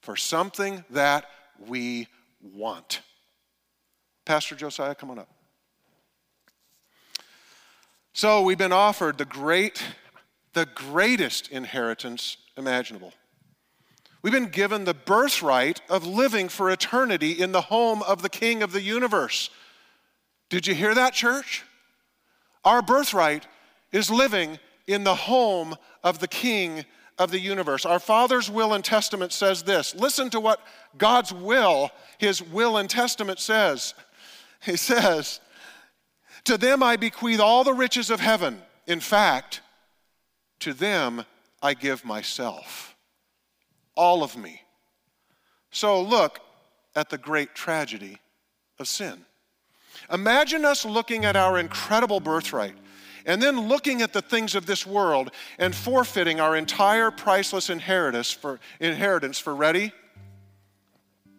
for 0.00 0.16
something 0.16 0.84
that 0.90 1.26
we 1.66 2.08
want. 2.54 3.00
Pastor 4.24 4.54
Josiah, 4.54 4.94
come 4.94 5.10
on 5.10 5.18
up. 5.18 5.28
So, 8.12 8.42
we've 8.42 8.58
been 8.58 8.72
offered 8.72 9.18
the 9.18 9.24
great, 9.24 9.82
the 10.52 10.66
greatest 10.66 11.50
inheritance 11.50 12.36
imaginable. 12.56 13.12
We've 14.22 14.32
been 14.32 14.46
given 14.46 14.84
the 14.84 14.94
birthright 14.94 15.80
of 15.90 16.06
living 16.06 16.48
for 16.48 16.70
eternity 16.70 17.32
in 17.32 17.52
the 17.52 17.60
home 17.60 18.02
of 18.02 18.22
the 18.22 18.28
King 18.28 18.62
of 18.62 18.72
the 18.72 18.80
universe. 18.80 19.50
Did 20.48 20.66
you 20.66 20.74
hear 20.74 20.94
that, 20.94 21.12
church? 21.12 21.64
Our 22.64 22.80
birthright 22.80 23.46
is 23.92 24.10
living 24.10 24.58
in 24.86 25.04
the 25.04 25.14
home 25.14 25.76
of 26.02 26.18
the 26.18 26.28
King 26.28 26.84
of 27.18 27.30
the 27.30 27.38
universe. 27.38 27.86
Our 27.86 27.98
Father's 27.98 28.50
will 28.50 28.74
and 28.74 28.84
testament 28.84 29.32
says 29.32 29.62
this. 29.62 29.94
Listen 29.94 30.30
to 30.30 30.40
what 30.40 30.60
God's 30.98 31.32
will, 31.32 31.90
His 32.18 32.42
will 32.42 32.76
and 32.76 32.88
testament 32.88 33.38
says. 33.38 33.94
He 34.62 34.76
says, 34.76 35.40
To 36.44 36.56
them 36.58 36.82
I 36.82 36.96
bequeath 36.96 37.40
all 37.40 37.64
the 37.64 37.74
riches 37.74 38.10
of 38.10 38.20
heaven. 38.20 38.60
In 38.86 39.00
fact, 39.00 39.60
to 40.60 40.72
them 40.72 41.24
I 41.62 41.74
give 41.74 42.04
myself 42.04 42.96
all 43.96 44.22
of 44.22 44.36
me. 44.36 44.62
So 45.70 46.00
look 46.00 46.40
at 46.96 47.10
the 47.10 47.18
great 47.18 47.54
tragedy 47.54 48.18
of 48.78 48.88
sin. 48.88 49.24
Imagine 50.12 50.64
us 50.64 50.84
looking 50.84 51.24
at 51.24 51.36
our 51.36 51.58
incredible 51.58 52.20
birthright 52.20 52.74
and 53.24 53.42
then 53.42 53.68
looking 53.68 54.02
at 54.02 54.12
the 54.12 54.22
things 54.22 54.54
of 54.54 54.66
this 54.66 54.86
world 54.86 55.30
and 55.58 55.74
forfeiting 55.74 56.40
our 56.40 56.56
entire 56.56 57.10
priceless 57.10 57.70
inheritance 57.70 58.30
for 58.30 58.60
inheritance 58.80 59.38
for 59.38 59.54
ready 59.54 59.92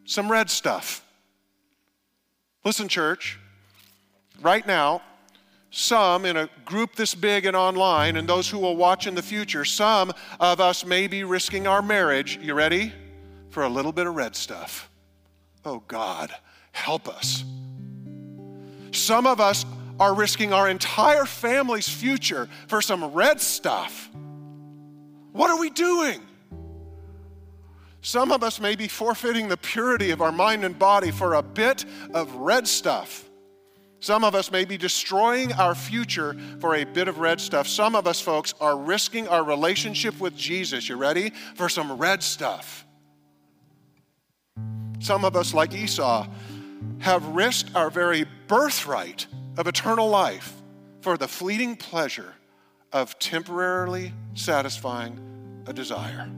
some 0.05 0.31
red 0.31 0.49
stuff. 0.49 1.03
Listen 2.63 2.87
church, 2.87 3.39
right 4.41 4.65
now 4.65 5.01
some 5.75 6.23
in 6.23 6.37
a 6.37 6.49
group 6.63 6.95
this 6.95 7.13
big 7.13 7.45
and 7.45 7.55
online, 7.55 8.15
and 8.15 8.29
those 8.29 8.49
who 8.49 8.57
will 8.57 8.77
watch 8.77 9.07
in 9.07 9.13
the 9.13 9.21
future, 9.21 9.65
some 9.65 10.13
of 10.39 10.61
us 10.61 10.85
may 10.85 11.05
be 11.05 11.25
risking 11.25 11.67
our 11.67 11.81
marriage, 11.81 12.39
you 12.41 12.53
ready? 12.53 12.93
For 13.49 13.63
a 13.63 13.69
little 13.69 13.91
bit 13.91 14.07
of 14.07 14.15
red 14.15 14.37
stuff. 14.37 14.89
Oh 15.65 15.83
God, 15.87 16.33
help 16.71 17.09
us. 17.09 17.43
Some 18.91 19.27
of 19.27 19.41
us 19.41 19.65
are 19.99 20.13
risking 20.13 20.53
our 20.53 20.69
entire 20.69 21.25
family's 21.25 21.87
future 21.87 22.49
for 22.67 22.81
some 22.81 23.13
red 23.13 23.39
stuff. 23.39 24.09
What 25.31 25.49
are 25.49 25.59
we 25.59 25.69
doing? 25.69 26.21
Some 28.01 28.31
of 28.31 28.43
us 28.43 28.59
may 28.59 28.75
be 28.75 28.87
forfeiting 28.87 29.47
the 29.47 29.57
purity 29.57 30.11
of 30.11 30.21
our 30.21 30.31
mind 30.31 30.63
and 30.63 30.77
body 30.77 31.11
for 31.11 31.33
a 31.33 31.41
bit 31.41 31.85
of 32.13 32.33
red 32.35 32.67
stuff. 32.67 33.27
Some 33.99 34.23
of 34.23 34.35
us 34.35 34.51
may 34.51 34.65
be 34.65 34.77
destroying 34.77 35.51
our 35.53 35.73
future 35.73 36.37
for 36.59 36.75
a 36.75 36.83
bit 36.83 37.07
of 37.07 37.17
red 37.17 37.41
stuff. 37.41 37.67
Some 37.67 37.95
of 37.95 38.05
us, 38.05 38.21
folks, 38.21 38.53
are 38.61 38.77
risking 38.77 39.27
our 39.27 39.43
relationship 39.43 40.19
with 40.19 40.37
Jesus. 40.37 40.87
You 40.87 40.97
ready? 40.97 41.31
For 41.55 41.69
some 41.69 41.97
red 41.97 42.21
stuff. 42.21 42.85
Some 44.99 45.25
of 45.25 45.35
us, 45.35 45.55
like 45.55 45.73
Esau, 45.73 46.27
have 46.99 47.25
risked 47.27 47.75
our 47.75 47.89
very 47.89 48.25
birthright 48.47 49.27
of 49.57 49.67
eternal 49.67 50.09
life 50.09 50.53
for 51.01 51.17
the 51.17 51.27
fleeting 51.27 51.75
pleasure 51.75 52.33
of 52.91 53.17
temporarily 53.19 54.13
satisfying 54.33 55.19
a 55.67 55.73
desire. 55.73 56.29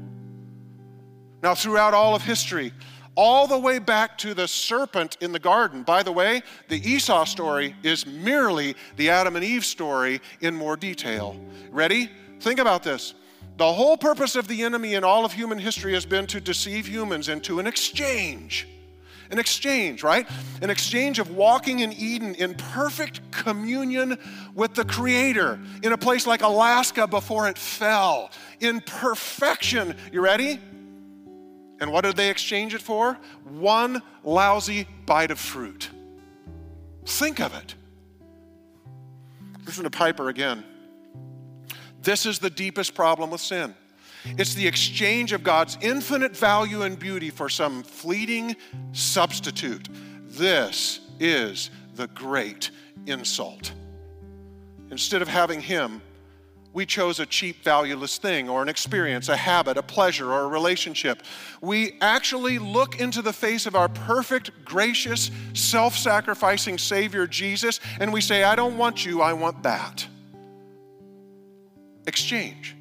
Now, 1.44 1.56
throughout 1.56 1.94
all 1.94 2.16
of 2.16 2.24
history, 2.24 2.74
all 3.18 3.48
the 3.48 3.58
way 3.58 3.80
back 3.80 4.18
to 4.20 4.36
the 4.36 4.48
serpent 4.48 5.18
in 5.22 5.32
the 5.32 5.40
garden. 5.40 5.82
By 5.82 6.04
the 6.04 6.12
way, 6.12 6.44
the 6.68 6.78
Esau 6.88 7.26
story 7.26 7.76
is 7.82 8.06
merely 8.06 8.76
the 8.96 9.10
Adam 9.10 9.36
and 9.36 9.44
Eve 9.44 9.66
story 9.66 10.22
in 10.42 10.56
more 10.56 10.78
detail. 10.78 11.36
Ready? 11.72 12.12
Think 12.40 12.60
about 12.60 12.84
this. 12.84 13.16
The 13.58 13.74
whole 13.74 13.98
purpose 13.98 14.36
of 14.36 14.48
the 14.48 14.62
enemy 14.62 14.94
in 14.94 15.04
all 15.04 15.26
of 15.26 15.34
human 15.34 15.58
history 15.58 15.94
has 15.94 16.06
been 16.06 16.28
to 16.28 16.40
deceive 16.40 16.88
humans 16.88 17.28
into 17.28 17.60
an 17.60 17.66
exchange. 17.66 18.68
An 19.30 19.40
exchange, 19.40 20.04
right? 20.04 20.28
An 20.62 20.70
exchange 20.70 21.20
of 21.20 21.32
walking 21.32 21.80
in 21.80 21.92
Eden 21.94 22.36
in 22.36 22.56
perfect 22.56 23.20
communion 23.32 24.18
with 24.54 24.74
the 24.74 24.86
Creator 24.86 25.60
in 25.84 25.92
a 25.92 25.98
place 25.98 26.26
like 26.26 26.42
Alaska 26.42 27.08
before 27.08 27.48
it 27.50 27.58
fell, 27.58 28.32
in 28.60 28.82
perfection. 28.82 29.96
You 30.12 30.22
ready? 30.22 30.60
And 31.80 31.92
what 31.92 32.04
did 32.04 32.16
they 32.16 32.30
exchange 32.30 32.74
it 32.74 32.82
for? 32.82 33.18
One 33.44 34.02
lousy 34.24 34.88
bite 35.06 35.32
of 35.32 35.40
fruit. 35.40 35.90
Think 37.06 37.40
of 37.40 37.54
it. 37.56 37.76
Listen 39.66 39.84
to 39.84 39.90
Piper 39.90 40.30
again. 40.30 40.64
This 42.02 42.26
is 42.26 42.40
the 42.40 42.50
deepest 42.50 42.96
problem 42.96 43.30
with 43.32 43.42
sin. 43.42 43.76
It's 44.38 44.54
the 44.54 44.68
exchange 44.68 45.34
of 45.34 45.44
God's 45.44 45.78
infinite 45.82 46.36
value 46.36 46.84
and 46.84 46.98
beauty 46.98 47.30
for 47.30 47.50
some 47.50 47.84
fleeting 47.84 48.56
substitute. 48.92 49.88
This 50.28 51.00
is 51.20 51.70
the 51.96 52.08
great 52.08 52.72
insult. 53.06 53.72
Instead 54.92 55.22
of 55.22 55.28
having 55.28 55.62
Him, 55.62 56.02
we 56.78 56.86
chose 56.86 57.20
a 57.20 57.26
cheap, 57.26 57.64
valueless 57.64 58.20
thing 58.20 58.48
or 58.48 58.62
an 58.62 58.70
experience, 58.70 59.30
a 59.30 59.36
habit, 59.36 59.78
a 59.78 59.82
pleasure, 59.82 60.32
or 60.32 60.44
a 60.44 60.48
relationship. 60.48 61.24
We 61.60 61.98
actually 62.02 62.60
look 62.60 63.00
into 63.00 63.24
the 63.24 63.34
face 63.34 63.66
of 63.66 63.76
our 63.76 63.90
perfect, 63.90 64.52
gracious, 64.64 65.32
self 65.54 65.98
sacrificing 65.98 66.78
Savior, 66.78 67.26
Jesus, 67.26 67.80
and 68.00 68.14
we 68.14 68.22
say, 68.22 68.44
I 68.44 68.56
don't 68.56 68.78
want 68.78 69.04
you, 69.04 69.24
I 69.24 69.34
want 69.34 69.64
that. 69.64 70.06
Exchange. 72.06 72.77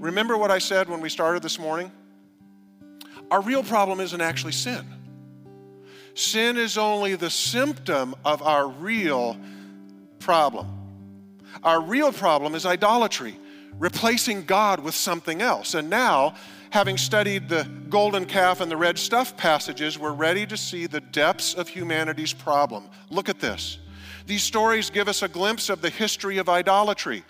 Remember 0.00 0.38
what 0.38 0.50
I 0.50 0.58
said 0.58 0.88
when 0.88 1.02
we 1.02 1.10
started 1.10 1.42
this 1.42 1.58
morning? 1.58 1.92
Our 3.30 3.42
real 3.42 3.62
problem 3.62 4.00
isn't 4.00 4.20
actually 4.20 4.52
sin. 4.52 4.84
Sin 6.14 6.56
is 6.56 6.78
only 6.78 7.14
the 7.16 7.28
symptom 7.28 8.14
of 8.24 8.42
our 8.42 8.66
real 8.66 9.36
problem. 10.18 10.66
Our 11.62 11.82
real 11.82 12.12
problem 12.12 12.54
is 12.54 12.64
idolatry, 12.64 13.36
replacing 13.78 14.46
God 14.46 14.80
with 14.80 14.94
something 14.94 15.42
else. 15.42 15.74
And 15.74 15.90
now, 15.90 16.34
having 16.70 16.96
studied 16.96 17.50
the 17.50 17.68
golden 17.90 18.24
calf 18.24 18.62
and 18.62 18.70
the 18.70 18.78
red 18.78 18.98
stuff 18.98 19.36
passages, 19.36 19.98
we're 19.98 20.12
ready 20.12 20.46
to 20.46 20.56
see 20.56 20.86
the 20.86 21.00
depths 21.00 21.52
of 21.52 21.68
humanity's 21.68 22.32
problem. 22.32 22.88
Look 23.10 23.28
at 23.28 23.38
this. 23.38 23.78
These 24.26 24.42
stories 24.44 24.88
give 24.88 25.08
us 25.08 25.22
a 25.22 25.28
glimpse 25.28 25.68
of 25.68 25.82
the 25.82 25.90
history 25.90 26.38
of 26.38 26.48
idolatry. 26.48 27.22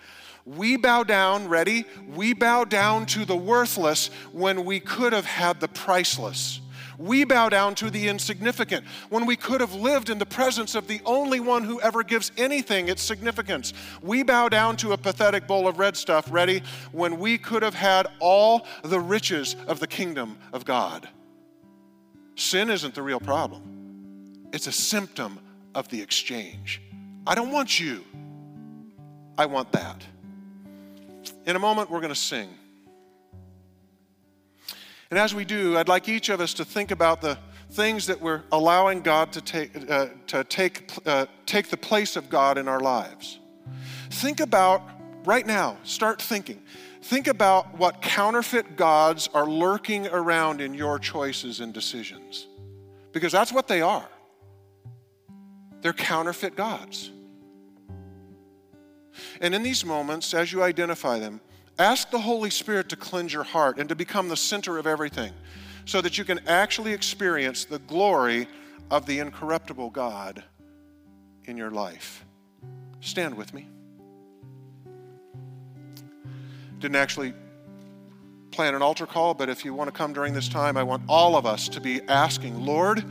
We 0.45 0.77
bow 0.77 1.03
down, 1.03 1.47
ready? 1.47 1.85
We 2.07 2.33
bow 2.33 2.63
down 2.63 3.05
to 3.07 3.25
the 3.25 3.35
worthless 3.35 4.09
when 4.31 4.65
we 4.65 4.79
could 4.79 5.13
have 5.13 5.25
had 5.25 5.59
the 5.59 5.67
priceless. 5.67 6.61
We 6.97 7.23
bow 7.23 7.49
down 7.49 7.73
to 7.75 7.89
the 7.89 8.07
insignificant 8.07 8.85
when 9.09 9.25
we 9.25 9.35
could 9.35 9.59
have 9.59 9.73
lived 9.73 10.09
in 10.09 10.19
the 10.19 10.25
presence 10.25 10.75
of 10.75 10.87
the 10.87 11.01
only 11.03 11.39
one 11.39 11.63
who 11.63 11.81
ever 11.81 12.03
gives 12.03 12.31
anything 12.37 12.89
its 12.89 13.01
significance. 13.01 13.73
We 14.03 14.21
bow 14.21 14.49
down 14.49 14.77
to 14.77 14.93
a 14.93 14.97
pathetic 14.97 15.47
bowl 15.47 15.67
of 15.67 15.79
red 15.79 15.97
stuff, 15.97 16.31
ready, 16.31 16.61
when 16.91 17.17
we 17.17 17.39
could 17.39 17.63
have 17.63 17.73
had 17.73 18.07
all 18.19 18.67
the 18.83 18.99
riches 18.99 19.55
of 19.67 19.79
the 19.79 19.87
kingdom 19.87 20.37
of 20.53 20.63
God. 20.63 21.09
Sin 22.35 22.69
isn't 22.69 22.93
the 22.93 23.01
real 23.01 23.19
problem, 23.19 24.49
it's 24.53 24.67
a 24.67 24.71
symptom 24.71 25.39
of 25.73 25.87
the 25.89 26.01
exchange. 26.01 26.81
I 27.25 27.35
don't 27.35 27.51
want 27.51 27.79
you, 27.79 28.03
I 29.37 29.47
want 29.47 29.71
that. 29.71 30.03
In 31.45 31.55
a 31.55 31.59
moment, 31.59 31.89
we're 31.89 32.01
going 32.01 32.13
to 32.13 32.19
sing. 32.19 32.49
And 35.09 35.19
as 35.19 35.33
we 35.33 35.43
do, 35.43 35.77
I'd 35.77 35.89
like 35.89 36.07
each 36.07 36.29
of 36.29 36.39
us 36.39 36.53
to 36.55 36.65
think 36.65 36.91
about 36.91 37.21
the 37.21 37.37
things 37.71 38.07
that 38.07 38.21
we're 38.21 38.43
allowing 38.51 39.01
God 39.01 39.31
to 39.33 39.41
take, 39.41 39.89
uh, 39.89 40.07
to 40.27 40.43
take, 40.43 40.91
uh, 41.05 41.25
take 41.45 41.69
the 41.69 41.77
place 41.77 42.15
of 42.15 42.29
God 42.29 42.57
in 42.57 42.67
our 42.67 42.79
lives. 42.79 43.39
Think 44.09 44.39
about, 44.39 44.81
right 45.25 45.45
now, 45.45 45.77
start 45.83 46.21
thinking. 46.21 46.61
Think 47.01 47.27
about 47.27 47.77
what 47.77 48.01
counterfeit 48.01 48.75
gods 48.75 49.29
are 49.33 49.47
lurking 49.47 50.07
around 50.07 50.61
in 50.61 50.73
your 50.73 50.99
choices 50.99 51.59
and 51.59 51.73
decisions. 51.73 52.45
Because 53.11 53.31
that's 53.31 53.51
what 53.51 53.67
they 53.67 53.81
are. 53.81 54.07
They're 55.81 55.93
counterfeit 55.93 56.55
gods. 56.55 57.11
And 59.39 59.55
in 59.55 59.63
these 59.63 59.85
moments, 59.85 60.33
as 60.33 60.51
you 60.51 60.63
identify 60.63 61.19
them, 61.19 61.41
Ask 61.81 62.11
the 62.11 62.19
Holy 62.19 62.49
Spirit 62.49 62.89
to 62.89 62.95
cleanse 62.95 63.33
your 63.33 63.43
heart 63.43 63.79
and 63.79 63.89
to 63.89 63.95
become 63.95 64.29
the 64.29 64.37
center 64.37 64.77
of 64.77 64.85
everything 64.85 65.33
so 65.85 65.99
that 66.01 66.17
you 66.17 66.23
can 66.23 66.39
actually 66.47 66.93
experience 66.93 67.65
the 67.65 67.79
glory 67.79 68.47
of 68.91 69.05
the 69.05 69.19
incorruptible 69.19 69.89
God 69.89 70.43
in 71.45 71.57
your 71.57 71.71
life. 71.71 72.23
Stand 72.99 73.35
with 73.35 73.53
me. 73.53 73.67
Didn't 76.77 76.97
actually 76.97 77.33
plan 78.51 78.75
an 78.75 78.81
altar 78.81 79.07
call, 79.07 79.33
but 79.33 79.49
if 79.49 79.65
you 79.65 79.73
want 79.73 79.87
to 79.87 79.91
come 79.91 80.13
during 80.13 80.33
this 80.33 80.49
time, 80.49 80.77
I 80.77 80.83
want 80.83 81.03
all 81.07 81.35
of 81.35 81.45
us 81.45 81.67
to 81.69 81.81
be 81.81 82.01
asking, 82.03 82.63
Lord, 82.63 83.03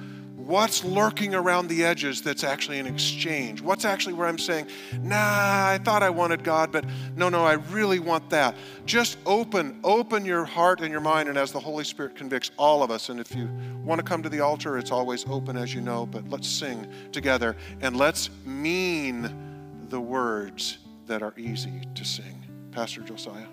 What's 0.46 0.84
lurking 0.84 1.34
around 1.34 1.68
the 1.68 1.84
edges 1.84 2.22
that's 2.22 2.44
actually 2.44 2.78
an 2.78 2.86
exchange? 2.86 3.60
What's 3.60 3.84
actually 3.84 4.14
where 4.14 4.26
I'm 4.26 4.38
saying, 4.38 4.68
nah, 5.00 5.16
I 5.16 5.78
thought 5.84 6.02
I 6.02 6.10
wanted 6.10 6.42
God, 6.42 6.72
but 6.72 6.84
no, 7.14 7.28
no, 7.28 7.44
I 7.44 7.54
really 7.54 7.98
want 7.98 8.30
that. 8.30 8.56
Just 8.86 9.18
open, 9.26 9.78
open 9.84 10.24
your 10.24 10.44
heart 10.44 10.80
and 10.80 10.90
your 10.90 11.00
mind, 11.00 11.28
and 11.28 11.38
as 11.38 11.52
the 11.52 11.60
Holy 11.60 11.84
Spirit 11.84 12.16
convicts 12.16 12.50
all 12.56 12.82
of 12.82 12.90
us. 12.90 13.10
And 13.10 13.20
if 13.20 13.34
you 13.34 13.48
want 13.84 13.98
to 13.98 14.04
come 14.04 14.22
to 14.22 14.28
the 14.28 14.40
altar, 14.40 14.78
it's 14.78 14.90
always 14.90 15.24
open, 15.26 15.56
as 15.56 15.74
you 15.74 15.80
know, 15.80 16.06
but 16.06 16.28
let's 16.28 16.48
sing 16.48 16.86
together 17.12 17.56
and 17.80 17.96
let's 17.96 18.30
mean 18.44 19.86
the 19.88 20.00
words 20.00 20.78
that 21.06 21.22
are 21.22 21.34
easy 21.36 21.82
to 21.94 22.04
sing. 22.04 22.44
Pastor 22.72 23.02
Josiah. 23.02 23.46